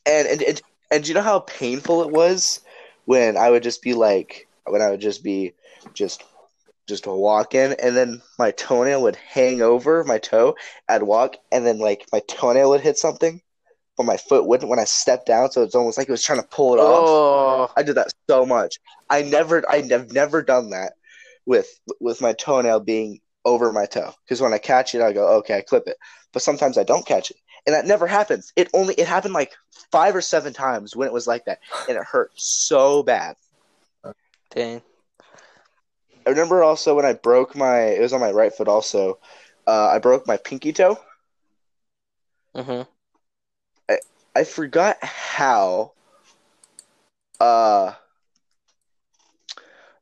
and 0.05 0.27
and, 0.27 0.41
and 0.43 0.61
and 0.91 1.03
do 1.03 1.07
you 1.09 1.15
know 1.15 1.21
how 1.21 1.39
painful 1.39 2.03
it 2.03 2.11
was 2.11 2.59
when 3.05 3.37
I 3.37 3.49
would 3.49 3.63
just 3.63 3.81
be 3.81 3.93
like 3.93 4.47
when 4.65 4.81
I 4.81 4.89
would 4.89 5.01
just 5.01 5.23
be 5.23 5.53
just 5.93 6.23
just 6.87 7.07
walking 7.07 7.73
and 7.81 7.95
then 7.95 8.21
my 8.37 8.51
toenail 8.51 9.03
would 9.03 9.15
hang 9.15 9.61
over 9.61 10.03
my 10.03 10.17
toe. 10.17 10.55
I'd 10.89 11.03
walk 11.03 11.37
and 11.51 11.65
then 11.65 11.79
like 11.79 12.05
my 12.11 12.21
toenail 12.27 12.69
would 12.71 12.81
hit 12.81 12.97
something, 12.97 13.41
but 13.97 14.05
my 14.05 14.17
foot 14.17 14.45
wouldn't 14.45 14.69
when 14.69 14.79
I 14.79 14.85
stepped 14.85 15.27
down. 15.27 15.51
So 15.51 15.63
it's 15.63 15.75
almost 15.75 15.97
like 15.97 16.07
it 16.09 16.11
was 16.11 16.23
trying 16.23 16.41
to 16.41 16.47
pull 16.47 16.73
it 16.73 16.79
off. 16.79 17.07
Oh, 17.07 17.73
I 17.77 17.83
did 17.83 17.95
that 17.95 18.13
so 18.29 18.45
much. 18.45 18.79
I 19.09 19.21
never 19.21 19.63
I 19.69 19.81
have 19.89 20.11
never 20.11 20.41
done 20.41 20.71
that 20.71 20.93
with 21.45 21.69
with 21.99 22.21
my 22.21 22.33
toenail 22.33 22.81
being 22.81 23.19
over 23.45 23.71
my 23.71 23.85
toe 23.85 24.13
because 24.25 24.41
when 24.41 24.53
I 24.53 24.57
catch 24.57 24.95
it, 24.95 25.01
I 25.01 25.13
go 25.13 25.37
okay, 25.39 25.57
I 25.57 25.61
clip 25.61 25.83
it. 25.87 25.97
But 26.31 26.41
sometimes 26.41 26.77
I 26.77 26.83
don't 26.83 27.05
catch 27.05 27.31
it, 27.31 27.37
and 27.65 27.73
that 27.75 27.85
never 27.85 28.07
happens. 28.07 28.51
It 28.55 28.69
only 28.73 28.93
it 28.95 29.07
happened 29.07 29.33
like 29.33 29.53
five 29.91 30.15
or 30.15 30.21
seven 30.21 30.53
times 30.53 30.95
when 30.95 31.07
it 31.07 31.13
was 31.13 31.27
like 31.27 31.45
that, 31.45 31.59
and 31.87 31.97
it 31.97 32.03
hurt 32.03 32.31
so 32.35 33.03
bad. 33.03 33.35
dang. 34.49 34.81
I 36.25 36.29
remember 36.29 36.63
also 36.63 36.95
when 36.95 37.05
I 37.05 37.13
broke 37.13 37.55
my 37.55 37.79
it 37.79 38.01
was 38.01 38.13
on 38.13 38.21
my 38.21 38.31
right 38.31 38.53
foot 38.53 38.67
also. 38.67 39.19
Uh, 39.67 39.87
I 39.87 39.99
broke 39.99 40.27
my 40.27 40.37
pinky 40.37 40.73
toe 40.73 40.97
Mhm. 42.55 42.87
I 44.35 44.43
forgot 44.43 44.97
how. 45.03 45.93
Uh, 47.39 47.93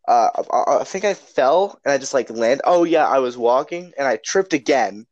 uh, 0.07 0.30
I, 0.51 0.78
I 0.80 0.84
think 0.84 1.05
I 1.05 1.14
fell 1.14 1.80
and 1.84 1.91
I 1.91 1.97
just 1.97 2.14
like 2.14 2.30
land. 2.30 2.62
Oh 2.64 2.84
yeah, 2.84 3.07
I 3.07 3.20
was 3.20 3.38
walking 3.38 3.91
and 3.97 4.07
I 4.07 4.18
tripped 4.18 4.53
again, 4.53 5.05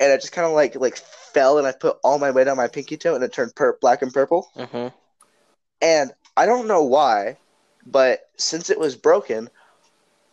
and 0.00 0.12
I 0.12 0.16
just 0.16 0.32
kind 0.32 0.46
of 0.46 0.52
like 0.52 0.74
like 0.76 0.96
fell 0.96 1.58
and 1.58 1.66
I 1.66 1.72
put 1.72 1.98
all 2.02 2.18
my 2.18 2.30
weight 2.30 2.48
on 2.48 2.56
my 2.56 2.68
pinky 2.68 2.96
toe 2.96 3.14
and 3.14 3.22
it 3.24 3.32
turned 3.32 3.54
per- 3.54 3.78
black 3.80 4.02
and 4.02 4.12
purple. 4.12 4.48
Mhm. 4.56 4.92
And 5.80 6.12
I 6.36 6.46
don't 6.46 6.66
know 6.68 6.82
why, 6.84 7.36
but 7.86 8.28
since 8.36 8.70
it 8.70 8.78
was 8.78 8.96
broken, 8.96 9.48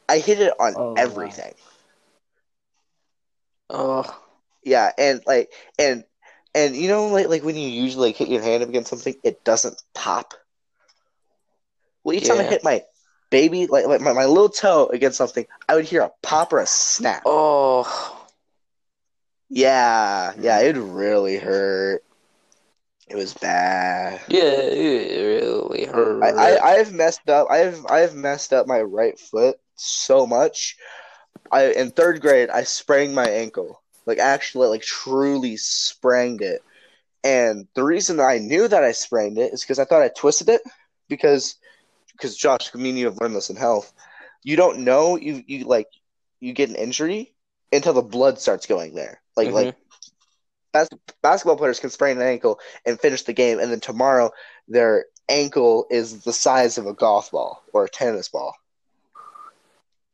I 0.09 0.19
hit 0.19 0.39
it 0.39 0.53
on 0.59 0.73
Oh, 0.75 0.89
wow. 0.89 0.93
everything. 0.97 1.53
Oh. 3.69 4.21
Yeah, 4.63 4.91
and 4.97 5.21
like 5.27 5.51
and 5.77 6.03
and 6.55 6.75
you 6.75 6.87
know 6.87 7.07
like 7.07 7.27
like 7.27 7.43
when 7.43 7.55
you 7.55 7.67
usually 7.69 8.09
like, 8.09 8.17
hit 8.17 8.29
your 8.29 8.41
hand 8.41 8.63
up 8.63 8.69
against 8.69 8.89
something, 8.89 9.15
it 9.23 9.43
doesn't 9.43 9.81
pop. 9.93 10.33
Well, 12.03 12.15
each 12.15 12.27
time 12.27 12.39
I 12.39 12.43
hit 12.43 12.63
my 12.63 12.83
baby 13.29 13.67
like 13.67 13.85
like 13.85 14.01
my, 14.01 14.13
my 14.13 14.25
little 14.25 14.49
toe 14.49 14.87
against 14.87 15.17
something, 15.17 15.45
I 15.69 15.75
would 15.75 15.85
hear 15.85 16.01
a 16.01 16.11
pop 16.23 16.53
or 16.53 16.59
a 16.59 16.65
snap. 16.65 17.23
Oh. 17.25 18.21
Yeah, 19.55 20.33
yeah, 20.37 20.59
it 20.59 20.75
really 20.75 21.37
hurt. 21.37 22.03
It 23.07 23.15
was 23.15 23.33
bad. 23.33 24.19
Yeah, 24.27 24.41
it 24.43 25.23
really 25.23 25.85
hurt. 25.85 26.21
I, 26.21 26.57
I 26.57 26.71
I've 26.73 26.91
messed 26.91 27.29
up. 27.29 27.47
I've 27.49 27.85
I've 27.89 28.15
messed 28.15 28.51
up 28.51 28.67
my 28.67 28.81
right 28.81 29.17
foot 29.17 29.55
so 29.75 30.27
much. 30.27 30.75
I 31.53 31.71
in 31.71 31.91
third 31.91 32.19
grade 32.19 32.49
I 32.49 32.63
sprained 32.63 33.15
my 33.15 33.29
ankle. 33.29 33.81
Like 34.05 34.17
actually 34.17 34.67
like 34.67 34.81
truly 34.81 35.55
sprained 35.55 36.41
it. 36.41 36.61
And 37.23 37.65
the 37.75 37.83
reason 37.85 38.19
I 38.19 38.39
knew 38.39 38.67
that 38.67 38.83
I 38.83 38.91
sprained 38.91 39.37
it 39.37 39.53
is 39.53 39.61
because 39.61 39.79
I 39.79 39.85
thought 39.85 40.01
I 40.01 40.09
twisted 40.09 40.49
it 40.49 40.63
because 41.07 41.55
because 42.11 42.35
Josh, 42.35 42.75
me 42.75 42.89
and 42.89 42.99
you 42.99 43.05
have 43.05 43.21
learned 43.21 43.37
this 43.37 43.49
in 43.49 43.55
health. 43.55 43.93
You 44.43 44.57
don't 44.57 44.79
know 44.79 45.15
you 45.15 45.43
you 45.47 45.63
like 45.63 45.87
you 46.41 46.51
get 46.51 46.69
an 46.69 46.75
injury 46.75 47.33
until 47.71 47.93
the 47.93 48.01
blood 48.01 48.37
starts 48.37 48.65
going 48.65 48.95
there. 48.95 49.21
Like 49.35 49.49
Mhm. 49.49 49.53
like 49.53 49.75
bas- 50.73 50.89
basketball 51.21 51.57
players 51.57 51.79
can 51.79 51.89
sprain 51.89 52.17
an 52.17 52.27
ankle 52.27 52.59
and 52.85 52.99
finish 52.99 53.23
the 53.23 53.33
game, 53.33 53.59
and 53.59 53.71
then 53.71 53.79
tomorrow 53.79 54.31
their 54.67 55.05
ankle 55.29 55.85
is 55.89 56.21
the 56.23 56.33
size 56.33 56.77
of 56.77 56.85
a 56.87 56.93
golf 56.93 57.31
ball 57.31 57.63
or 57.73 57.85
a 57.85 57.89
tennis 57.89 58.29
ball 58.29 58.55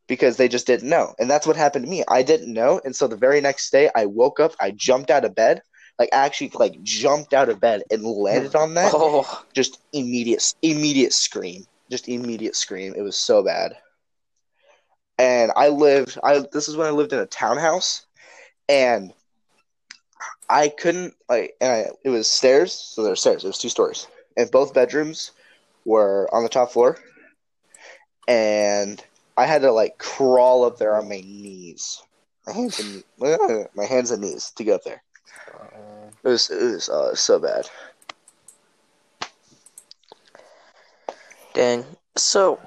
because 0.07 0.37
they 0.37 0.47
just 0.47 0.67
didn't 0.67 0.89
know. 0.89 1.13
And 1.19 1.29
that's 1.29 1.47
what 1.47 1.55
happened 1.55 1.85
to 1.85 1.91
me. 1.91 2.03
I 2.07 2.23
didn't 2.23 2.53
know, 2.53 2.81
and 2.83 2.95
so 2.95 3.07
the 3.07 3.15
very 3.15 3.41
next 3.41 3.71
day 3.71 3.89
I 3.95 4.05
woke 4.05 4.39
up, 4.39 4.53
I 4.59 4.71
jumped 4.71 5.09
out 5.09 5.25
of 5.25 5.35
bed, 5.35 5.61
like 5.99 6.09
actually 6.11 6.51
like 6.55 6.81
jumped 6.83 7.33
out 7.33 7.49
of 7.49 7.59
bed 7.59 7.83
and 7.91 8.03
landed 8.03 8.55
on 8.55 8.73
that. 8.75 8.93
Oh. 8.93 9.43
Just 9.53 9.79
immediate 9.93 10.43
immediate 10.61 11.13
scream. 11.13 11.65
Just 11.89 12.07
immediate 12.07 12.55
scream. 12.55 12.93
It 12.95 13.01
was 13.01 13.17
so 13.17 13.43
bad. 13.43 13.73
And 15.17 15.51
I 15.55 15.69
lived 15.69 16.17
I 16.23 16.43
this 16.51 16.67
is 16.67 16.75
when 16.77 16.87
I 16.87 16.91
lived 16.91 17.13
in 17.13 17.19
a 17.19 17.25
townhouse 17.25 18.05
and 18.69 19.13
I 20.49 20.69
couldn't 20.69 21.13
like 21.29 21.55
and 21.61 21.71
I, 21.71 21.85
it 22.03 22.09
was 22.09 22.27
stairs, 22.27 22.73
so 22.73 23.03
there 23.03 23.11
were 23.11 23.15
stairs, 23.15 23.43
it 23.43 23.47
was 23.47 23.57
two 23.57 23.69
stories. 23.69 24.07
And 24.37 24.49
both 24.51 24.73
bedrooms 24.73 25.31
were 25.85 26.29
on 26.33 26.43
the 26.43 26.49
top 26.49 26.71
floor. 26.71 26.97
And 28.27 29.03
I 29.37 29.45
had 29.45 29.61
to 29.63 29.71
like 29.71 29.97
crawl 29.97 30.63
up 30.63 30.77
there 30.77 30.95
on 30.95 31.09
my 31.09 31.21
knees. 31.21 32.01
My 32.47 32.53
hands 32.53 32.79
and 32.79 33.03
my 33.75 33.85
hands 33.85 34.11
and 34.11 34.21
knees 34.21 34.51
to 34.55 34.63
get 34.63 34.75
up 34.75 34.83
there. 34.83 35.03
It 36.23 36.27
was 36.27 36.49
it 36.49 36.63
was 36.63 36.89
uh, 36.89 37.15
so 37.15 37.39
bad. 37.39 37.67
Dang. 41.53 41.85
So, 42.15 42.59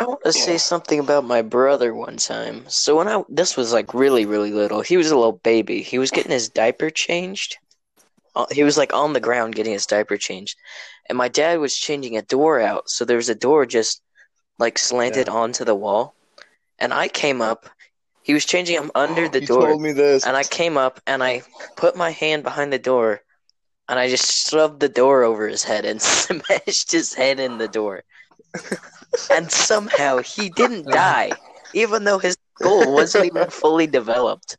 I 0.00 0.04
want 0.06 0.24
to 0.24 0.32
say 0.32 0.58
something 0.58 0.98
about 0.98 1.24
my 1.24 1.42
brother 1.42 1.94
one 1.94 2.16
time. 2.16 2.64
So 2.68 2.96
when 2.96 3.08
I 3.08 3.22
this 3.28 3.56
was 3.56 3.72
like 3.72 3.94
really 3.94 4.26
really 4.26 4.52
little, 4.52 4.80
he 4.82 4.96
was 4.96 5.10
a 5.12 5.16
little 5.16 5.40
baby. 5.44 5.82
He 5.82 5.98
was 5.98 6.10
getting 6.10 6.32
his 6.32 6.48
diaper 6.48 6.90
changed. 6.90 7.58
Uh, 8.34 8.46
He 8.50 8.64
was 8.64 8.78
like 8.78 8.92
on 8.94 9.12
the 9.12 9.20
ground 9.20 9.54
getting 9.54 9.72
his 9.74 9.86
diaper 9.86 10.16
changed, 10.16 10.56
and 11.08 11.18
my 11.18 11.28
dad 11.28 11.60
was 11.60 11.76
changing 11.76 12.16
a 12.16 12.22
door 12.22 12.60
out. 12.60 12.88
So 12.88 13.04
there 13.04 13.16
was 13.18 13.28
a 13.28 13.34
door 13.34 13.66
just 13.66 14.02
like 14.58 14.78
slanted 14.78 15.28
onto 15.28 15.64
the 15.64 15.76
wall, 15.76 16.14
and 16.78 16.92
I 16.94 17.08
came 17.08 17.42
up. 17.42 17.68
He 18.22 18.34
was 18.34 18.46
changing 18.46 18.76
him 18.76 18.90
under 18.94 19.28
the 19.28 19.40
door. 19.40 19.68
told 19.68 19.82
me 19.82 19.92
this. 19.92 20.26
And 20.26 20.36
I 20.36 20.44
came 20.44 20.76
up 20.78 21.00
and 21.06 21.22
I 21.22 21.42
put 21.76 21.96
my 21.96 22.10
hand 22.10 22.42
behind 22.44 22.72
the 22.72 22.78
door 22.78 23.22
and 23.88 23.98
I 23.98 24.08
just 24.08 24.48
shoved 24.48 24.80
the 24.80 24.88
door 24.88 25.24
over 25.24 25.48
his 25.48 25.64
head 25.64 25.84
and 25.84 26.00
smashed 26.16 26.92
his 26.92 27.14
head 27.14 27.40
in 27.40 27.58
the 27.58 27.68
door. 27.68 28.04
And 29.30 29.50
somehow 29.50 30.18
he 30.18 30.50
didn't 30.50 30.88
die, 30.90 31.32
even 31.74 32.04
though 32.04 32.18
his 32.18 32.36
skull 32.54 32.92
wasn't 32.92 33.26
even 33.26 33.50
fully 33.50 33.86
developed. 33.86 34.56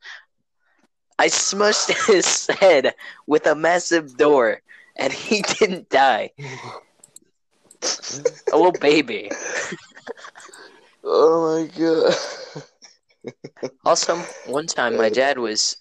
I 1.19 1.27
smushed 1.27 2.07
his 2.07 2.47
head 2.47 2.93
with 3.27 3.45
a 3.45 3.55
massive 3.55 4.17
door 4.17 4.61
and 4.95 5.13
he 5.13 5.41
didn't 5.59 5.89
die. 5.89 6.31
A 8.51 8.57
little 8.57 8.71
baby. 8.71 9.31
Oh 11.03 11.57
my 11.57 11.67
god. 11.77 12.15
Also, 13.85 14.15
one 14.45 14.67
time 14.67 14.97
my 14.97 15.09
dad 15.09 15.37
was 15.37 15.77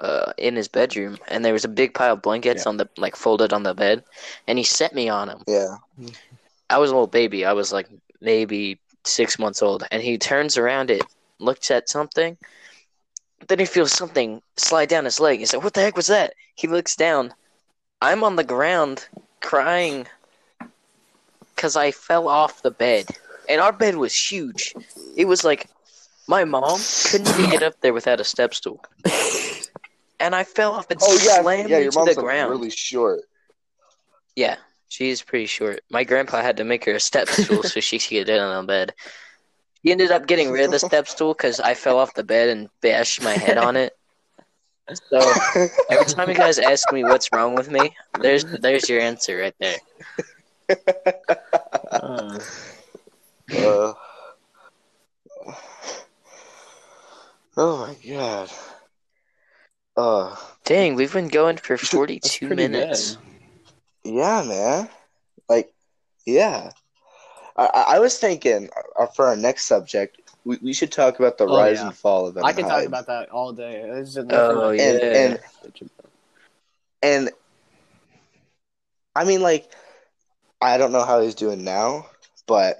uh, 0.00 0.32
in 0.38 0.56
his 0.56 0.68
bedroom, 0.68 1.18
and 1.28 1.44
there 1.44 1.52
was 1.52 1.64
a 1.64 1.68
big 1.68 1.94
pile 1.94 2.14
of 2.14 2.22
blankets 2.22 2.66
on 2.66 2.76
the 2.76 2.88
like 2.96 3.16
folded 3.16 3.52
on 3.52 3.62
the 3.62 3.74
bed, 3.74 4.04
and 4.46 4.58
he 4.58 4.64
set 4.64 4.94
me 4.94 5.08
on 5.08 5.28
him. 5.28 5.42
Yeah. 5.46 5.76
I 6.70 6.78
was 6.78 6.90
a 6.90 6.94
little 6.94 7.06
baby. 7.06 7.44
I 7.44 7.52
was 7.52 7.72
like 7.72 7.88
maybe 8.20 8.78
six 9.04 9.38
months 9.38 9.62
old, 9.62 9.84
and 9.90 10.02
he 10.02 10.18
turns 10.18 10.56
around 10.56 10.90
it, 10.90 11.02
looks 11.38 11.70
at 11.70 11.88
something, 11.88 12.36
then 13.48 13.58
he 13.58 13.66
feels 13.66 13.92
something 13.92 14.40
slide 14.56 14.88
down 14.88 15.04
his 15.04 15.20
leg. 15.20 15.38
He's 15.38 15.52
like, 15.52 15.62
"What 15.62 15.74
the 15.74 15.80
heck 15.82 15.96
was 15.96 16.06
that?" 16.06 16.34
He 16.54 16.66
looks 16.68 16.96
down. 16.96 17.34
I'm 18.00 18.24
on 18.24 18.36
the 18.36 18.44
ground 18.44 19.08
crying 19.40 20.06
because 21.54 21.76
I 21.76 21.90
fell 21.90 22.28
off 22.28 22.62
the 22.62 22.70
bed, 22.70 23.06
and 23.48 23.60
our 23.60 23.72
bed 23.72 23.96
was 23.96 24.14
huge. 24.16 24.74
It 25.16 25.26
was 25.26 25.44
like 25.44 25.68
my 26.26 26.44
mom 26.44 26.80
couldn't 27.04 27.28
even 27.28 27.50
get 27.50 27.62
up 27.62 27.80
there 27.80 27.92
without 27.92 28.20
a 28.20 28.24
step 28.24 28.54
stool, 28.54 28.82
and 30.20 30.34
I 30.34 30.44
fell 30.44 30.72
off 30.72 30.90
and 30.90 31.00
Oh 31.02 31.12
yeah. 31.22 31.42
slammed 31.42 31.70
yeah, 31.70 31.78
your 31.78 31.86
into 31.86 31.98
mom's 31.98 32.16
the 32.16 32.22
ground. 32.22 32.50
really 32.50 32.70
short. 32.70 33.20
Yeah, 34.36 34.56
she's 34.94 35.22
pretty 35.22 35.46
short. 35.46 35.80
My 35.90 36.04
grandpa 36.04 36.40
had 36.40 36.58
to 36.58 36.64
make 36.64 36.84
her 36.84 36.92
a 36.92 37.00
step 37.00 37.28
stool 37.28 37.62
so 37.62 37.80
she 37.80 37.98
could 37.98 38.10
get 38.10 38.26
down 38.28 38.40
on 38.40 38.64
the 38.64 38.68
bed. 38.68 38.94
He 39.82 39.90
ended 39.92 40.12
up 40.12 40.26
getting 40.26 40.50
rid 40.50 40.64
of 40.64 40.70
the 40.70 40.78
step 40.78 41.08
stool 41.08 41.34
because 41.34 41.60
I 41.60 41.74
fell 41.74 41.98
off 41.98 42.14
the 42.14 42.24
bed 42.24 42.48
and 42.48 42.68
bashed 42.80 43.22
my 43.22 43.32
head 43.32 43.58
on 43.58 43.76
it. 43.76 43.92
So 45.10 45.18
every 45.90 46.06
time 46.06 46.28
you 46.28 46.34
guys 46.34 46.58
ask 46.58 46.90
me 46.92 47.04
what's 47.04 47.32
wrong 47.32 47.54
with 47.54 47.70
me, 47.70 47.94
there's 48.20 48.44
there's 48.44 48.88
your 48.88 49.00
answer 49.00 49.38
right 49.38 49.54
there. 49.58 49.76
Uh, 51.90 52.38
Uh, 53.54 53.92
oh 57.56 57.86
my 57.86 57.96
god. 58.08 58.50
Uh, 59.96 60.34
Dang, 60.64 60.94
we've 60.94 61.12
been 61.12 61.28
going 61.28 61.58
for 61.58 61.76
42 61.76 62.48
minutes. 62.48 63.16
good. 63.16 63.33
Yeah, 64.04 64.42
man. 64.46 64.88
Like, 65.48 65.72
yeah. 66.26 66.70
I, 67.56 67.66
I 67.66 67.84
I 67.96 67.98
was 67.98 68.18
thinking 68.18 68.68
uh, 68.98 69.06
for 69.06 69.26
our 69.26 69.36
next 69.36 69.66
subject, 69.66 70.20
we, 70.44 70.58
we 70.62 70.72
should 70.72 70.92
talk 70.92 71.18
about 71.18 71.38
the 71.38 71.46
Oh, 71.46 71.56
rise 71.56 71.80
yeah. 71.80 71.86
and 71.88 71.94
fall 71.96 72.26
of 72.26 72.36
I 72.38 72.52
can 72.52 72.66
talk 72.66 72.84
about 72.84 73.06
that 73.06 73.30
all 73.30 73.52
day. 73.52 73.82
There's 73.82 74.16
Oh, 74.16 74.70
yeah. 74.70 74.82
and, 74.82 75.02
and 75.02 75.38
and 77.02 77.30
I 79.14 79.24
mean, 79.24 79.42
like, 79.42 79.70
I 80.60 80.78
don't 80.78 80.92
know 80.92 81.04
how 81.04 81.20
he's 81.20 81.34
doing 81.34 81.64
now, 81.64 82.06
but 82.46 82.78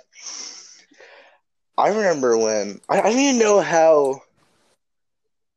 I 1.78 1.88
remember 1.88 2.36
when 2.38 2.80
I, 2.88 3.00
I 3.00 3.02
don't 3.02 3.18
even 3.18 3.38
know 3.38 3.60
how 3.60 4.22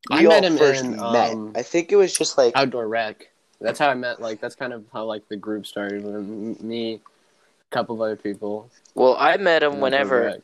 we 0.09 0.17
I 0.17 0.27
met 0.27 0.43
all 0.43 0.43
him 0.43 0.57
first 0.57 0.83
in, 0.83 1.11
met. 1.11 1.31
um, 1.31 1.53
I 1.55 1.63
think 1.63 1.91
it 1.91 1.95
was 1.95 2.15
just 2.15 2.37
like 2.37 2.53
outdoor 2.55 2.87
rec. 2.87 3.29
That's 3.59 3.79
how 3.79 3.89
I 3.89 3.95
met. 3.95 4.21
Like 4.21 4.39
that's 4.39 4.55
kind 4.55 4.73
of 4.73 4.85
how 4.93 5.05
like 5.05 5.27
the 5.29 5.35
group 5.37 5.65
started. 5.65 6.03
When 6.03 6.57
me, 6.61 6.95
a 6.95 7.75
couple 7.75 7.95
of 7.95 8.01
other 8.01 8.15
people. 8.15 8.69
Well, 8.95 9.15
I 9.19 9.37
met 9.37 9.63
him 9.63 9.79
whenever 9.79 10.23
rec. 10.25 10.41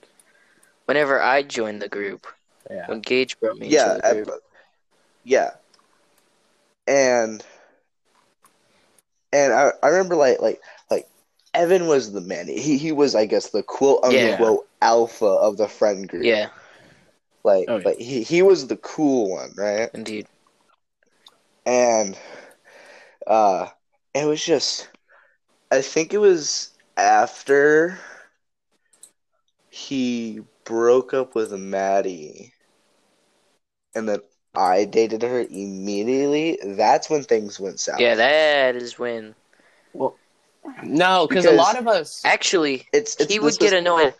whenever 0.86 1.22
I 1.22 1.43
joined 1.43 1.82
the 1.82 1.89
group. 1.89 2.26
Yeah. 2.70 2.88
When 2.88 3.01
Gage 3.01 3.39
brought 3.39 3.57
me 3.57 3.68
yeah, 3.68 3.95
into 3.95 4.01
the 4.07 4.14
group. 4.16 4.30
uh, 4.30 4.38
yeah, 5.24 5.49
and 6.88 7.43
and 9.32 9.53
I, 9.53 9.72
I 9.82 9.88
remember 9.89 10.16
like 10.16 10.41
like 10.41 10.61
like 10.89 11.07
Evan 11.53 11.88
was 11.88 12.11
the 12.11 12.22
man. 12.22 12.47
He 12.47 12.78
he 12.78 12.91
was 12.91 13.16
I 13.16 13.26
guess 13.26 13.49
the 13.49 13.64
quote 13.64 13.99
Yeah. 14.09 14.55
alpha 14.82 15.26
of 15.26 15.57
the 15.57 15.68
friend 15.68 16.07
group. 16.09 16.26
Yeah, 16.26 16.49
like 17.43 17.66
Oh, 17.70 17.78
yeah. 17.78 17.84
like 17.86 17.97
he 17.97 18.24
he 18.24 18.41
was 18.41 18.68
the 18.68 18.78
cool 18.78 19.30
one, 19.32 19.53
right? 19.55 19.89
indeed. 19.93 20.28
And 21.66 22.18
Uh, 23.26 23.67
it 24.13 24.26
was 24.26 24.43
just, 24.43 24.89
I 25.71 25.82
think 25.82 26.13
it 26.13 26.19
was 26.19 26.71
after 26.97 27.97
he 29.69 30.41
broke 30.65 31.13
up 31.13 31.36
with 31.36 31.51
Maddie, 31.51 32.53
and 33.95 34.07
then 34.07 34.19
I 34.55 34.86
dated 34.86 35.24
her 35.24 35.41
immediately. 35.49 36.59
That's 36.63 37.09
when 37.09 37.24
things 37.24 37.59
went 37.59 37.80
south. 37.80 37.99
Yeah, 37.99 38.15
that 38.15 38.76
is 38.76 38.99
when 38.99 39.36
Well, 39.93 40.15
No, 40.84 41.28
because 41.28 41.45
a 41.45 41.51
lot 41.51 41.78
of 41.78 41.88
us. 41.88 42.21
actually 42.26 42.88
it's, 42.93 43.19
it's 43.19 43.34
he 43.34 43.39
would 43.39 43.57
get 43.57 43.74
annoyed 43.74 44.13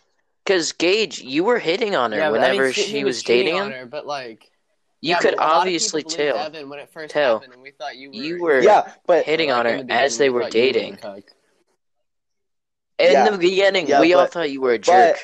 because 0.44 0.72
Gage, 0.72 1.20
you 1.20 1.44
were 1.44 1.58
hitting 1.58 1.94
on 1.94 2.12
her 2.12 2.18
Yeah, 2.18 2.30
but, 2.30 2.40
I 2.40 2.52
mean, 2.52 2.60
whenever 2.60 2.72
she- 2.72 2.82
she, 2.82 2.98
he 2.98 3.04
was 3.04 3.22
dating 3.22 3.54
on 3.54 3.70
him. 3.70 3.72
her, 3.72 3.86
but 3.86 4.06
like 4.06 4.50
You 5.04 5.10
yeah, 5.10 5.18
could 5.18 5.34
but 5.36 5.44
a 5.44 5.46
lot 5.46 5.52
of 5.52 5.58
obviously 5.58 6.02
tell 6.02 6.38
Evan 6.38 6.70
when 6.70 6.78
it 6.78 6.88
first 6.88 7.12
tell. 7.12 7.34
happened, 7.34 7.52
and 7.52 7.60
we 7.60 7.72
thought 7.72 7.94
you 7.98 8.08
were. 8.08 8.16
you 8.16 8.42
were 8.42 8.60
Yeah, 8.62 8.90
but 9.04 9.26
hitting 9.26 9.50
like, 9.50 9.58
on 9.58 9.66
her 9.66 9.82
the 9.82 9.92
as 9.92 10.16
they 10.16 10.30
we 10.30 10.34
were 10.36 10.48
dating. 10.48 10.92
the 10.92 10.96
cuck. 10.96 11.24
In 12.98 13.12
Yeah. 13.12 13.28
the 13.28 13.36
beginning, 13.36 13.86
Yeah, 13.86 14.00
we 14.00 14.14
all 14.14 14.24
thought 14.24 14.50
you 14.50 14.62
were 14.62 14.72
a 14.72 14.78
jerk. 14.78 15.18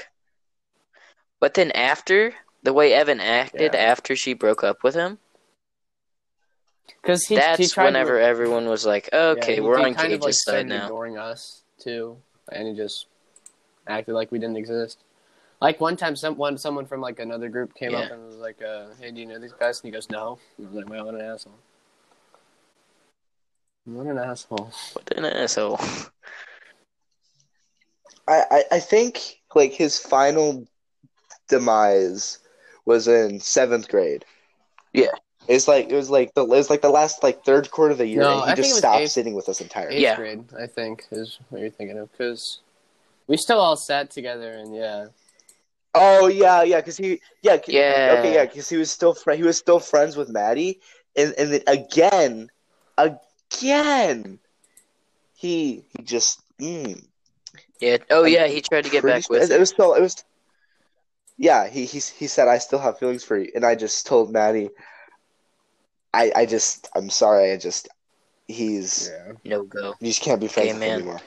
But 1.41 1.55
then 1.55 1.71
after 1.71 2.35
the 2.63 2.75
way 2.75 2.93
Evan 2.93 3.21
acted 3.21 3.73
Yeah. 3.73 3.81
after 3.81 4.15
she 4.15 4.35
broke 4.35 4.63
up 4.63 4.85
with 4.85 4.95
him, 4.95 5.19
Because 7.01 7.25
that's 7.25 7.57
he 7.59 7.67
tried 7.67 7.87
whenever 7.87 8.19
to, 8.19 8.23
everyone 8.23 8.69
was 8.69 8.85
like, 8.85 9.09
yeah, 9.15 9.19
"Okay, 9.31 9.55
he- 9.55 9.61
we're 9.63 9.79
he 9.79 9.85
on 9.85 9.95
kind 9.95 10.13
of, 10.13 10.21
like, 10.21 10.27
Gage's 10.29 10.43
side 10.45 10.67
now." 10.67 10.85
ignoring 10.85 11.17
us 11.17 11.63
too, 11.79 12.21
and 12.53 12.69
he 12.69 12.75
just 12.75 13.07
acted 13.87 14.13
like 14.13 14.31
we 14.31 14.39
didn't 14.39 14.59
exist. 14.59 14.99
Like 15.61 15.81
one 15.81 15.97
time, 15.97 16.17
some 16.17 16.37
one 16.37 16.57
someone 16.57 16.87
from 16.87 17.01
like 17.03 17.19
another 17.19 17.49
group 17.51 17.75
came 17.75 17.95
up 17.95 18.11
and 18.11 18.27
was 18.27 18.37
like, 18.37 18.63
uh, 18.63 18.87
"Hey, 19.01 19.11
do 19.11 19.21
you 19.21 19.27
know 19.27 19.39
these 19.39 19.53
guys?" 19.53 19.81
And 19.81 19.89
he 19.89 19.91
goes, 19.93 20.09
"No." 20.09 20.39
And 20.57 20.67
I 20.67 20.71
was 20.71 20.77
like, 20.77 20.89
"Well, 20.91 21.05
what 21.05 21.15
an 21.15 21.21
asshole." 21.21 21.53
What 23.85 24.07
an 24.07 24.19
asshole. 24.19 24.71
What 24.95 25.17
an 25.17 25.25
asshole! 25.27 25.79
I, 28.29 28.43
I, 28.51 28.65
I 28.73 28.81
think 28.81 29.41
like 29.55 29.73
his 29.73 29.99
final 29.99 30.67
demise 31.49 32.39
was 32.85 33.09
in 33.09 33.41
seventh 33.41 33.89
grade. 33.89 34.25
Yeah. 34.93 35.07
It's 35.49 35.67
like 35.67 35.91
it 35.91 35.95
was 35.95 36.11
like 36.11 36.33
the 36.35 36.43
it 36.45 36.49
was 36.49 36.71
like 36.71 36.83
the 36.83 36.91
last 36.91 37.23
like 37.23 37.45
third 37.45 37.71
quarter 37.71 37.93
of 37.93 37.99
the 37.99 38.07
year, 38.07 38.21
No, 38.21 38.37
and 38.37 38.45
he 38.45 38.53
I 38.53 38.55
think 38.55 38.57
just 38.59 38.71
it 38.71 38.73
was 38.73 38.79
stopped 38.79 39.01
eighth- 39.01 39.11
sitting 39.11 39.35
with 39.35 39.49
us 39.49 39.61
entirely. 39.61 39.97
Eighth 39.97 40.03
Yeah. 40.03 40.17
grade, 40.17 40.45
I 40.59 40.67
think, 40.67 41.05
is 41.11 41.39
what 41.49 41.61
you're 41.61 41.71
thinking 41.71 41.99
of. 41.99 42.11
Because 42.13 42.61
we 43.27 43.37
still 43.37 43.59
all 43.59 43.77
sat 43.77 44.11
together, 44.11 44.53
and 44.53 44.75
yeah, 44.75 45.07
Oh 45.95 46.29
yeah, 46.29 46.63
yeah, 46.63 46.77
because 46.81 46.97
he 46.97 47.21
yeah 47.43 47.57
'cause- 47.57 47.75
Yeah. 47.75 48.17
okay 48.19 48.35
yeah 48.35 48.45
because 48.45 48.69
he 48.69 48.77
was 48.77 48.91
still 48.91 49.15
fri 49.15 49.37
he 49.37 49.43
was 49.43 49.59
still 49.59 49.81
friends 49.81 50.17
with 50.17 50.29
Maddie, 50.29 50.81
and 51.17 51.35
and 51.37 51.53
then 51.53 51.63
again, 51.67 52.51
again, 52.97 54.39
he 55.35 55.85
he 55.97 56.03
just 56.05 56.41
mm, 56.61 57.03
Yeah. 57.81 57.99
Oh 58.11 58.25
I'm 58.25 58.33
yeah, 58.33 58.47
he 58.47 58.61
tried 58.61 58.85
to 58.85 58.91
get 58.91 59.05
back 59.05 59.25
sure- 59.25 59.39
with 59.41 59.51
it, 59.51 59.55
her. 59.55 59.59
was 59.59 59.71
still 59.71 59.95
it 59.95 60.01
was 60.01 60.23
yeah 61.37 61.67
he 61.69 61.85
he 61.87 61.99
he 61.99 62.27
said 62.29 62.47
I 62.47 62.59
still 62.59 62.79
have 62.79 62.99
feelings 62.99 63.25
for 63.25 63.37
you, 63.39 63.51
and 63.55 63.65
I 63.65 63.75
just 63.75 64.07
told 64.07 64.31
Maddie, 64.33 64.71
I 66.15 66.33
I 66.37 66.47
just 66.47 66.89
I'm 66.95 67.11
sorry 67.11 67.51
I 67.53 67.57
just 67.57 67.89
he's 68.47 69.11
yeah. 69.11 69.33
No 69.45 69.63
go. 69.65 69.95
you 70.01 70.07
just 70.09 70.23
can't 70.23 70.41
be 70.41 70.47
friends 70.49 70.75
with 70.75 70.83
him 70.83 70.93
anymore. 70.93 71.21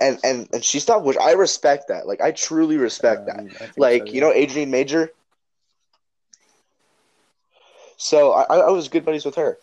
And 0.00 0.18
and 0.24 0.48
and 0.52 0.64
she 0.64 0.80
stopped, 0.80 1.04
which 1.04 1.16
I 1.18 1.32
respect 1.32 1.88
that. 1.88 2.06
Like 2.06 2.20
I 2.20 2.32
truly 2.32 2.76
respect 2.76 3.26
that. 3.26 3.44
Um, 3.44 3.56
I 3.60 3.66
think 3.66 3.76
Like 3.78 4.08
so, 4.08 4.14
you 4.14 4.20
know, 4.20 4.32
Adrian 4.32 4.70
Major. 4.70 5.10
So 7.96 8.32
I, 8.32 8.56
I 8.58 8.70
was 8.70 8.88
good 8.88 9.04
buddies 9.04 9.24
with 9.24 9.36
her, 9.36 9.58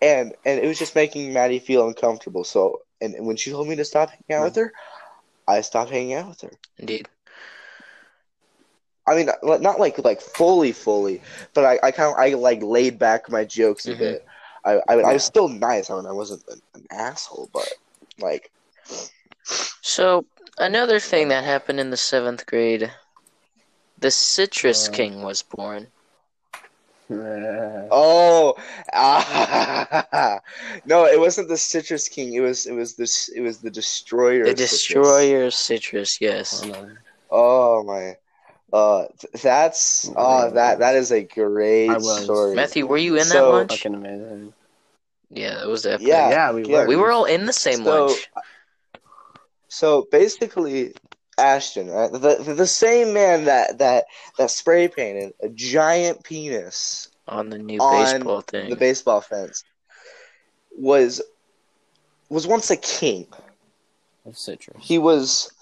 and 0.00 0.34
and 0.44 0.60
it 0.60 0.66
was 0.66 0.78
just 0.78 0.94
making 0.94 1.32
Maddie 1.32 1.58
feel 1.58 1.86
uncomfortable. 1.86 2.44
So 2.44 2.80
and, 3.00 3.14
and 3.14 3.26
when 3.26 3.36
she 3.36 3.50
told 3.50 3.68
me 3.68 3.76
to 3.76 3.84
stop 3.84 4.10
hanging 4.10 4.40
out 4.40 4.44
with 4.46 4.56
her, 4.56 4.72
I 5.46 5.60
stopped 5.62 5.90
hanging 5.90 6.14
out 6.14 6.28
with 6.28 6.40
her. 6.42 6.52
Indeed. 6.78 7.08
I 9.06 9.14
mean, 9.16 9.28
not 9.42 9.60
not 9.62 9.80
like 9.80 9.98
like 10.04 10.20
fully, 10.20 10.72
fully, 10.72 11.22
but 11.54 11.64
I, 11.64 11.78
I 11.82 11.90
kind 11.92 12.12
of 12.12 12.18
I 12.18 12.34
like 12.34 12.62
laid 12.62 12.98
back 12.98 13.28
my 13.30 13.44
jokes 13.44 13.88
a 13.88 13.92
Mhm. 13.92 13.98
bit. 13.98 14.24
I 14.64 14.80
I, 14.88 14.94
I 14.94 15.12
was 15.14 15.24
still 15.24 15.48
nice. 15.48 15.90
I 15.90 15.96
mean, 15.96 16.06
I 16.06 16.12
wasn't 16.12 16.42
an, 16.48 16.60
an 16.74 16.86
asshole, 16.90 17.50
but 17.52 17.68
like 18.18 18.50
So 19.82 20.24
another 20.58 21.00
thing 21.00 21.28
that 21.28 21.44
happened 21.44 21.80
in 21.80 21.90
the 21.90 21.96
seventh 21.96 22.46
grade, 22.46 22.90
the 23.98 24.10
Citrus 24.10 24.88
Uh. 24.88 24.92
King 24.92 25.22
was 25.22 25.42
born. 25.42 25.88
Yeah. 27.10 27.88
oh, 27.90 28.54
ah, 28.92 30.40
no, 30.84 31.06
it 31.06 31.18
wasn't 31.18 31.48
the 31.48 31.56
Citrus 31.56 32.06
King. 32.06 32.34
It 32.34 32.40
was 32.40 32.66
it 32.66 32.72
was 32.74 32.96
this 32.96 33.30
it 33.30 33.40
was 33.40 33.58
the 33.58 33.70
Destroyer. 33.70 34.44
The 34.44 34.52
Destroyer 34.52 35.44
of 35.44 35.54
Citrus, 35.54 36.20
yes. 36.20 36.62
Hold. 36.62 36.98
Oh 37.30 37.82
my. 37.84 38.16
Uh, 38.70 39.06
th- 39.18 39.42
that's 39.42 40.10
uh 40.14 40.50
that 40.50 40.80
that 40.80 40.96
is 40.96 41.10
a 41.10 41.22
great 41.24 41.88
story. 42.02 42.54
Matthew, 42.54 42.86
were 42.86 42.98
you 42.98 43.16
in 43.16 43.24
So- 43.24 43.34
that 43.46 43.48
lunch? 43.56 43.70
Fucking 43.76 43.94
amazing. 43.94 44.52
Yeah, 45.30 45.62
it 45.62 45.66
was 45.68 45.86
epic. 45.86 46.06
Yeah, 46.06 46.28
Yeah, 46.28 46.52
we 46.52 46.66
yeah. 46.66 46.80
were. 46.80 46.88
We 46.88 46.96
were 46.96 47.10
all 47.10 47.24
in 47.24 47.46
the 47.46 47.52
same 47.54 47.84
So- 47.84 48.06
lunch. 48.06 48.28
So 49.68 50.06
basically, 50.10 50.94
Ashton, 51.38 51.88
right? 51.88 52.10
The, 52.10 52.54
the 52.54 52.66
same 52.66 53.12
man 53.12 53.44
that 53.44 53.78
that 53.78 54.04
that 54.38 54.50
spray 54.50 54.88
painted 54.88 55.32
a 55.42 55.48
giant 55.48 56.24
penis 56.24 57.08
On 57.28 57.50
the 57.50 57.58
new 57.58 57.78
on 57.80 58.04
baseball 58.04 58.40
thing. 58.40 58.70
the 58.70 58.76
baseball 58.76 59.20
fence 59.20 59.62
was 60.76 61.20
was 62.28 62.46
once 62.46 62.70
a 62.70 62.76
king. 62.76 63.26
of 64.26 64.36
citrus. 64.36 64.76
He 64.80 64.98
was 64.98 65.52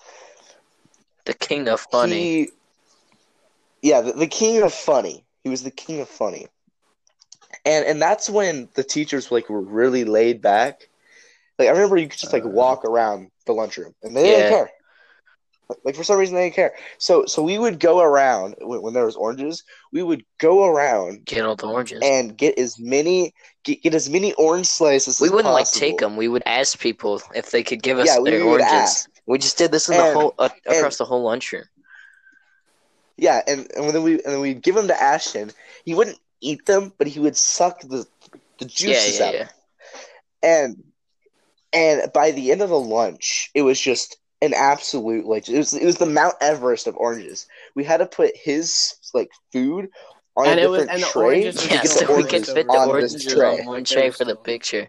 the 1.24 1.34
king 1.34 1.68
of 1.68 1.80
funny. 1.80 2.44
He, 2.44 2.48
yeah, 3.82 4.00
the, 4.00 4.12
the 4.12 4.26
king 4.26 4.62
of 4.62 4.72
funny. 4.72 5.24
He 5.42 5.50
was 5.50 5.62
the 5.62 5.70
king 5.70 6.00
of 6.00 6.08
funny. 6.08 6.46
And 7.64 7.84
and 7.84 8.00
that's 8.00 8.30
when 8.30 8.68
the 8.74 8.84
teachers 8.84 9.30
like 9.30 9.48
were 9.48 9.60
really 9.60 10.04
laid 10.04 10.40
back. 10.40 10.88
Like 11.58 11.68
I 11.68 11.72
remember 11.72 11.96
you 11.96 12.08
could 12.08 12.18
just 12.18 12.32
like 12.32 12.44
Uh. 12.44 12.48
walk 12.48 12.84
around 12.84 13.30
the 13.46 13.52
lunchroom 13.52 13.94
and 14.02 14.16
they 14.16 14.30
Yeah. 14.30 14.36
didn't 14.38 14.50
care. 14.50 14.70
Like 15.84 15.96
for 15.96 16.04
some 16.04 16.18
reason 16.18 16.36
they 16.36 16.44
didn't 16.44 16.54
care. 16.54 16.74
So 16.98 17.26
so 17.26 17.42
we 17.42 17.58
would 17.58 17.80
go 17.80 18.00
around 18.00 18.54
when, 18.60 18.82
when 18.82 18.94
there 18.94 19.04
was 19.06 19.16
oranges. 19.16 19.64
We 19.92 20.02
would 20.04 20.24
go 20.38 20.64
around 20.64 21.24
Get 21.24 21.44
all 21.44 21.56
the 21.56 21.66
oranges. 21.66 22.00
and 22.04 22.36
get 22.36 22.56
as 22.58 22.78
many 22.78 23.34
get, 23.64 23.82
get 23.82 23.94
as 23.94 24.08
many 24.08 24.32
orange 24.34 24.66
slices. 24.66 25.20
we 25.20 25.28
wouldn't 25.30 25.52
like 25.54 25.70
take 25.70 25.98
them. 25.98 26.16
We 26.16 26.28
would 26.28 26.44
ask 26.46 26.78
people 26.78 27.20
if 27.34 27.50
they 27.50 27.64
could 27.64 27.82
give 27.82 27.98
us 27.98 28.06
Yeah, 28.06 28.20
their 28.22 28.44
would 28.44 28.60
oranges. 28.60 28.68
ask. 28.72 29.10
We 29.26 29.38
just 29.38 29.58
did 29.58 29.72
this 29.72 29.88
in 29.88 29.96
the 29.96 30.12
whole 30.12 30.34
uh, 30.38 30.50
and- 30.66 30.76
across 30.76 30.98
the 30.98 31.04
whole 31.04 31.22
lunchroom. 31.24 31.64
Yeah, 33.16 33.40
and, 33.48 33.66
and 33.74 33.90
then 33.90 34.02
we 34.02 34.12
and 34.22 34.24
then 34.34 34.40
we'd 34.40 34.62
give 34.62 34.74
them 34.74 34.88
to 34.88 35.02
Ashton. 35.02 35.50
He 35.84 35.94
wouldn't 35.94 36.18
eat 36.42 36.66
them, 36.66 36.92
but 36.98 37.06
he 37.06 37.18
would 37.18 37.36
suck 37.36 37.80
the 37.80 38.06
the 38.58 38.66
Yeah, 38.66 38.68
juices 38.68 39.18
yeah, 39.18 39.26
out. 39.26 39.34
yeah. 39.34 39.48
And 40.42 40.84
and 41.72 42.02
by 42.12 42.30
the 42.30 42.52
end 42.52 42.62
of 42.62 42.68
the 42.70 42.78
lunch, 42.80 43.50
it 43.54 43.62
was 43.62 43.80
just 43.80 44.16
an 44.42 44.52
absolute 44.54 45.24
like 45.26 45.48
it 45.48 45.56
was 45.56 45.72
it 45.74 45.84
was 45.84 45.96
the 45.96 46.06
Mount 46.06 46.34
Everest 46.40 46.86
of 46.86 46.96
oranges. 46.96 47.46
We 47.74 47.84
had 47.84 47.98
to 47.98 48.06
put 48.06 48.36
his 48.36 48.94
like 49.14 49.30
food 49.52 49.88
on 50.36 50.46
And 50.48 50.60
a 50.60 50.64
it 50.64 50.70
was- 50.70 50.80
different 50.82 50.94
and 50.94 51.02
the 51.02 51.06
tray 51.06 51.44
Yeah, 51.44 51.52
get 51.52 51.82
just 51.82 52.00
the 52.00 52.06
so 52.06 52.16
we 52.16 52.24
could 52.24 52.46
fit 52.46 52.66
the 52.66 52.84
oranges 52.86 53.24
tray. 53.24 53.60
on 53.60 53.66
one 53.66 53.84
tray 53.84 54.10
for 54.10 54.24
the 54.24 54.36
picture. 54.36 54.88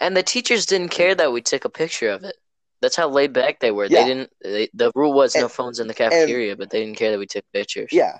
And 0.00 0.16
the 0.16 0.22
teachers 0.22 0.66
didn't 0.66 0.90
care 0.90 1.14
that 1.14 1.32
we 1.32 1.42
took 1.42 1.64
a 1.64 1.68
picture 1.70 2.08
of 2.10 2.24
it. 2.24 2.36
That's 2.80 2.96
how 2.96 3.08
laid 3.08 3.32
back 3.34 3.60
they 3.60 3.70
were. 3.70 3.84
Yeah. 3.84 4.02
They 4.02 4.08
didn't. 4.08 4.30
They, 4.42 4.68
the 4.72 4.90
rule 4.94 5.12
was 5.12 5.34
no 5.34 5.48
phones 5.48 5.78
in 5.80 5.86
the 5.88 5.94
cafeteria, 5.94 6.56
but 6.56 6.70
they 6.70 6.80
didn't 6.82 6.96
care 6.96 7.10
that 7.10 7.18
we 7.18 7.26
took 7.26 7.44
pictures. 7.52 7.90
Yeah. 7.92 8.18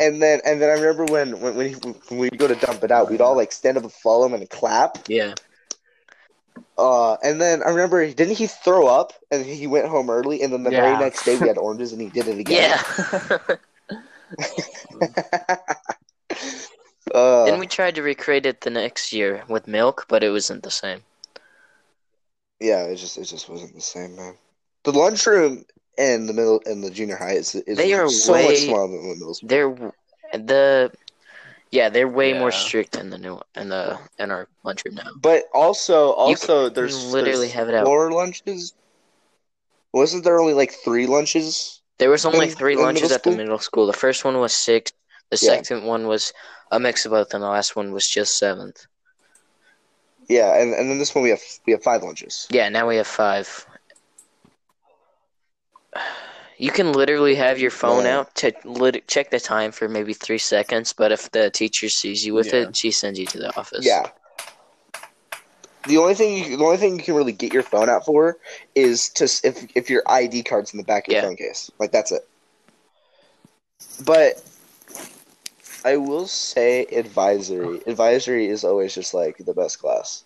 And 0.00 0.22
then 0.22 0.40
and 0.44 0.60
then 0.60 0.70
I 0.70 0.74
remember 0.80 1.04
when 1.12 1.40
when 1.40 1.54
when, 1.56 1.68
he, 1.68 1.74
when 2.08 2.18
we 2.18 2.30
go 2.30 2.48
to 2.48 2.54
dump 2.54 2.82
it 2.84 2.90
out, 2.90 3.10
we'd 3.10 3.20
all 3.20 3.36
like 3.36 3.52
stand 3.52 3.76
up 3.76 3.82
and 3.82 3.92
follow 3.92 4.26
him 4.26 4.34
and 4.34 4.48
clap. 4.48 4.98
Yeah. 5.08 5.34
Uh, 6.76 7.14
and 7.22 7.40
then 7.40 7.62
I 7.62 7.68
remember, 7.70 8.06
didn't 8.12 8.36
he 8.36 8.46
throw 8.46 8.86
up 8.86 9.12
and 9.30 9.44
he 9.44 9.66
went 9.66 9.86
home 9.88 10.10
early? 10.10 10.42
And 10.42 10.52
then 10.52 10.64
the 10.64 10.70
very 10.70 10.96
next 10.98 11.24
day 11.24 11.36
we 11.38 11.46
had 11.48 11.58
oranges 11.58 11.92
and 11.92 12.00
he 12.00 12.08
did 12.08 12.26
it 12.28 12.38
again. 12.38 12.78
Yeah. 12.78 13.38
uh, 17.14 17.44
then 17.44 17.58
we 17.60 17.66
tried 17.66 17.94
to 17.96 18.02
recreate 18.02 18.46
it 18.46 18.62
the 18.62 18.70
next 18.70 19.12
year 19.12 19.44
with 19.48 19.68
milk, 19.68 20.06
but 20.08 20.24
it 20.24 20.30
wasn't 20.30 20.62
the 20.62 20.70
same. 20.70 21.02
yeah, 22.60 22.82
it 22.84 22.96
just 22.96 23.18
it 23.18 23.24
just 23.24 23.48
wasn't 23.48 23.74
the 23.74 23.80
same, 23.80 24.16
man. 24.16 24.34
The 24.84 24.92
lunchroom 24.92 25.64
in 25.96 26.26
the 26.26 26.32
middle 26.32 26.58
in 26.66 26.80
the 26.80 26.90
junior 26.90 27.16
high 27.16 27.34
is, 27.34 27.54
is 27.54 27.78
They 27.78 27.92
are 27.92 28.08
so 28.08 28.32
way- 28.32 28.46
much 28.46 28.58
smaller 28.58 28.88
than 28.88 29.02
the 29.08 29.14
middle 29.14 29.34
school. 29.34 29.48
They're 29.48 29.92
the 30.32 30.92
yeah, 31.74 31.88
they're 31.88 32.06
way 32.06 32.32
more 32.32 32.52
strict 32.52 32.94
in 32.96 33.10
the 33.10 33.18
new 33.18 33.40
in 33.56 33.68
the 33.68 33.98
in 34.18 34.30
our 34.30 34.46
lunchroom 34.62 34.94
now. 34.94 35.10
But 35.20 35.44
also, 35.52 36.12
also 36.12 36.66
can 36.68 36.74
there's 36.74 37.12
literally 37.12 37.48
there's 37.48 37.52
have 37.54 37.68
it 37.68 37.74
out. 37.74 37.84
four 37.84 38.12
lunches. 38.12 38.74
Wasn't 39.92 40.22
there 40.22 40.38
only 40.40 40.54
like 40.54 40.72
three 40.72 41.06
lunches? 41.06 41.80
There 41.98 42.10
was 42.10 42.24
only 42.24 42.46
In- 42.46 42.54
three 42.54 42.74
in 42.74 42.80
lunches 42.80 43.10
middle 43.10 43.14
at 43.16 43.22
the 43.24 43.36
middle 43.36 43.58
school. 43.58 43.86
The 43.88 43.92
first 43.92 44.24
one 44.24 44.38
was 44.38 44.52
six. 44.54 44.92
The 45.30 45.38
Yeah. 45.42 45.56
second 45.62 45.84
one 45.84 46.06
was 46.06 46.32
a 46.70 46.78
mix 46.78 47.06
of 47.06 47.10
both, 47.10 47.34
and 47.34 47.42
the 47.42 47.48
last 47.48 47.74
one 47.74 47.90
was 47.92 48.06
just 48.06 48.38
seventh. 48.38 48.86
Yeah, 50.28 50.54
and, 50.60 50.72
and 50.74 50.88
then 50.88 50.98
this 50.98 51.12
one 51.14 51.24
we 51.24 51.30
have 51.30 51.42
we 51.66 51.72
have 51.72 51.82
five 51.82 52.02
lunches. 52.04 52.46
Yeah, 52.50 52.68
now 52.68 52.86
we 52.86 52.96
have 52.96 53.06
five. 53.08 53.66
You 56.56 56.70
can 56.70 56.92
literally 56.92 57.34
have 57.34 57.58
your 57.58 57.70
phone 57.70 58.04
Yeah. 58.04 58.18
out 58.20 58.34
to 58.36 58.52
lit- 58.64 59.08
check 59.08 59.30
the 59.30 59.40
time 59.40 59.72
for 59.72 59.88
maybe 59.88 60.14
three 60.14 60.38
seconds, 60.38 60.92
but 60.92 61.10
if 61.12 61.30
the 61.32 61.50
teacher 61.50 61.88
sees 61.88 62.24
you 62.24 62.34
with 62.34 62.46
Yeah. 62.52 62.62
it, 62.68 62.76
she 62.76 62.90
sends 62.90 63.18
you 63.18 63.26
to 63.26 63.38
the 63.38 63.56
office. 63.58 63.84
Yeah. 63.84 64.10
The 65.86 65.98
only 65.98 66.14
thing 66.14 66.38
you, 66.44 66.56
the 66.56 66.64
only 66.64 66.78
thing 66.78 66.96
you 66.96 67.02
can 67.02 67.14
really 67.14 67.32
get 67.32 67.52
your 67.52 67.62
phone 67.62 67.90
out 67.90 68.06
for 68.06 68.38
is 68.74 69.10
to 69.10 69.24
if 69.42 69.66
if 69.74 69.90
your 69.90 70.02
ID 70.06 70.42
card's 70.44 70.72
in 70.72 70.78
the 70.78 70.84
back 70.84 71.06
of 71.08 71.12
your 71.12 71.22
Yeah. 71.22 71.28
phone 71.28 71.36
case. 71.36 71.70
Like 71.78 71.92
that's 71.92 72.10
it. 72.10 72.26
But 74.04 74.42
I 75.84 75.98
will 75.98 76.26
say 76.26 76.86
advisory. 76.86 77.82
Advisory 77.86 78.46
is 78.48 78.64
always 78.64 78.94
just 78.94 79.12
like 79.12 79.36
the 79.38 79.52
best 79.52 79.78
class. 79.78 80.24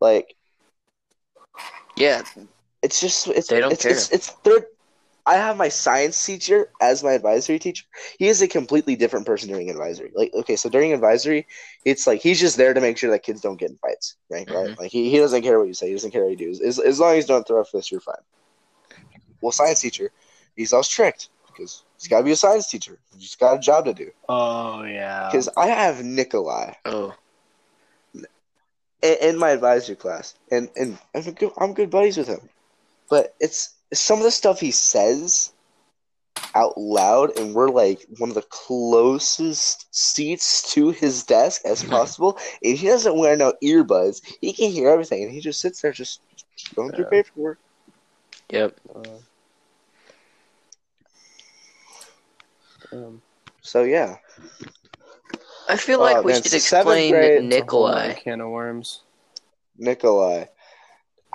Like 0.00 0.36
Yeah, 1.96 2.22
it's 2.82 3.00
just 3.00 3.26
it's 3.26 3.48
They 3.48 3.58
don't 3.60 3.72
it's, 3.72 3.82
care. 3.82 3.90
it's 3.92 4.10
it's 4.12 4.28
third 4.44 4.66
I 5.26 5.34
have 5.36 5.56
my 5.56 5.68
science 5.68 6.24
teacher 6.24 6.70
as 6.80 7.02
my 7.02 7.12
advisory 7.12 7.58
teacher. 7.58 7.84
He 8.18 8.28
is 8.28 8.42
a 8.42 8.48
completely 8.48 8.96
different 8.96 9.26
person 9.26 9.48
during 9.48 9.70
advisory. 9.70 10.12
Like, 10.14 10.32
okay, 10.34 10.56
so 10.56 10.68
during 10.70 10.92
advisory, 10.92 11.46
it's 11.84 12.06
like 12.06 12.22
he's 12.22 12.40
just 12.40 12.56
there 12.56 12.74
to 12.74 12.80
make 12.80 12.96
sure 12.98 13.10
that 13.10 13.24
kids 13.24 13.40
don't 13.40 13.58
get 13.58 13.70
in 13.70 13.76
fights, 13.78 14.16
right? 14.30 14.48
Right? 14.50 14.70
Mhm. 14.70 14.78
Like 14.78 14.92
he, 14.92 15.10
he 15.10 15.18
doesn't 15.18 15.42
care 15.42 15.58
what 15.58 15.68
you 15.68 15.74
say, 15.74 15.88
he 15.88 15.94
doesn't 15.94 16.12
care 16.12 16.24
what 16.24 16.30
you 16.38 16.54
do. 16.54 16.64
As, 16.64 16.78
as 16.78 17.00
long 17.00 17.16
as 17.16 17.24
you 17.24 17.28
don't 17.28 17.46
throw 17.46 17.60
a 17.60 17.64
fist, 17.64 17.90
you're 17.90 18.00
fine. 18.00 18.16
Well, 19.40 19.52
science 19.52 19.80
teacher, 19.80 20.12
he's 20.56 20.72
all 20.72 20.82
strict 20.82 21.28
because 21.46 21.84
he's 21.98 22.08
got 22.08 22.18
to 22.18 22.24
be 22.24 22.32
a 22.32 22.36
science 22.36 22.68
teacher. 22.68 22.98
He's 23.18 23.36
got 23.36 23.56
a 23.56 23.60
job 23.60 23.86
to 23.86 23.94
do. 23.94 24.10
Oh 24.28 24.84
yeah. 24.84 25.28
Because 25.30 25.48
I 25.56 25.68
have 25.68 26.04
Nikolai 26.04 26.74
Oh, 26.84 27.14
in, 29.02 29.16
in 29.22 29.38
my 29.38 29.50
advisory 29.50 29.96
class, 29.96 30.34
and 30.50 30.70
and 30.76 30.98
I'm 31.14 31.32
good, 31.32 31.52
I'm 31.58 31.74
good 31.74 31.90
buddies 31.90 32.16
with 32.16 32.28
him. 32.28 32.50
But 33.10 33.34
it's 33.40 33.75
some 33.92 34.18
of 34.18 34.24
the 34.24 34.30
stuff 34.30 34.60
he 34.60 34.70
says 34.70 35.52
out 36.54 36.76
loud, 36.78 37.38
and 37.38 37.54
we're 37.54 37.68
like 37.68 38.04
one 38.18 38.28
of 38.30 38.34
the 38.34 38.42
closest 38.48 39.86
seats 39.94 40.72
to 40.72 40.90
his 40.90 41.22
desk 41.24 41.60
as 41.64 41.82
possible, 41.96 42.38
and 42.62 42.76
he 42.78 42.86
doesn't 42.86 43.16
wear 43.18 43.36
no 43.36 43.52
earbuds. 43.62 44.22
He 44.40 44.52
can 44.52 44.70
hear 44.70 44.88
everything, 44.88 45.22
and 45.22 45.32
he 45.32 45.40
just 45.40 45.60
sits 45.60 45.80
there 45.82 45.92
just 45.92 46.20
going 46.74 46.92
through 46.92 47.04
Yeah. 47.04 47.22
paperwork. 47.22 47.58
yep. 48.50 48.78
Uh, 48.94 49.18
um, 52.92 53.22
So 53.62 53.82
yeah, 53.82 54.16
I 55.68 55.76
feel 55.76 55.98
Oh, 56.00 56.02
like 56.04 56.24
we 56.24 56.32
man, 56.32 56.42
should 56.42 56.54
explain 56.54 57.12
grade- 57.12 57.30
it's 57.32 57.42
a 57.42 57.42
Nikolai. 57.42 58.12
can 58.14 58.40
of 58.40 58.50
worms. 58.50 59.02
Nikolai. 59.76 60.46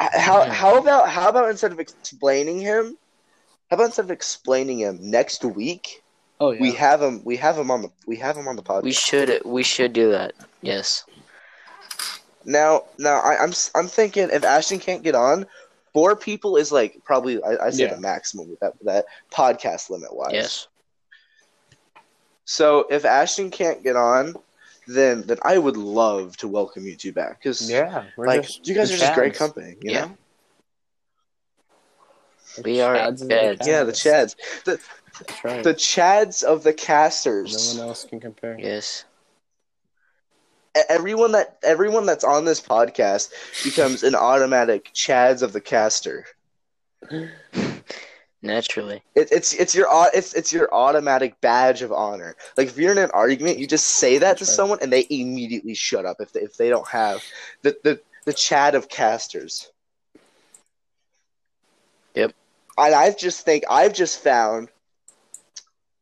H- 0.01 0.09
How 0.13 0.43
Yeah. 0.43 0.53
how 0.53 0.77
about 0.77 1.09
how 1.09 1.29
about 1.29 1.49
instead 1.49 1.71
of 1.71 1.79
explaining 1.79 2.59
him, 2.59 2.97
how 3.69 3.75
about 3.75 3.85
instead 3.87 4.05
of 4.05 4.11
explaining 4.11 4.79
him 4.79 4.97
next 5.01 5.43
week, 5.45 6.03
Oh 6.39 6.51
yeah. 6.51 6.61
we 6.61 6.71
have 6.73 7.01
him 7.01 7.21
we 7.23 7.37
have 7.37 7.57
him 7.57 7.69
on 7.71 7.83
the 7.83 7.89
we 8.07 8.15
have 8.17 8.35
him 8.35 8.47
on 8.47 8.55
the 8.55 8.63
podcast. 8.63 8.83
We 8.83 8.91
should 8.93 9.41
we 9.45 9.63
should 9.63 9.93
do 9.93 10.11
that. 10.11 10.33
Yes. 10.61 11.05
Now, 12.43 12.85
now 12.97 13.19
I, 13.19 13.37
I'm 13.43 13.53
I'm 13.75 13.87
thinking 13.87 14.29
if 14.31 14.43
Ashton 14.43 14.79
can't 14.79 15.03
get 15.03 15.13
on, 15.13 15.45
four 15.93 16.15
people 16.15 16.57
is 16.57 16.71
like 16.71 16.99
probably 17.03 17.41
I, 17.43 17.67
I 17.67 17.69
say 17.69 17.83
Yeah. 17.83 17.93
the 17.95 18.01
maximum 18.01 18.49
with 18.49 18.59
that 18.61 18.73
that 18.83 19.05
podcast 19.31 19.89
limit 19.91 20.15
wise. 20.15 20.31
Yes. 20.33 20.67
So 22.45 22.85
if 22.89 23.05
Ashton 23.05 23.51
can't 23.51 23.83
get 23.83 23.95
on, 23.95 24.35
then 24.93 25.23
then 25.23 25.37
I 25.43 25.57
would 25.57 25.77
love 25.77 26.37
to 26.37 26.47
welcome 26.47 26.85
you 26.85 26.95
two 26.95 27.11
back 27.13 27.39
because 27.39 27.69
yeah. 27.69 28.05
We're 28.17 28.27
like 28.27 28.43
just 28.43 28.67
you 28.67 28.75
guys 28.75 28.89
the 28.89 28.95
are 28.95 28.99
just 28.99 29.13
great 29.15 29.33
company. 29.35 29.75
You 29.81 29.91
Yeah. 29.91 30.05
know? 30.05 30.17
The 32.57 32.61
We 32.63 32.81
are 32.81 32.95
Chads 32.95 33.21
of 33.21 33.27
the 33.29 33.35
Chads. 33.35 33.67
Yeah, 33.67 33.83
the 33.83 33.91
Chads, 33.91 34.35
the 34.65 34.79
right. 35.43 35.63
the 35.63 35.73
Chads 35.73 36.43
of 36.43 36.63
the 36.63 36.73
casters. 36.73 37.75
no 37.75 37.81
one 37.81 37.89
else 37.89 38.03
can 38.05 38.19
compare. 38.19 38.57
Yes. 38.59 39.05
Everyone 40.89 41.33
that 41.33 41.57
everyone 41.63 42.05
that's 42.05 42.23
on 42.23 42.45
this 42.45 42.61
podcast 42.61 43.29
becomes 43.63 44.03
an 44.03 44.15
automatic 44.15 44.91
Chads 44.93 45.41
of 45.41 45.53
the 45.53 45.61
caster. 45.61 46.25
Naturally. 48.43 49.03
It, 49.13 49.31
it's 49.31 49.53
it's 49.53 49.75
your 49.75 49.87
it's 50.13 50.33
it's 50.33 50.51
your 50.51 50.73
automatic 50.73 51.39
badge 51.41 51.83
of 51.83 51.91
honor. 51.91 52.35
Like 52.57 52.69
if 52.69 52.77
you're 52.77 52.91
in 52.91 52.97
an 52.97 53.11
argument, 53.13 53.59
you 53.59 53.67
just 53.67 53.87
say 53.87 54.17
that 54.17 54.37
to 54.39 54.45
right. 54.45 54.51
someone, 54.51 54.79
and 54.81 54.91
they 54.91 55.05
immediately 55.09 55.75
shut 55.75 56.05
up 56.05 56.17
if 56.19 56.33
they, 56.33 56.39
if 56.39 56.57
they 56.57 56.69
don't 56.69 56.87
have 56.87 57.23
the 57.61 57.77
the 57.83 58.01
the 58.25 58.33
chat 58.33 58.73
of 58.73 58.89
casters. 58.89 59.69
Yep. 62.15 62.33
And 62.79 62.95
I 62.95 63.11
just 63.11 63.45
think 63.45 63.63
I've 63.69 63.93
just 63.93 64.23
found 64.23 64.69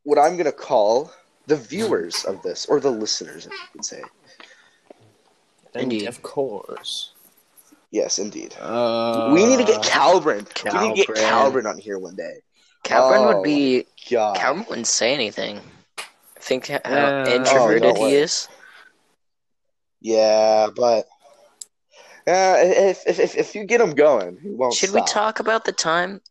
what 0.04 0.18
I'm 0.18 0.38
gonna 0.38 0.54
call 0.54 1.12
the 1.48 1.58
viewers 1.58 2.24
of 2.24 2.42
this, 2.42 2.68
or 2.68 2.80
the 2.80 2.92
listeners, 2.92 3.48
if 3.48 3.52
you 3.52 3.58
could 3.74 3.86
say. 3.86 4.02
And 5.74 5.84
Indeed. 5.84 6.08
of 6.08 6.22
course. 6.22 7.14
Yes, 7.92 8.20
indeed. 8.20 8.56
Uh, 8.60 9.32
we 9.34 9.46
need 9.46 9.58
to 9.58 9.64
get 9.64 9.82
Calvin. 9.84 10.46
We 10.72 10.80
need 10.80 10.90
to 10.90 10.96
get 10.96 11.08
Calvin. 11.08 11.24
Calvin 11.24 11.66
on 11.66 11.78
here 11.78 11.98
one 11.98 12.16
day. 12.16 12.42
Calvin 12.84 13.22
Oh, 13.22 13.28
would 13.34 13.44
be 13.44 13.86
God. 14.12 14.38
Calvin 14.38 14.66
wouldn't 14.70 14.88
say 14.88 15.14
anything. 15.14 15.60
Think 16.40 16.68
how 16.68 16.80
Uh, 16.86 17.26
introverted 17.28 17.84
Oh, 17.84 17.88
don't 17.88 17.98
he 17.98 18.04
worry. 18.04 18.14
is. 18.14 18.48
Yeah, 20.02 20.70
but 20.76 21.06
uh, 22.28 22.56
if, 22.62 23.04
if 23.08 23.20
if 23.20 23.36
if 23.36 23.56
you 23.56 23.66
get 23.66 23.82
him 23.82 23.92
going, 23.96 24.38
he 24.42 24.50
won't 24.52 24.74
Should 24.76 24.92
we 24.94 25.02
talk 25.04 25.40
about 25.40 25.66
the 25.66 25.72
time 25.74 26.22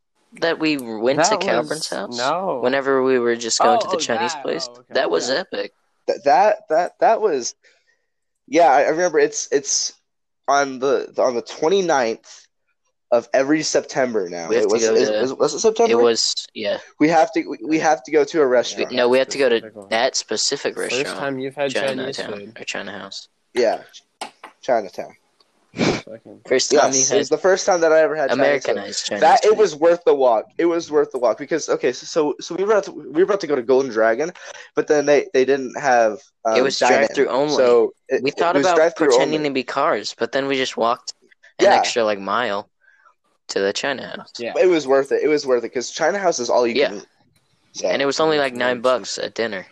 that 0.40 0.58
we 0.58 0.78
went 0.78 1.18
That 1.18 1.30
to 1.30 1.36
was- 1.36 1.44
Calvin's 1.44 1.88
house? 1.88 2.16
No. 2.16 2.60
Whenever 2.62 3.02
we 3.02 3.18
were 3.18 3.36
just 3.36 3.58
going 3.58 3.78
Oh, 3.78 3.82
to 3.82 3.88
the 3.88 3.96
oh, 3.96 4.00
Chinese 4.00 4.32
that. 4.34 4.42
place. 4.42 4.66
Oh, 4.70 4.74
okay. 4.80 4.94
That 4.94 5.10
was 5.10 5.28
Yeah. 5.28 5.36
epic. 5.40 5.72
That 6.06 6.24
that 6.24 6.56
that 6.70 6.98
that 7.00 7.20
was 7.20 7.54
yeah 8.46 8.68
i 8.72 8.84
I 8.84 8.88
remember 8.88 9.18
it's 9.18 9.46
it's 9.52 9.92
on 10.48 10.78
the 10.78 11.12
on 11.18 11.34
the 11.34 11.42
29th 11.42 12.46
of 13.10 13.28
every 13.32 13.62
september 13.62 14.28
now 14.28 14.48
We 14.48 14.56
have 14.56 14.64
it 14.64 14.68
to 14.68 14.72
was, 14.74 14.82
go 14.88 14.94
is- 14.94 15.08
to- 15.08 15.20
is- 15.22 15.34
was 15.34 15.54
it 15.54 15.58
september 15.60 15.92
It 15.92 16.02
was 16.02 16.34
yeah. 16.54 16.78
we 16.98 17.08
have 17.08 17.30
to 17.32 17.46
we, 17.48 17.58
we 17.66 17.78
have 17.78 18.02
to 18.04 18.10
go 18.10 18.24
to 18.24 18.42
a 18.42 18.46
We, 18.46 18.52
restaurant 18.52 18.92
no, 18.92 19.08
we 19.08 19.18
have 19.18 19.28
to 19.28 19.38
go 19.38 19.48
to 19.48 19.56
Specific 19.58 19.76
one. 19.76 19.88
that 19.90 20.16
specific 20.16 20.76
restaurant. 20.76 21.06
First 21.06 21.16
time 21.18 21.38
you've 21.38 21.54
had 21.54 21.70
Chinese 21.72 22.20
food. 22.20 22.56
or 22.60 22.64
China 22.64 22.92
House. 22.92 23.28
yeah 23.54 23.82
chinatown 24.60 25.06
Fucking- 25.06 25.16
First 26.46 26.70
time 26.72 26.92
yes 26.92 27.10
you 27.10 27.16
it 27.16 27.18
was 27.18 27.28
the 27.28 27.38
first 27.38 27.66
time 27.66 27.80
that 27.82 27.92
i 27.92 28.00
ever 28.00 28.16
had 28.16 28.30
Chinese 28.30 28.64
food. 28.64 28.70
Americanized 28.72 29.06
Chinese. 29.06 29.20
that 29.20 29.44
it 29.44 29.56
was 29.56 29.76
worth 29.76 30.02
the 30.04 30.14
walk. 30.14 30.46
It 30.56 30.64
was 30.64 30.90
worth 30.90 31.12
the 31.12 31.18
walk 31.18 31.38
because 31.38 31.68
okay, 31.68 31.92
so 31.92 32.06
so, 32.06 32.34
so 32.40 32.54
we 32.54 32.64
were 32.64 32.72
about 32.72 32.84
to, 32.84 32.92
we 32.92 33.10
were 33.22 33.22
about 33.24 33.40
to 33.40 33.46
go 33.46 33.54
to 33.54 33.62
Golden 33.62 33.90
Dragon, 33.90 34.32
but 34.74 34.88
then 34.88 35.06
they 35.06 35.26
they 35.34 35.44
didn't 35.44 35.78
have 35.78 36.18
um, 36.44 36.56
It 36.58 36.62
was 36.62 36.78
drive-through 36.78 37.28
only. 37.28 37.54
So 37.54 37.92
it, 38.08 38.22
We 38.22 38.30
thought 38.30 38.56
about 38.56 38.96
pretending 38.96 39.40
only. 39.40 39.48
to 39.50 39.54
be 39.54 39.62
cars, 39.62 40.14
but 40.18 40.32
then 40.32 40.46
we 40.46 40.56
just 40.56 40.76
walked 40.76 41.12
an 41.58 41.66
Yeah. 41.66 41.74
extra 41.74 42.02
like 42.02 42.18
mile 42.18 42.70
to 43.48 43.60
the 43.60 43.72
China 43.72 44.06
House, 44.06 44.32
Yeah. 44.38 44.52
It 44.56 44.68
was 44.68 44.86
worth 44.86 45.12
it. 45.12 45.22
It 45.22 45.28
was 45.28 45.46
worth 45.46 45.64
it 45.64 45.72
because 45.72 45.90
China 45.90 46.18
House 46.18 46.38
is 46.38 46.48
all 46.50 46.66
you 46.66 46.74
Yeah. 46.74 46.88
can 46.88 46.96
eat. 46.98 47.06
So, 47.72 47.88
and 47.88 48.00
it 48.02 48.06
was 48.06 48.20
only 48.20 48.38
like 48.38 48.54
nine 48.54 48.80
bucks 48.80 49.18
at 49.18 49.34
dinner. 49.34 49.66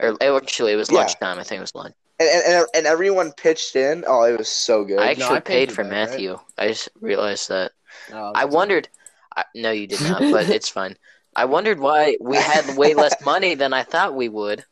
Or 0.00 0.16
actually, 0.20 0.72
it 0.72 0.76
was 0.76 0.90
Yeah. 0.90 0.98
lunchtime. 0.98 1.38
I 1.38 1.42
think 1.44 1.58
it 1.58 1.62
was 1.62 1.74
lunch. 1.74 1.94
And, 2.18 2.28
and, 2.28 2.54
and, 2.54 2.66
and 2.74 2.86
everyone 2.86 3.32
pitched 3.32 3.76
in. 3.76 4.04
Oh, 4.06 4.22
it 4.24 4.38
was 4.38 4.48
so 4.48 4.84
good. 4.84 4.98
I 4.98 5.04
No, 5.04 5.10
actually 5.10 5.24
I 5.36 5.40
paid 5.40 5.42
paid 5.42 5.68
for 5.70 5.74
for 5.76 5.84
that, 5.84 5.90
right? 5.90 6.08
Matthew. 6.10 6.38
I 6.58 6.68
just 6.68 6.88
realized 7.00 7.48
that. 7.48 7.72
Oh, 8.12 8.32
I 8.34 8.44
wondered. 8.46 8.88
I, 9.36 9.44
no, 9.54 9.70
you 9.70 9.86
did 9.86 10.00
not, 10.02 10.20
but 10.20 10.48
it's 10.50 10.68
fine. 10.68 10.96
I 11.34 11.44
wondered 11.44 11.78
why 11.78 12.16
we 12.20 12.36
had 12.36 12.76
way 12.78 12.94
less 12.94 13.14
money 13.24 13.54
than 13.54 13.72
I 13.74 13.82
thought 13.82 14.14
we 14.14 14.28
would, 14.30 14.64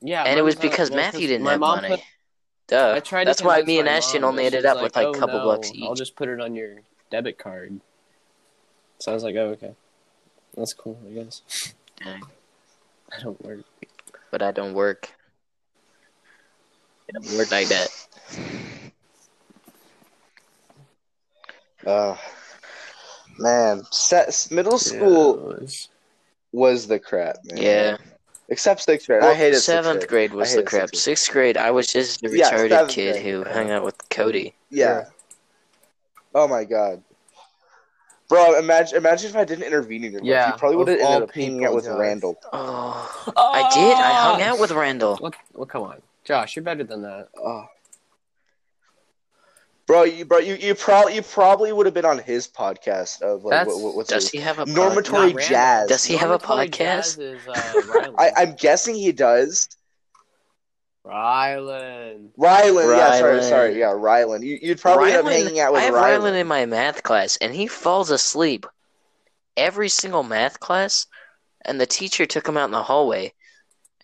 Yeah, 0.00 0.22
and 0.22 0.38
it 0.38 0.42
was 0.42 0.56
mine 0.56 0.68
because 0.70 0.90
well, 0.90 1.00
Matthew 1.00 1.26
didn't 1.26 1.42
my 1.44 1.52
have 1.52 1.60
mom 1.60 1.76
money. 1.76 1.88
put- 1.96 2.00
Duh. 2.68 2.92
I 2.94 3.00
tried. 3.00 3.26
That's 3.26 3.42
why 3.42 3.62
me 3.62 3.80
and 3.80 3.88
Ashton 3.88 4.22
only 4.24 4.46
ended 4.46 4.62
she 4.62 4.66
was 4.68 4.76
up 4.76 4.82
with 4.82 4.94
like 4.96 5.04
a 5.06 5.08
"Oh, 5.08 5.12
couple 5.14 5.40
no, 5.40 5.44
bucks 5.44 5.72
I'll 5.82 5.94
just 5.94 6.14
put 6.14 6.28
it 6.28 6.40
on 6.40 6.54
your 6.54 6.76
debit 7.10 7.36
card. 7.36 7.80
So 8.98 9.10
I 9.10 9.14
was 9.14 9.24
like, 9.24 9.34
oh, 9.34 9.48
okay, 9.48 9.74
that's 10.56 10.72
cool. 10.72 10.96
I 11.06 11.10
guess 11.12 11.42
Dang. 11.96 12.22
I 13.14 13.20
don't 13.20 13.44
work. 13.44 13.60
But 14.30 14.42
I 14.42 14.52
don't 14.52 14.74
work. 14.74 15.12
I 17.08 17.12
don't 17.12 17.36
work 17.38 17.50
like 17.50 17.68
that. 17.68 17.88
Uh, 21.86 22.16
man, 23.38 23.82
set, 23.90 24.48
middle 24.50 24.78
school 24.78 25.36
Yeah, 25.36 25.58
was- 25.60 25.88
was 26.52 26.86
the 26.86 26.98
crap, 26.98 27.36
man. 27.44 27.56
Yeah. 27.62 27.96
Except 28.48 28.80
sixth 28.82 29.06
grade. 29.06 29.22
Well, 29.22 29.30
I 29.30 29.34
hated 29.34 29.60
seventh 29.60 29.94
sixth 30.02 30.08
grade 30.08 30.32
was 30.34 30.54
the 30.54 30.62
crap. 30.62 30.88
sixth 30.90 31.02
Sixth 31.02 31.30
grade, 31.30 31.56
I 31.56 31.70
was 31.70 31.86
just 31.86 32.22
a 32.22 32.28
retarded 32.28 32.68
seventh 32.68 32.90
kid 32.90 33.12
grade. 33.14 33.24
who 33.24 33.44
hung 33.44 33.70
out 33.70 33.84
with 33.84 33.96
Cody. 34.10 34.54
Yeah. 34.70 35.04
Oh 36.34 36.46
my 36.46 36.64
god. 36.64 37.02
Bro, 38.28 38.58
imagine 38.58 38.98
imagine 38.98 39.30
if 39.30 39.36
I 39.36 39.44
didn't 39.44 39.64
intervene 39.64 40.04
in 40.04 40.12
your 40.12 40.20
life. 40.20 40.28
Yeah, 40.28 40.52
You 40.52 40.58
probably 40.58 40.76
would 40.76 40.88
have 40.88 41.00
ended 41.00 41.22
up 41.28 41.34
hanging 41.34 41.64
out 41.64 41.74
with 41.74 41.84
Josh. 41.84 41.98
Randall. 41.98 42.36
Oh, 42.52 43.32
I 43.36 43.70
did. 43.74 43.94
I 43.94 44.12
hung 44.32 44.42
out 44.42 44.58
with 44.58 44.70
Randall. 44.72 45.16
What? 45.18 45.34
Well, 45.54 45.66
come 45.66 45.82
on, 45.82 46.02
Josh. 46.24 46.56
You're 46.56 46.62
better 46.62 46.84
than 46.84 47.02
that. 47.02 47.28
Oh. 47.36 47.66
Bro, 49.86 50.04
you 50.04 50.24
bro, 50.24 50.38
you 50.38 50.54
you 50.54 50.74
probably 50.74 51.16
you 51.16 51.22
probably 51.22 51.72
would 51.72 51.86
have 51.86 51.94
been 51.94 52.04
on 52.04 52.18
his 52.18 52.46
podcast 52.46 53.20
of 53.20 53.44
like 53.44 53.50
That's- 53.50 53.66
what, 53.74 53.82
what, 53.82 53.96
what's 53.96 54.08
Does 54.10 54.24
his 54.24 54.30
he 54.30 54.38
have 54.38 54.58
a 54.58 54.64
Normatory 54.64 55.02
podcast? 55.02 55.12
Not 55.12 55.18
random. 55.34 55.48
Jazz. 55.48 55.88
Does 55.88 56.04
he 56.04 56.16
have 56.16 56.30
a 56.30 56.38
podcast? 56.38 57.18
Is, 57.18 57.40
uh, 57.48 58.12
I, 58.18 58.30
I'm 58.36 58.54
guessing 58.54 58.94
he 58.94 59.12
does. 59.12 59.68
Rylan. 61.04 62.28
Rylan, 62.38 62.96
yeah, 62.96 63.18
sorry, 63.18 63.42
sorry, 63.42 63.78
yeah, 63.78 63.86
Rylan. 63.86 64.44
You, 64.44 64.56
you'd 64.62 64.80
probably 64.80 65.12
end 65.12 65.26
up 65.26 65.32
hanging 65.32 65.58
out 65.58 65.72
with 65.72 65.82
I 65.82 65.86
have 65.86 65.94
Rylan. 65.94 66.20
Rylan 66.20 66.40
in 66.40 66.46
my 66.46 66.64
math 66.66 67.02
class, 67.02 67.36
and 67.38 67.52
he 67.52 67.66
falls 67.66 68.10
asleep 68.10 68.66
every 69.56 69.88
single 69.88 70.22
math 70.22 70.60
class. 70.60 71.06
And 71.64 71.80
the 71.80 71.86
teacher 71.86 72.24
took 72.26 72.46
him 72.48 72.56
out 72.56 72.66
in 72.66 72.70
the 72.70 72.82
hallway, 72.82 73.32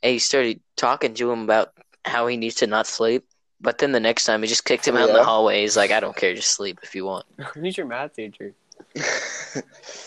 and 0.02 0.12
he 0.12 0.18
started 0.18 0.60
talking 0.76 1.14
to 1.14 1.30
him 1.30 1.42
about 1.42 1.72
how 2.08 2.26
he 2.26 2.36
needs 2.36 2.56
to 2.56 2.66
not 2.66 2.86
sleep. 2.86 3.24
But 3.60 3.78
then 3.78 3.90
the 3.92 4.00
next 4.00 4.24
time, 4.24 4.42
he 4.42 4.48
just 4.48 4.64
kicked 4.64 4.86
him 4.86 4.96
out 4.96 5.08
in 5.08 5.14
the 5.14 5.24
hallway. 5.24 5.62
He's 5.62 5.76
like, 5.76 5.90
"I 5.90 5.98
don't 6.00 6.16
care, 6.16 6.32
just 6.34 6.50
sleep 6.50 6.78
if 6.82 6.94
you 6.94 7.04
want." 7.04 7.26
Who's 7.54 7.76
your 7.76 7.86
math 7.86 8.14
teacher? 8.14 8.54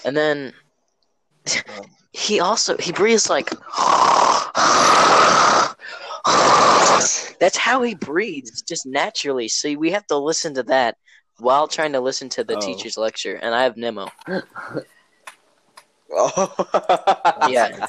And 0.06 0.16
then 0.18 0.54
he 2.14 2.40
also 2.40 2.78
he 2.78 2.92
breathes 2.92 3.30
like. 3.30 3.50
That's 7.40 7.58
how 7.58 7.82
he 7.82 7.96
breathes, 7.96 8.62
just 8.62 8.86
naturally. 8.86 9.48
So 9.48 9.74
we 9.74 9.92
have 9.92 10.06
to 10.08 10.18
listen 10.18 10.54
to 10.56 10.64
that 10.64 10.98
while 11.40 11.68
trying 11.68 11.94
to 11.94 12.00
listen 12.00 12.30
to 12.30 12.44
the 12.44 12.56
Oh. 12.56 12.60
teacher's 12.62 12.98
lecture. 12.98 13.36
And 13.36 13.56
I 13.56 13.64
have 13.64 13.76
Nemo. 13.78 14.10
oh. 16.14 17.50
Yeah. 17.50 17.88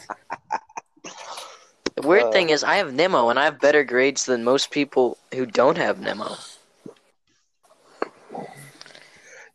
The 2.02 2.08
weird 2.08 2.24
Uh. 2.24 2.30
thing 2.32 2.50
is, 2.50 2.64
I 2.64 2.76
have 2.76 2.92
Nemo, 2.92 3.28
and 3.30 3.38
I 3.38 3.44
have 3.44 3.60
better 3.60 3.84
grades 3.84 4.26
than 4.26 4.44
most 4.44 4.70
people 4.70 5.18
who 5.34 5.46
don't 5.46 5.78
have 5.78 6.00
Nemo. 6.00 6.36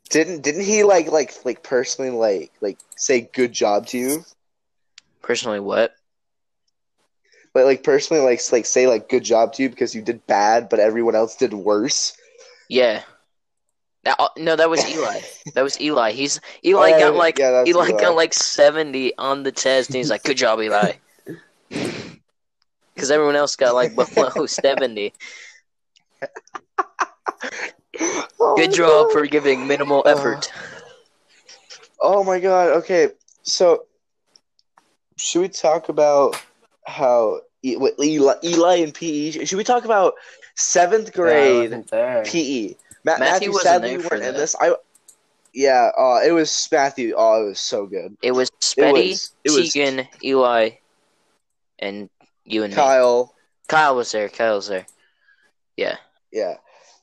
Didn't 0.09 0.41
didn't 0.41 0.63
he 0.63 0.83
like 0.83 1.07
like 1.11 1.33
like 1.45 1.63
personally 1.63 2.11
like 2.11 2.51
like 2.61 2.77
say 2.95 3.21
good 3.33 3.51
job 3.51 3.87
to 3.87 3.97
you? 3.97 4.25
Personally, 5.21 5.59
what? 5.59 5.93
Like 7.53 7.65
like 7.65 7.83
personally 7.83 8.23
like 8.23 8.39
like 8.51 8.65
say 8.65 8.87
like 8.87 9.09
good 9.09 9.23
job 9.23 9.53
to 9.53 9.63
you 9.63 9.69
because 9.69 9.93
you 9.93 10.01
did 10.01 10.25
bad 10.27 10.69
but 10.69 10.79
everyone 10.79 11.15
else 11.15 11.35
did 11.35 11.53
worse. 11.53 12.15
Yeah. 12.69 13.03
That, 14.03 14.15
uh, 14.19 14.29
no, 14.37 14.55
that 14.55 14.69
was 14.69 14.87
Eli. 14.89 15.19
That 15.55 15.63
was 15.63 15.79
Eli. 15.81 16.11
He's 16.11 16.39
Eli 16.63 16.91
Oh, 16.95 16.99
got 16.99 17.15
like 17.15 17.37
yeah, 17.39 17.63
Eli 17.67 17.89
Eli. 17.89 17.99
got 17.99 18.15
like 18.15 18.33
seventy 18.33 19.11
on 19.17 19.43
the 19.43 19.51
test, 19.51 19.89
and 19.89 19.97
he's 19.97 20.09
like, 20.09 20.23
"Good 20.23 20.37
job, 20.37 20.61
Eli," 20.61 20.93
because 22.97 23.11
everyone 23.11 23.35
else 23.35 23.55
got 23.55 23.75
like 23.75 23.95
below 24.15 24.45
seventy. 24.47 25.13
Oh 28.39 28.55
Good 28.55 28.71
my 28.71 28.75
job 28.75 29.05
God. 29.07 29.11
for 29.13 29.25
giving 29.27 29.67
minimal 29.67 30.03
Uh, 30.05 30.11
effort. 30.11 30.51
Oh 32.01 32.23
my 32.23 32.39
god. 32.39 32.69
Okay. 32.77 33.09
So 33.43 33.85
should 35.17 35.41
we 35.41 35.49
talk 35.49 35.89
about 35.89 36.41
how 36.85 37.41
E- 37.63 37.77
Eli, 37.99 38.33
Eli 38.43 38.75
and 38.77 38.93
PE? 38.93 39.31
Should 39.45 39.57
we 39.57 39.63
talk 39.63 39.85
about 39.85 40.13
seventh 40.55 41.13
grade 41.13 41.71
wasn't. 41.71 42.27
PE? 42.27 42.75
Ma- 43.03 43.17
Matthew 43.17 43.19
Matthew, 43.19 43.49
wasn't 43.51 43.63
sadly 43.63 43.89
there 43.89 43.97
you 43.97 44.03
for 44.03 44.15
weren't 44.15 44.25
in 44.25 44.33
this. 44.35 44.55
I 44.59 44.75
yeah. 45.53 45.91
Uh, 45.97 46.19
it 46.25 46.31
was 46.31 46.67
Matthew. 46.71 47.13
Oh, 47.17 47.43
it 47.45 47.49
was 47.49 47.59
so 47.59 47.85
good. 47.87 48.15
It 48.21 48.31
was 48.31 48.49
It 48.49 48.61
Spetty, 48.61 49.09
was. 49.09 49.31
It 49.43 49.51
was 49.51 49.73
Tegan, 49.73 50.07
Eli, 50.23 50.69
and 51.79 52.09
you 52.47 52.63
and 52.63 52.71
me. 52.73 52.75
Kyle. 52.75 53.33
Kyle 53.67 53.95
was 53.95 54.11
there. 54.11 54.29
Kyle 54.29 54.55
was 54.55 54.67
there. 54.67 54.85
Yeah. 55.75 55.97
Yeah, 56.31 56.55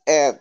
and 0.07 0.39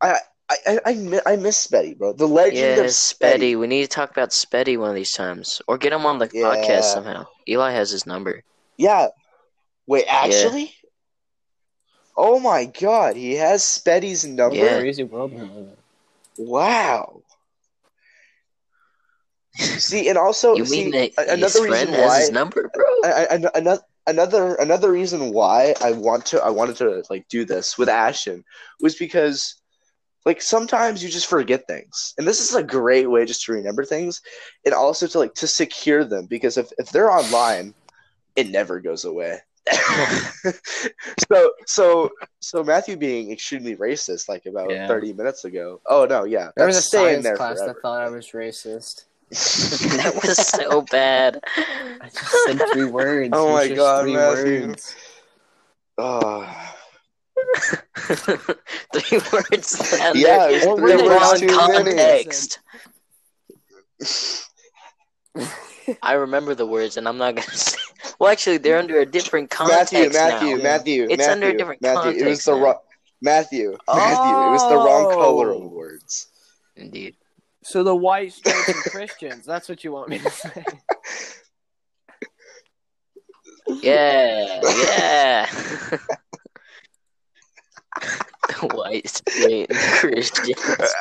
I 0.00 0.18
I 0.50 0.78
I 0.86 1.20
I, 1.26 1.36
miss 1.36 1.66
Spetty, 1.66 1.96
bro. 1.98 2.12
The 2.12 2.26
legend 2.28 2.56
Yeah, 2.78 2.84
of 2.84 2.86
Spetty. 2.86 3.54
Spetty. 3.54 3.58
We 3.58 3.66
need 3.66 3.82
to 3.82 3.88
talk 3.88 4.10
about 4.10 4.30
Spetty 4.30 4.78
one 4.78 4.90
of 4.90 4.94
these 4.94 5.12
times, 5.12 5.60
or 5.66 5.78
get 5.78 5.92
him 5.92 6.06
on 6.06 6.18
the 6.18 6.30
Yeah. 6.32 6.44
podcast 6.44 6.92
somehow. 6.92 7.26
Eli 7.48 7.72
has 7.72 7.90
his 7.90 8.06
number. 8.06 8.42
Yeah. 8.76 9.08
Wait, 9.86 10.04
actually. 10.08 10.74
Oh 12.16 12.38
my 12.38 12.66
god, 12.66 13.16
he 13.16 13.34
has 13.34 13.62
Spetty's 13.62 14.24
number. 14.24 14.56
Yeah. 14.56 14.78
Crazy 14.78 15.04
world 15.04 15.32
we. 15.32 15.66
Wow. 16.38 17.22
See, 19.54 20.08
and 20.08 20.16
also 20.16 20.54
you 20.54 20.64
see, 20.66 20.84
mean 20.84 20.90
that 20.92 21.10
a- 21.18 21.22
his 21.22 21.56
another 21.56 21.68
friend 21.68 21.88
reason 21.90 21.94
has 21.94 22.08
why 22.08 22.20
his 22.20 22.30
number, 22.30 22.70
bro? 22.72 22.84
I, 23.04 23.26
I, 23.30 23.58
another 23.58 23.82
another 24.08 24.54
another 24.56 24.90
reason 24.90 25.32
why 25.32 25.74
I 25.80 25.92
want 25.92 26.26
to 26.26 26.42
I 26.42 26.50
wanted 26.50 26.76
to 26.78 27.04
like 27.10 27.28
do 27.28 27.44
this 27.44 27.78
with 27.78 27.88
Ashton 27.88 28.44
was 28.80 28.96
because 28.96 29.54
like 30.26 30.42
sometimes 30.42 31.02
you 31.02 31.08
just 31.08 31.26
forget 31.28 31.66
things. 31.68 32.14
And 32.18 32.26
this 32.26 32.40
is 32.40 32.54
a 32.54 32.62
great 32.62 33.08
way 33.08 33.24
just 33.24 33.44
to 33.44 33.52
remember 33.52 33.84
things 33.84 34.20
and 34.64 34.74
also 34.74 35.06
to 35.06 35.18
like 35.18 35.34
to 35.34 35.46
secure 35.46 36.04
them 36.04 36.26
because 36.26 36.56
if 36.56 36.70
if 36.78 36.90
they're 36.90 37.10
online, 37.10 37.72
it 38.34 38.48
never 38.48 38.80
goes 38.80 39.04
away. 39.04 39.38
so 41.30 41.52
so 41.66 42.10
so 42.40 42.64
Matthew 42.64 42.96
being 42.96 43.30
extremely 43.30 43.76
racist 43.76 44.28
like 44.28 44.46
about 44.46 44.70
Yeah. 44.70 44.86
30 44.88 45.12
minutes 45.12 45.44
ago. 45.44 45.80
Oh 45.86 46.06
no, 46.06 46.24
yeah. 46.24 46.50
There 46.56 46.66
was 46.66 46.76
a 46.76 46.82
science 46.82 47.24
there 47.24 47.36
class 47.36 47.58
forever. 47.58 47.74
that 47.74 47.82
thought 47.82 48.00
I 48.00 48.08
was 48.08 48.30
racist. 48.32 49.04
that 49.30 50.20
was 50.22 50.36
so 50.38 50.82
bad. 50.82 51.40
I 52.00 52.08
just 52.08 52.44
said 52.44 52.62
three 52.72 52.84
words. 52.90 53.30
Oh 53.34 53.52
my 53.52 53.68
God, 53.68 54.02
three 54.04 54.14
Matthew. 54.14 54.66
words. 54.68 54.96
Oh. 55.98 56.74
Three 58.94 59.18
words. 59.32 59.78
That 59.90 60.12
Yeah, 60.14 60.48
it 60.48 60.52
was 60.54 60.64
they're, 60.64 60.76
three 60.76 60.96
words 61.08 61.20
wrong 61.22 61.36
too 61.38 61.46
many. 61.46 61.96
context. 61.96 62.58
I 66.02 66.12
remember 66.14 66.54
the 66.54 66.66
words, 66.66 66.96
and 66.96 67.06
I'm 67.08 67.18
not 67.18 67.34
gonna 67.36 67.48
say. 67.56 67.78
Well, 68.18 68.30
actually, 68.30 68.58
they're 68.58 68.78
under 68.78 69.00
a 69.00 69.06
different 69.06 69.50
context 69.50 69.92
Matthew, 69.92 70.10
Matthew, 70.10 70.56
now. 70.56 70.62
Matthew, 70.62 71.02
It's 71.04 71.18
Matthew, 71.18 71.32
under 71.32 71.48
a 71.48 71.56
different 71.56 71.82
Matthew. 71.82 72.10
It 72.24 72.28
was 72.28 72.44
the 72.44 72.54
wrong 72.54 72.76
Matthew, 73.22 73.76
Matthew. 73.94 74.40
It 74.40 74.50
was 74.50 74.68
the 74.68 74.76
wrong 74.76 75.06
color 75.08 75.50
of 75.50 75.62
Oh. 75.62 75.68
words. 75.68 76.28
Indeed. 76.76 77.16
So 77.68 77.82
the 77.82 77.94
white 77.94 78.32
straight 78.32 78.66
and 78.68 78.82
Christians. 78.82 79.44
That's 79.44 79.68
what 79.68 79.84
you 79.84 79.92
want 79.92 80.08
me 80.08 80.18
to 80.20 80.30
say. 80.30 80.64
Yeah, 83.82 84.60
yeah. 84.78 85.46
White, 88.72 89.06
straight, 89.06 89.68
Christians. 89.68 90.94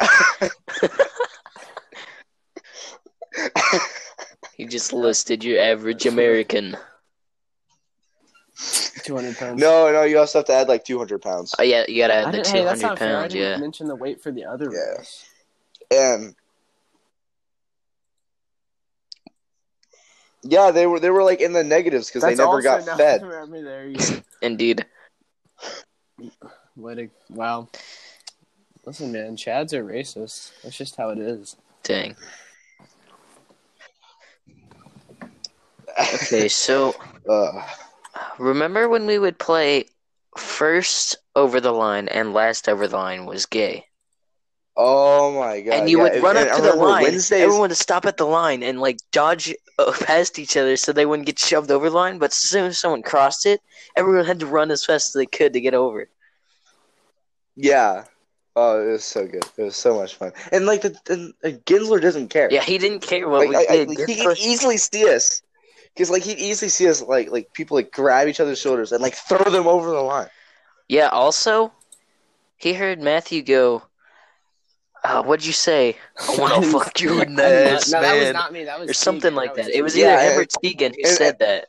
You 4.58 4.68
just 4.68 4.92
listed 4.92 5.44
your 5.46 5.62
average 5.62 6.06
American. 6.06 6.76
Two 9.04 9.16
hundred 9.16 9.38
pounds. 9.38 9.62
no, 9.62 9.90
no, 9.92 10.04
you 10.04 10.20
also 10.20 10.40
have 10.40 10.46
to 10.48 10.54
add 10.54 10.68
like 10.68 10.84
200 10.84 11.22
pounds. 11.22 11.56
Oh 11.58 11.64
yeah, 11.64 11.86
you 11.88 12.02
gotta 12.02 12.16
I 12.16 12.18
add 12.24 12.28
the 12.28 12.32
didn't, 12.34 12.46
two 12.48 12.52
hey, 12.58 12.64
that's 12.66 12.82
hundred 12.82 12.88
not 12.90 13.00
fair. 13.00 13.18
I 13.18 13.22
pounds. 13.22 13.34
didn't 13.34 13.50
Yeah. 13.52 13.58
mention 13.58 13.88
the 13.88 13.96
weight 13.96 14.22
for 14.22 14.32
the 14.34 14.44
other 14.44 14.70
Yeah. 14.72 14.98
race. 15.00 15.26
And 15.92 16.36
yeah, 20.50 20.72
they 20.72 20.88
were 20.88 21.00
they 21.00 21.10
were 21.10 21.24
like 21.24 21.42
in 21.42 21.54
the 21.54 21.64
negatives 21.64 22.08
because 22.08 22.24
they 22.24 22.36
never 22.36 22.62
got 22.62 22.84
fed. 22.98 23.22
There 23.52 23.88
you 23.88 23.98
Indeed. 24.42 24.86
What 26.76 27.00
a 27.00 27.10
wow. 27.30 27.70
Listen, 28.86 29.12
man, 29.12 29.36
Chads 29.36 29.74
are 29.74 29.84
racist. 29.84 30.52
That's 30.64 30.78
just 30.78 30.96
how 30.96 31.10
it 31.10 31.18
is. 31.18 31.58
Dang. 31.84 32.16
Okay, 36.14 36.48
so 36.48 36.96
Uh, 37.28 37.62
remember 38.40 38.88
when 38.88 39.06
we 39.06 39.20
would 39.20 39.38
play 39.38 39.86
first 40.38 41.18
over 41.36 41.60
the 41.60 41.72
line 41.72 42.08
and 42.08 42.34
last 42.34 42.70
over 42.70 42.88
the 42.88 42.96
line 42.96 43.26
was 43.26 43.46
gay? 43.46 43.86
Oh 44.78 45.38
my 45.38 45.60
god! 45.62 45.74
and 45.74 45.90
you 45.90 45.98
yeah, 45.98 46.04
would 46.04 46.24
run 46.24 46.38
and 46.38 46.48
up 46.48 46.54
I 46.54 46.58
to 46.58 46.62
the 46.64 46.76
line. 46.76 47.04
Wednesdays. 47.04 47.42
Everyone 47.42 47.70
would 47.70 47.78
stop 47.78 48.06
at 48.06 48.16
the 48.18 48.26
line 48.26 48.64
and 48.64 48.80
like 48.80 49.00
dodge 49.12 49.54
past 50.02 50.40
each 50.40 50.58
other 50.58 50.78
so 50.78 50.92
they 50.92 51.06
wouldn't 51.06 51.26
get 51.26 51.40
shoved 51.40 51.72
over 51.72 51.90
the 51.90 51.96
line. 51.96 52.18
But 52.18 52.32
as 52.32 52.38
soon 52.38 52.66
as 52.66 52.80
someone 52.80 53.04
crossed 53.04 53.46
it, 53.46 53.62
everyone 53.96 54.26
had 54.26 54.40
to 54.40 54.48
run 54.48 54.72
as 54.72 54.86
fast 54.86 55.10
as 55.10 55.14
they 55.14 55.26
could 55.26 55.54
to 55.54 55.62
get 55.62 55.74
over. 55.74 56.02
It. 56.02 56.10
Yeah. 57.56 58.06
Oh, 58.56 58.82
it 58.82 58.92
was 58.92 59.04
so 59.04 59.28
good. 59.28 59.46
It 59.58 59.64
was 59.64 59.76
so 59.76 59.96
much 59.96 60.16
fun. 60.16 60.32
And 60.52 60.66
like 60.66 60.82
the, 60.82 60.98
and, 61.10 61.34
uh, 61.44 61.58
Ginsler 61.66 62.02
doesn't 62.02 62.30
care. 62.30 62.48
Yeah, 62.52 62.64
he 62.64 62.80
didn't 62.80 63.02
care 63.02 63.30
what 63.30 63.42
like, 63.42 63.50
we 63.50 63.56
I, 63.56 63.66
I, 63.70 63.76
did. 63.78 63.90
like, 63.90 64.08
he 64.08 64.16
could 64.16 64.40
easily 64.40 64.78
see 64.78 65.08
us 65.14 65.44
because 65.94 66.10
like 66.10 66.24
he'd 66.24 66.40
easily 66.40 66.70
see 66.70 66.90
us 66.90 67.04
like 67.04 67.30
like 67.30 67.54
people 67.54 67.76
like 67.76 67.92
grab 67.92 68.28
each 68.28 68.40
other's 68.40 68.60
shoulders 68.60 68.92
and 68.92 69.02
like 69.02 69.14
throw 69.14 69.52
them 69.52 69.68
over 69.68 69.92
the 69.92 70.02
line. 70.02 70.30
Yeah. 70.88 71.10
Also, 71.10 71.72
he 72.58 72.74
heard 72.74 73.00
Matthew 73.00 73.44
go. 73.44 73.84
Uh, 75.08 75.24
what'd 75.24 75.46
you 75.46 75.54
say? 75.54 75.96
I 76.20 76.36
want 76.38 76.62
to 76.64 76.70
fuck 76.72 77.00
you 77.00 77.22
in 77.22 77.36
the 77.36 77.42
no, 77.44 77.48
ass, 77.76 77.92
that 77.92 78.02
was 78.14 78.24
man, 78.24 78.34
not 78.34 78.52
me. 78.52 78.66
That 78.66 78.78
was 78.80 78.90
or 78.90 78.94
something 78.94 79.22
Tegan. 79.32 79.36
like 79.36 79.56
that. 79.56 79.66
was 79.68 79.76
It 79.76 79.82
was 79.82 79.94
Tegan. 79.94 80.10
either 80.10 80.22
Yeah, 80.24 80.32
him 80.34 80.40
or 80.40 80.46
Tegan 80.46 80.94
who 80.94 81.00
and- 81.08 81.18
said 81.18 81.40
that. 81.40 81.68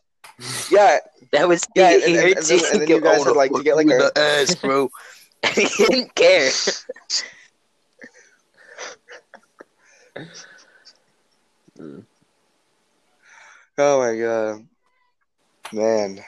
Yeah, 0.71 0.99
That 1.33 1.47
was 1.49 1.63
Yeah, 1.77 1.91
he, 1.91 1.95
and- 1.95 2.03
he 2.05 2.19
and- 2.19 2.27
and 2.39 2.47
then- 2.47 2.65
and 2.73 2.81
then 2.83 2.89
you 2.89 3.01
guys 3.01 3.15
"I 3.15 3.19
wanna 3.19 3.31
had, 3.31 3.37
like, 3.37 3.53
to 3.53 3.63
get, 3.63 3.77
like, 3.77 3.87
you 3.87 4.11
a- 4.17 4.19
ass, 4.19 4.55
bro. 4.63 4.91
he 5.55 5.67
didn't 5.87 6.15
care. 6.15 6.51
Oh 13.81 14.01
my 14.01 14.19
god, 14.19 14.67
man, 15.73 16.25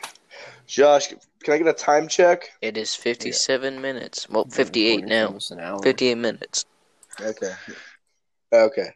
Josh, 0.66 1.08
can 1.42 1.54
I 1.54 1.58
get 1.58 1.66
a 1.66 1.72
time 1.72 2.06
check? 2.06 2.50
It 2.62 2.76
is 2.76 2.94
57 2.94 3.80
minutes. 3.80 4.28
Well, 4.28 4.44
58 4.48 5.04
now. 5.06 5.26
Almost 5.26 5.52
58 5.82 6.14
minutes. 6.16 6.64
Okay. 7.22 7.52
Okay. 8.52 8.88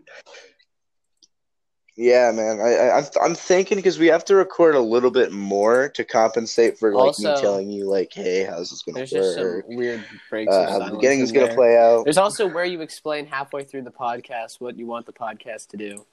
Yeah, 1.97 2.33
man. 2.33 2.61
I, 2.61 2.75
I 2.75 2.99
I'm 2.99 3.05
I'm 3.23 3.35
thinking 3.37 3.77
because 3.77 4.01
we 4.01 4.09
have 4.09 4.25
to 4.25 4.35
record 4.35 4.75
a 4.75 4.81
little 4.81 5.13
bit 5.13 5.31
more 5.31 5.91
to 5.91 6.05
compensate 6.05 6.77
for 6.77 6.93
like 6.93 7.17
me 7.21 7.27
telling 7.41 7.71
you 7.71 7.85
like, 7.89 8.13
hey, 8.13 8.43
how's 8.45 8.71
this 8.71 8.83
gonna 8.83 8.99
There's 8.99 9.11
just 9.11 9.35
some 9.37 9.45
work? 9.45 9.65
weird 9.69 10.05
breaks. 10.29 10.53
Uh, 10.53 10.65
how 10.65 10.65
the 10.65 10.79
silence 10.87 10.97
beginning 10.97 11.21
is 11.21 11.31
gonna 11.31 11.55
play 11.55 11.79
out. 11.79 12.03
There's 12.03 12.19
also 12.19 12.49
where 12.49 12.65
you 12.65 12.81
explain 12.81 13.27
halfway 13.27 13.63
through 13.63 13.83
the 13.83 13.93
podcast 13.93 14.61
what 14.61 14.77
you 14.77 14.87
want 14.87 15.07
the 15.07 15.13
podcast 15.13 15.69
to 15.69 15.77
do. 15.77 16.05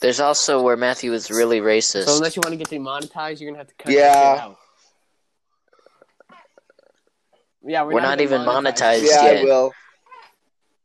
There's 0.00 0.18
also 0.18 0.62
where 0.62 0.76
Matthew 0.76 1.12
is 1.12 1.30
really 1.30 1.60
racist. 1.60 2.06
So 2.06 2.16
unless 2.16 2.34
you 2.34 2.40
want 2.42 2.54
to 2.54 2.56
get 2.56 2.70
demonetized, 2.70 3.40
you're 3.40 3.50
gonna 3.50 3.58
have 3.58 3.68
to 3.68 3.74
cut 3.74 3.92
Yeah. 3.92 4.34
that 4.34 4.38
out. 4.40 4.58
Yeah, 7.62 7.82
we're, 7.82 7.94
We're 7.94 8.00
not 8.00 8.20
even 8.20 8.42
monetized. 8.42 9.06
Yeah, 9.08 9.20
I 9.20 9.30
yet. 9.32 9.44
will. 9.44 9.72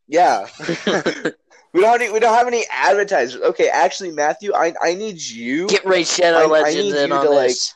Yeah. 0.08 0.48
we 1.74 1.82
don't 1.82 2.00
need, 2.00 2.12
we 2.12 2.20
don't 2.20 2.38
have 2.38 2.48
any 2.48 2.64
advertisers. 2.72 3.42
Okay, 3.42 3.70
actually, 3.70 4.12
Matthew, 4.12 4.54
I 4.54 4.74
I 4.82 4.94
need 4.96 5.22
you. 5.22 5.68
Get 5.68 5.86
Ray 5.86 6.04
Shadow 6.04 6.38
I- 6.38 6.44
I 6.44 6.62
Legends 6.62 6.94
need 6.94 7.02
in 7.04 7.10
you 7.10 7.16
on 7.16 7.26
to, 7.26 7.32
like, 7.32 7.48
this. 7.50 7.74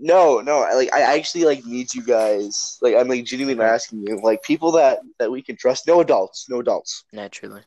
No, 0.00 0.40
no, 0.40 0.60
I, 0.62 0.74
like 0.74 0.94
I 0.94 1.16
actually 1.16 1.44
like 1.44 1.64
need 1.64 1.92
you 1.92 2.04
guys. 2.04 2.78
Like 2.80 2.94
I'm 2.94 3.08
like 3.08 3.24
genuinely 3.24 3.64
asking 3.64 4.06
you, 4.06 4.20
like 4.22 4.42
people 4.44 4.72
that 4.72 5.00
that 5.18 5.30
we 5.30 5.42
can 5.42 5.56
trust. 5.56 5.88
No 5.88 6.00
adults, 6.00 6.46
no 6.48 6.60
adults. 6.60 7.04
Naturally. 7.12 7.62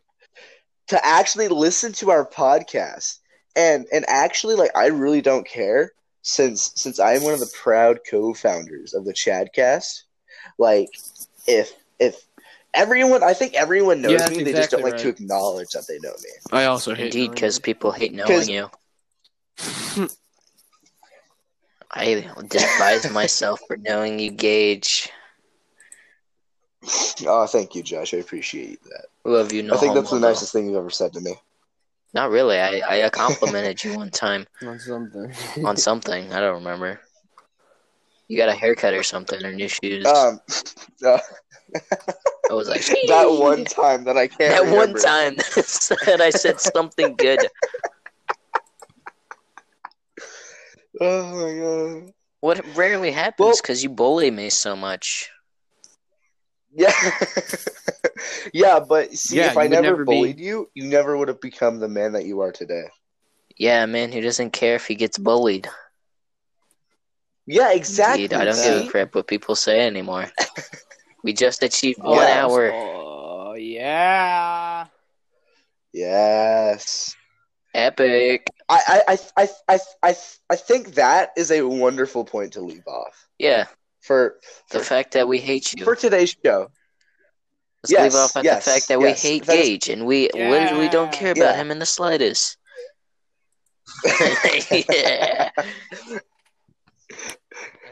to 0.88 1.06
actually 1.06 1.48
listen 1.50 1.92
to 1.94 2.10
our 2.12 2.26
podcast 2.26 3.20
and 3.56 3.86
and 3.92 4.06
actually 4.08 4.56
like 4.56 4.72
I 4.76 4.88
really 4.88 5.22
don't 5.22 5.46
care 5.46 5.92
since 6.22 6.72
since 6.76 7.00
I 7.00 7.14
am 7.14 7.24
one 7.24 7.34
of 7.34 7.40
the 7.40 7.52
proud 7.62 8.00
co-founders 8.10 8.94
of 8.94 9.06
the 9.06 9.14
Chadcast. 9.14 10.04
Like 10.58 10.90
if 11.48 11.74
if 12.00 12.16
everyone 12.74 13.24
I 13.24 13.34
think 13.34 13.54
everyone 13.54 14.02
knows 14.02 14.12
Yeah, 14.14 14.18
that's 14.20 14.38
me, 14.38 14.44
they 14.44 14.54
just 14.54 14.72
don't 14.72 14.80
exactly 14.82 14.92
like 14.92 15.16
to 15.18 15.24
acknowledge 15.24 15.70
that 15.72 15.88
they 15.88 16.00
know 16.00 16.14
me. 16.22 16.30
I 16.52 16.66
also 16.66 16.94
hate 16.96 17.06
Indeed, 17.16 17.32
because 17.32 17.60
people 17.60 17.92
hate 17.92 18.14
knowing 18.14 18.50
you. 18.50 18.70
I 21.94 22.32
despise 22.48 23.12
myself 23.12 23.60
for 23.68 23.76
knowing 23.78 24.18
you, 24.20 24.32
Gage. 24.32 25.10
Oh, 27.28 27.46
thank 27.48 27.76
you, 27.76 27.84
Josh. 27.84 28.14
I 28.14 28.18
appreciate 28.18 28.82
that. 28.84 29.06
Love 29.26 29.52
you 29.52 29.62
known? 29.62 29.76
I 29.76 29.80
think 29.80 29.94
that's 29.94 30.10
the 30.10 30.16
although- 30.16 30.30
nicest 30.30 30.54
thing 30.54 30.68
you've 30.68 30.78
ever 30.78 30.90
said 30.90 31.14
to 31.14 31.20
me. 31.20 31.36
Not 32.14 32.30
really. 32.30 32.58
I, 32.58 33.06
I 33.06 33.10
complimented 33.14 33.84
you 33.84 33.96
one 33.96 34.10
time 34.10 34.46
on 34.66 34.80
something. 34.80 35.34
on 35.66 35.78
something. 35.78 36.34
I 36.34 36.40
don't 36.40 36.56
remember. 36.56 37.00
You 38.28 38.38
got 38.38 38.50
a 38.50 38.54
haircut 38.54 38.94
or 38.94 39.04
something, 39.04 39.44
or 39.44 39.52
new 39.52 39.68
shoes. 39.68 40.06
Um, 40.06 40.40
uh, 41.06 41.20
I 42.50 42.54
was 42.54 42.70
like, 42.70 42.86
that 43.08 43.26
one 43.30 43.66
time 43.66 44.06
that 44.06 44.18
I 44.18 44.28
can't. 44.28 44.66
that 44.66 44.74
one 44.76 44.94
time 44.94 45.36
that 45.36 46.22
I 46.22 46.30
said 46.30 46.60
something 46.60 47.16
good. 47.16 47.40
Oh 51.00 51.36
my 51.36 51.60
god. 52.04 52.14
What 52.42 52.76
rarely 52.76 53.12
happens 53.12 53.46
Well- 53.46 53.56
because 53.62 53.84
you 53.84 53.90
bully 53.90 54.32
me 54.32 54.50
so 54.50 54.76
much. 54.76 55.30
Yeah. 56.74 56.94
yeah, 58.54 58.80
but 58.80 59.12
see, 59.14 59.38
Yeah, 59.38 59.52
if 59.52 59.58
I 59.58 59.64
you 59.64 59.70
would 59.70 59.76
never, 59.76 59.88
never 59.92 60.06
be- 60.06 60.16
bullied 60.16 60.40
you, 60.40 60.70
you 60.74 60.86
never 60.86 61.18
would 61.18 61.28
have 61.28 61.42
become 61.42 61.80
the 61.80 61.90
man 61.90 62.14
that 62.14 62.26
you 62.26 62.40
are 62.42 62.52
today. 62.52 62.86
Yeah, 63.58 63.86
man 63.86 64.12
who 64.12 64.22
doesn't 64.22 64.52
care 64.52 64.76
if 64.76 64.88
he 64.88 64.96
gets 64.96 65.18
bullied. 65.18 65.68
Yeah, 67.46 67.74
exactly. 67.74 68.24
Indeed, 68.24 68.34
I 68.38 68.46
don't 68.46 68.56
see? 68.56 68.70
give 68.70 68.88
a 68.88 68.92
crap 68.92 69.16
what 69.16 69.28
people 69.28 69.56
say 69.56 69.82
anymore. 69.86 70.32
we 71.24 71.34
just 71.34 71.62
achieved 71.64 72.00
Oh, 72.02 72.16
one 72.16 72.28
yeah. 72.28 72.46
hour. 72.46 72.72
Oh 72.74 73.54
yeah. 73.56 74.86
Yes. 75.94 77.16
Epic. 77.74 78.48
I, 78.70 79.02
I, 79.08 79.18
I, 79.38 79.50
I, 79.68 79.80
I, 80.04 80.16
I 80.50 80.56
think 80.56 80.96
that 80.96 81.32
is 81.36 81.52
a 81.52 81.62
wonderful 81.64 82.24
point 82.24 82.54
to 82.54 82.62
leave 82.62 82.88
off 82.88 83.28
Yeah, 83.38 83.66
for 84.02 84.38
the 84.72 84.80
for, 84.80 84.86
fact 84.86 85.14
that 85.14 85.28
we 85.28 85.40
hate 85.40 85.74
you. 85.74 85.84
for 85.84 85.96
today's 85.96 86.36
show. 86.44 86.70
Let's 87.84 87.92
yes, 87.92 88.14
leave 88.14 88.20
off 88.20 88.38
at 88.38 88.44
yes, 88.44 88.66
the 88.66 88.72
fact 88.72 88.88
that 88.90 89.00
yes, 89.00 89.24
we 89.24 89.30
hate 89.30 89.46
that 89.46 89.58
is- 89.58 89.68
Gage 89.68 89.90
and 89.90 90.06
we 90.06 90.30
literally 90.34 90.90
don't 90.90 91.12
care 91.12 91.32
about 91.32 91.56
Yeah. 91.56 91.58
him 91.62 91.72
in 91.72 91.80
the 91.80 91.86
slightest. 91.86 92.58
yeah. 94.88 95.50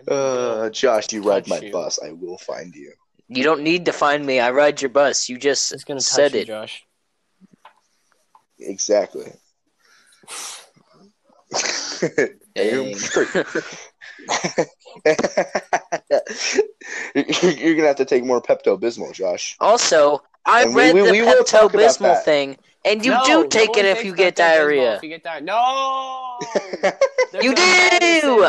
Uh, 0.07 0.69
Josh, 0.69 1.11
you 1.11 1.21
ride 1.21 1.47
my 1.47 1.59
you. 1.59 1.71
bus. 1.71 1.99
I 2.03 2.11
will 2.11 2.37
find 2.37 2.73
you. 2.73 2.93
You 3.27 3.43
don't 3.43 3.61
need 3.61 3.85
to 3.85 3.91
find 3.91 4.25
me. 4.25 4.39
I 4.39 4.51
ride 4.51 4.81
your 4.81 4.89
bus. 4.89 5.29
You 5.29 5.37
just 5.37 5.71
It's 5.71 5.83
gonna 5.83 5.99
touch 5.99 6.07
said 6.07 6.33
you, 6.33 6.39
it. 6.41 6.47
Josh. 6.47 6.83
Exactly. 8.59 9.31
Dang. 12.55 12.95
You're 17.41 17.51
you're 17.51 17.75
gonna 17.75 17.87
have 17.87 17.97
to 17.97 18.05
take 18.05 18.23
more 18.25 18.41
Pepto 18.41 18.79
Bismol, 18.79 19.13
Josh. 19.13 19.55
also, 19.59 20.21
I 20.45 20.63
And 20.63 20.75
we- 20.75 20.81
read 20.81 20.95
we- 20.95 21.01
the 21.01 21.11
we 21.11 21.21
will 21.21 21.43
Pepto 21.43 21.69
Bismol 21.69 22.23
thing, 22.23 22.57
and 22.85 23.05
you 23.05 23.11
No, 23.11 23.23
do 23.25 23.47
take 23.47 23.69
one 23.69 23.79
it 23.79 23.85
if 23.85 23.97
takes 23.97 24.05
you 24.05 24.15
get 24.15 24.35
diarrhea. 24.35 24.95
If 24.95 25.03
you 25.03 25.09
get 25.09 25.23
diarrhea. 25.23 25.45
No. 25.45 26.37
You 27.41 27.53
do. 27.53 27.61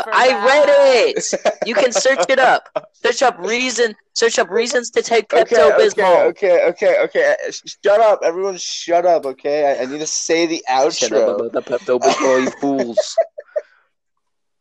for 0.01 0.09
I 0.11 0.27
that. 0.29 0.45
read 0.47 0.69
it. 1.15 1.25
You 1.67 1.75
can 1.75 1.91
search 1.91 2.25
it 2.29 2.39
up. 2.39 2.67
Search 2.93 3.21
up 3.21 3.37
reason. 3.37 3.95
Search 4.13 4.39
up 4.39 4.49
reasons 4.49 4.89
to 4.91 5.03
take 5.03 5.27
Pepto 5.29 5.77
Bismol. 5.77 6.25
okay, 6.31 6.65
okay, 6.69 6.97
okay. 7.03 7.35
Uh, 7.47 7.51
sh- 7.51 7.75
Shut 7.85 7.99
up, 7.99 8.21
everyone! 8.23 8.57
Shut 8.57 9.05
up, 9.05 9.25
okay? 9.27 9.77
I, 9.77 9.83
I 9.83 9.85
need 9.85 9.99
to 9.99 10.07
say 10.07 10.47
the 10.47 10.63
Shut 10.67 11.11
up 11.11 11.27
outro. 11.29 11.35
about 11.35 11.51
the 11.51 11.61
Pepto 11.61 11.99
Bismol, 11.99 12.43
you 12.45 12.51
fools. 12.59 13.15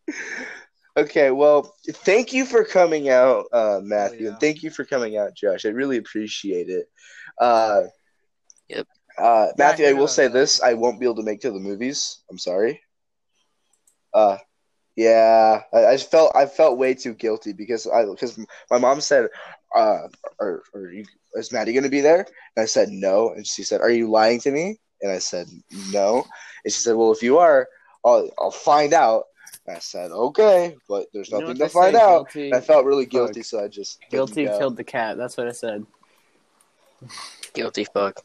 Okay, 1.01 1.31
well, 1.31 1.75
thank 1.89 2.33
you 2.33 2.45
for 2.45 2.65
coming 2.65 3.09
out, 3.09 3.47
uh, 3.53 3.81
Matthew, 3.83 4.25
yeah. 4.25 4.29
and 4.31 4.41
thank 4.41 4.63
you 4.63 4.71
for 4.71 4.85
coming 4.85 5.17
out, 5.17 5.35
Josh. 5.35 5.65
I 5.65 5.71
really 5.71 5.97
appreciate 5.97 6.69
it. 6.69 6.87
Uh, 7.41 7.83
Yep. 8.71 8.87
Uh, 9.19 9.49
Matthew, 9.59 9.85
I 9.85 9.89
hang 9.89 9.99
will 9.99 10.09
say 10.09 10.29
though. 10.29 10.35
this: 10.35 10.63
I 10.63 10.75
won't 10.75 11.01
be 11.01 11.07
able 11.07 11.17
to 11.17 11.23
make 11.23 11.41
to 11.41 11.51
the 11.51 11.59
movies. 11.59 12.21
I'm 12.31 12.39
sorry. 12.39 12.81
Uh, 14.15 14.39
yeah, 14.97 15.63
I, 15.73 15.87
I 15.87 15.95
just 15.97 16.11
felt 16.11 16.35
I 16.35 16.47
felt 16.47 16.79
way 16.79 16.95
too 16.95 17.15
guilty 17.15 17.53
because 17.53 17.87
I 17.87 18.05
because 18.05 18.39
my 18.71 18.79
mom 18.79 19.01
said, 19.01 19.29
uh, 19.75 20.09
"Are, 20.41 20.63
are 20.75 20.93
you 20.93 21.05
is 21.35 21.53
Maddie 21.53 21.73
going 21.73 21.85
to 21.85 21.91
be 21.91 22.01
there?" 22.01 22.27
And 22.57 22.63
I 22.63 22.67
said 22.67 22.91
no, 22.91 23.31
and 23.31 23.47
she 23.47 23.63
said, 23.63 23.81
"Are 23.81 23.91
you 23.91 24.09
lying 24.09 24.41
to 24.41 24.51
me?" 24.51 24.79
And 25.03 25.11
I 25.11 25.19
said 25.19 25.47
no, 25.93 26.25
and 26.65 26.73
she 26.73 26.81
said, 26.81 26.97
"Well, 26.97 27.13
if 27.13 27.23
you 27.23 27.39
are, 27.39 27.67
I'll 28.05 28.31
I'll 28.39 28.51
find 28.51 28.95
out." 28.95 29.25
And 29.71 29.77
I 29.77 29.81
said, 29.81 30.11
"Okay, 30.11 30.75
but 30.89 31.07
there's 31.13 31.31
You 31.31 31.35
know 31.39 31.41
nothing 31.47 31.57
to 31.59 31.63
they 31.63 31.69
find 31.69 31.95
say, 31.95 32.03
out." 32.03 32.29
Guilty, 32.33 32.53
I 32.55 32.61
felt 32.61 32.85
really 32.85 33.07
guilty, 33.07 33.43
so 33.45 33.63
I 33.63 33.69
just 33.69 34.01
didn't 34.01 34.11
guilty 34.11 34.45
go. 34.47 34.59
killed 34.59 34.77
the 34.77 34.83
cat. 34.83 35.17
That's 35.17 35.37
what 35.37 35.47
I 35.47 35.53
said. 35.53 35.87
Guilty 37.55 37.85
fuck. 37.85 38.21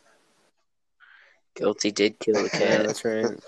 Guilty 1.56 1.92
did 1.92 2.18
kill 2.20 2.42
the 2.42 2.50
cat. 2.50 2.88
that's 2.88 3.06
right. 3.06 3.26
the, 3.26 3.42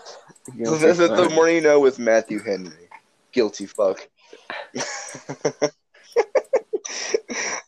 Guilty 0.63 0.87
the, 0.91 1.07
the 1.07 1.07
fuck. 1.23 1.33
more 1.33 1.49
you 1.49 1.59
know 1.61 1.79
with 1.79 1.97
Matthew 1.97 2.37
Henry. 2.39 2.87
Guilty 3.31 3.65
fuck. 3.65 4.07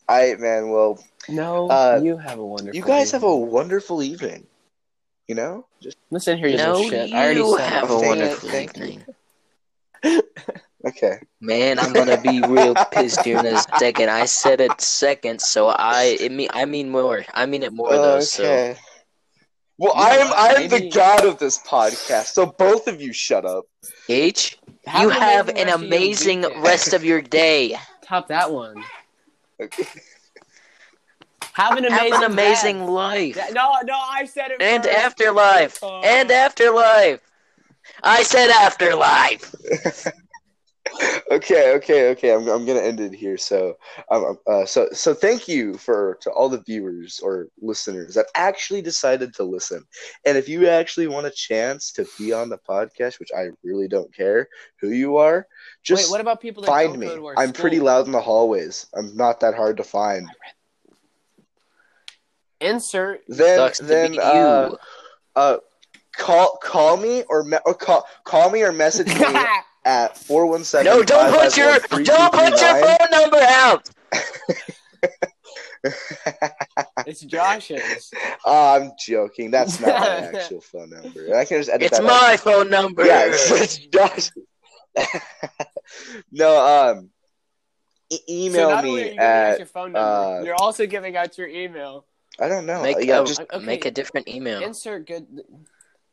Alright, 0.08 0.38
man. 0.40 0.70
Well, 0.70 1.02
No, 1.28 1.68
Uh, 1.68 2.00
you 2.02 2.16
have 2.16 2.38
a 2.38 2.46
wonderful. 2.46 2.74
you 2.76 2.82
guys 2.82 3.10
have 3.12 3.22
a 3.24 3.36
wonderful 3.36 4.00
evening. 4.02 4.46
You 5.28 5.34
know? 5.34 5.66
Just 5.80 5.96
Listen 6.10 6.38
here, 6.38 6.48
you 6.48 6.56
No, 6.56 6.72
little 6.72 6.88
shit. 6.90 7.12
I 7.12 7.24
already 7.24 7.40
you 7.40 7.56
said 7.58 7.68
have 7.68 7.84
a 7.90 7.98
Thank- 7.98 8.06
wonderful 8.06 8.48
thank 8.48 8.76
you. 8.78 8.84
evening. 8.84 9.04
Okay. 10.86 11.18
Man, 11.40 11.78
I'm 11.78 11.92
gonna 11.92 12.20
be 12.20 12.40
real 12.42 12.74
pissed 12.92 13.22
here 13.24 13.38
in 13.38 13.46
a 13.46 13.58
second. 13.78 14.10
I 14.10 14.24
said 14.26 14.60
it 14.60 14.80
second, 14.80 15.40
so 15.40 15.68
I 15.68 16.16
it 16.20 16.32
mean 16.32 16.48
I 16.52 16.64
mean 16.64 16.90
more. 16.90 17.24
I 17.34 17.46
mean 17.46 17.62
it 17.62 17.72
more 17.72 17.90
though. 17.90 18.20
So 18.20 18.44
Okay. 18.44 18.76
Well, 19.78 19.94
You 19.96 20.02
I 20.02 20.10
am 20.16 20.28
what? 20.28 20.38
I 20.38 20.62
am 20.62 20.68
the 20.68 20.90
god 20.90 21.24
of 21.24 21.38
this 21.38 21.58
podcast, 21.58 22.26
so 22.34 22.46
both 22.46 22.86
of 22.86 23.00
you 23.00 23.12
shut 23.14 23.46
up. 23.46 23.64
H, 24.10 24.58
Have 24.86 25.02
you 25.02 25.08
have 25.08 25.48
an 25.48 25.56
rest 25.56 25.74
of 25.74 25.80
your 25.82 25.88
amazing 25.88 26.40
rest 26.62 26.92
of 26.92 27.02
your 27.04 27.22
day. 27.22 27.76
Top 28.02 28.28
that 28.28 28.50
one. 28.52 28.82
Okay. 29.62 29.84
Have 31.54 31.76
an 31.78 31.84
amazing. 31.86 32.12
Have 32.12 32.22
an 32.22 32.32
amazing 32.32 32.86
life. 32.86 33.36
Yeah, 33.36 33.48
No, 33.52 33.74
no, 33.84 33.94
I 33.94 34.24
said 34.26 34.50
it. 34.50 34.62
And 34.62 34.84
first. 34.84 34.96
afterlife. 34.96 35.78
Oh. 35.82 36.00
And 36.02 36.30
afterlife. 36.30 37.20
I 38.02 38.22
said 38.22 38.50
afterlife. 38.50 39.54
okay, 41.30 41.74
okay, 41.74 42.10
okay. 42.10 42.32
I'm, 42.32 42.48
I'm 42.48 42.64
gonna 42.66 42.80
end 42.80 43.00
it 43.00 43.12
here. 43.12 43.36
So, 43.36 43.76
um, 44.10 44.38
uh, 44.46 44.64
so, 44.64 44.88
so 44.92 45.14
thank 45.14 45.48
you 45.48 45.74
for 45.74 46.18
to 46.22 46.30
all 46.30 46.48
the 46.48 46.62
viewers 46.62 47.20
or 47.20 47.48
listeners 47.60 48.14
that 48.14 48.26
actually 48.34 48.82
decided 48.82 49.34
to 49.34 49.44
listen. 49.44 49.84
And 50.26 50.36
if 50.36 50.48
you 50.48 50.68
actually 50.68 51.06
want 51.06 51.26
a 51.26 51.30
chance 51.30 51.92
to 51.92 52.06
be 52.18 52.32
on 52.32 52.48
the 52.48 52.58
podcast, 52.58 53.20
which 53.20 53.30
I 53.36 53.48
really 53.62 53.88
don't 53.88 54.14
care 54.14 54.48
who 54.80 54.90
you 54.90 55.16
are, 55.16 55.46
just 55.82 56.10
Wait, 56.10 56.12
what 56.12 56.20
about 56.20 56.40
people 56.40 56.62
that 56.62 56.68
find 56.68 56.98
me. 56.98 57.06
go 57.06 57.16
to 57.16 57.26
our 57.26 57.34
I'm 57.36 57.52
pretty 57.52 57.80
loud 57.80 58.06
in 58.06 58.12
the 58.12 58.20
hallways. 58.20 58.86
I'm 58.94 59.16
not 59.16 59.40
that 59.40 59.54
hard 59.54 59.76
to 59.78 59.84
find. 59.84 60.28
Insert. 62.60 63.22
Then, 63.28 63.56
Sucks 63.56 63.78
to 63.78 63.84
then, 63.84 64.10
be 64.12 64.16
you. 64.16 64.22
uh, 64.22 64.76
uh, 65.34 65.56
call 66.16 66.58
call 66.62 66.96
me 66.96 67.22
or 67.28 67.44
me- 67.44 67.58
or 67.66 67.74
call 67.74 68.04
call 68.24 68.50
me 68.50 68.62
or 68.62 68.72
message 68.72 69.08
me 69.08 69.24
at 69.84 70.16
four 70.16 70.46
one 70.46 70.64
seven. 70.64 70.86
no, 70.86 71.02
don't 71.02 71.32
put 71.34 71.56
your 71.56 71.78
don't 72.04 72.32
put 72.32 72.60
your 72.60 72.84
phone 72.84 73.10
number 73.10 73.38
out. 73.40 73.88
it's 77.06 77.20
Josh's. 77.22 78.10
Oh, 78.44 78.74
I'm 78.76 78.92
joking. 78.98 79.50
That's 79.50 79.80
not 79.80 80.00
my 80.00 80.06
actual 80.38 80.60
phone 80.60 80.90
number. 80.90 81.34
I 81.36 81.44
can 81.44 81.58
just 81.58 81.70
edit 81.70 81.88
It's 81.88 81.98
that 81.98 82.04
my 82.04 82.32
out. 82.34 82.40
phone 82.40 82.70
number. 82.70 83.06
Yeah, 83.06 83.24
it's, 83.26 83.50
it's 83.50 83.78
Josh. 83.78 84.30
no, 86.32 86.66
um, 86.98 87.10
e- 88.10 88.18
email 88.28 88.70
not 88.70 88.84
only 88.84 88.90
you 88.90 88.96
me 88.96 89.02
giving 89.04 89.16
your 89.16 89.24
at. 89.24 89.68
phone 89.68 89.92
number, 89.92 89.98
uh, 90.40 90.42
you're 90.44 90.54
also 90.56 90.86
giving 90.86 91.16
out 91.16 91.38
your 91.38 91.48
email. 91.48 92.04
I 92.38 92.48
don't 92.48 92.66
know. 92.66 92.82
Make 92.82 92.98
yeah, 93.00 93.22
a, 93.22 93.24
just 93.24 93.40
Okay. 93.40 93.64
make 93.64 93.84
a 93.86 93.90
different 93.90 94.28
email. 94.28 94.62
Insert 94.62 95.06
good. 95.06 95.26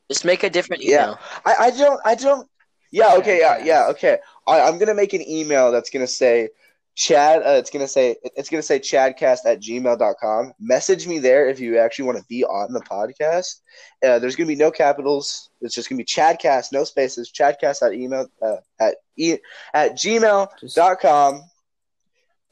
Just 0.10 0.26
make 0.26 0.44
a 0.44 0.50
different 0.50 0.84
email. 0.84 1.18
Yeah. 1.20 1.40
I, 1.46 1.56
I 1.66 1.72
don't 1.72 2.00
I 2.06 2.16
don't. 2.16 2.50
Yeah. 2.92 3.16
Okay. 3.16 3.40
Yeah. 3.40 3.58
Yeah. 3.64 3.88
Okay. 3.90 4.18
I, 4.48 4.62
I'm 4.62 4.78
gonna 4.78 4.94
make 4.94 5.14
an 5.14 5.28
email 5.28 5.72
that's 5.72 5.90
gonna 5.90 6.08
say. 6.08 6.50
Chad, 6.96 7.44
uh, 7.44 7.52
it's 7.52 7.70
gonna 7.70 7.88
say 7.88 8.16
it's 8.36 8.50
gonna 8.50 8.64
say 8.64 8.80
chadcast 8.80 9.46
at 9.46 9.62
gmail.com. 9.62 10.54
Message 10.60 11.06
me 11.06 11.20
there 11.20 11.48
if 11.48 11.60
you 11.60 11.78
actually 11.78 12.06
want 12.06 12.18
to 12.18 12.24
be 12.28 12.44
on 12.44 12.74
the 12.74 12.80
podcast. 12.80 13.62
Uh, 14.04 14.18
there's 14.18 14.36
gonna 14.36 14.48
be 14.48 14.56
no 14.56 14.72
capitals. 14.72 15.52
It's 15.62 15.76
just 15.76 15.90
gonna 15.90 15.98
be 15.98 16.06
chadcast, 16.06 16.72
no 16.72 16.84
spaces. 16.84 17.32
Chadcast 17.32 17.86
at 17.86 17.94
email 17.94 18.26
uh, 18.42 18.56
at 18.80 18.96
e 19.16 19.38
at 19.76 19.92
gmail 19.92 20.74
dot 20.74 21.00
com 21.00 21.44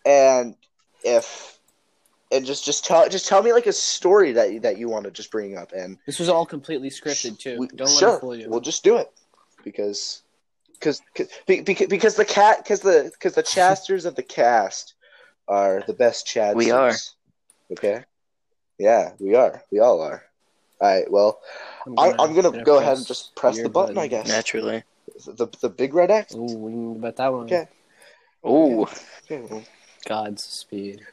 and 0.05 0.55
if 1.03 1.54
and 2.35 2.45
just 2.45 2.65
just 2.65 2.85
tell 2.85 3.07
just 3.09 3.27
tell 3.27 3.41
me 3.41 3.53
like 3.53 3.65
a 3.67 3.73
story 3.73 4.31
that 4.33 4.51
you, 4.51 4.59
that 4.59 4.77
you 4.77 4.89
want 4.89 5.05
to 5.05 5.11
just 5.11 5.31
bring 5.31 5.57
up 5.57 5.71
and 5.71 5.97
this 6.05 6.19
was 6.19 6.29
all 6.29 6.45
completely 6.45 6.89
scripted 6.89 7.39
too. 7.39 7.57
we- 7.59 7.67
Don't 7.69 7.89
sure 7.89 8.09
let 8.09 8.17
it 8.17 8.19
fool 8.21 8.35
you. 8.35 8.49
we'll 8.49 8.59
just 8.59 8.83
do 8.83 8.97
it 8.97 9.11
because 9.63 10.21
because 10.73 11.01
because 11.47 11.87
because 11.87 12.15
the 12.15 12.25
cat 12.25 12.59
because 12.63 12.81
the 12.81 13.11
because 13.13 13.33
the 13.33 13.43
chasters 13.55 14.05
of 14.05 14.15
the 14.15 14.23
cast 14.23 14.93
are 15.47 15.83
the 15.87 15.93
best 15.93 16.27
chads 16.27 16.55
We 16.55 16.71
are. 16.71 16.93
okay 17.71 18.03
yeah 18.77 19.11
we 19.19 19.35
are 19.35 19.63
we 19.71 19.79
all 19.79 20.01
are 20.01 20.23
all 20.81 20.87
right 20.89 21.09
well 21.09 21.39
I, 21.97 22.13
I'm 22.19 22.33
gonna 22.33 22.63
go 22.63 22.79
ahead 22.79 22.97
and 22.97 23.05
just 23.05 23.35
press 23.35 23.61
the 23.61 23.69
button, 23.69 23.97
I 23.97 24.07
guess. 24.07 24.27
Naturally. 24.27 24.83
the 25.27 25.47
the 25.61 25.69
big 25.69 25.93
red 25.93 26.09
X 26.09 26.33
Ooh, 26.33 26.41
we 26.41 26.71
can 26.71 26.99
bet 26.99 27.15
that 27.17 27.31
one. 27.31 27.45
Okay. 27.45 27.67
Ooh. 28.45 28.87
okay 29.23 29.45
well, 29.49 29.63
God's 30.07 30.43
speed. 30.43 31.03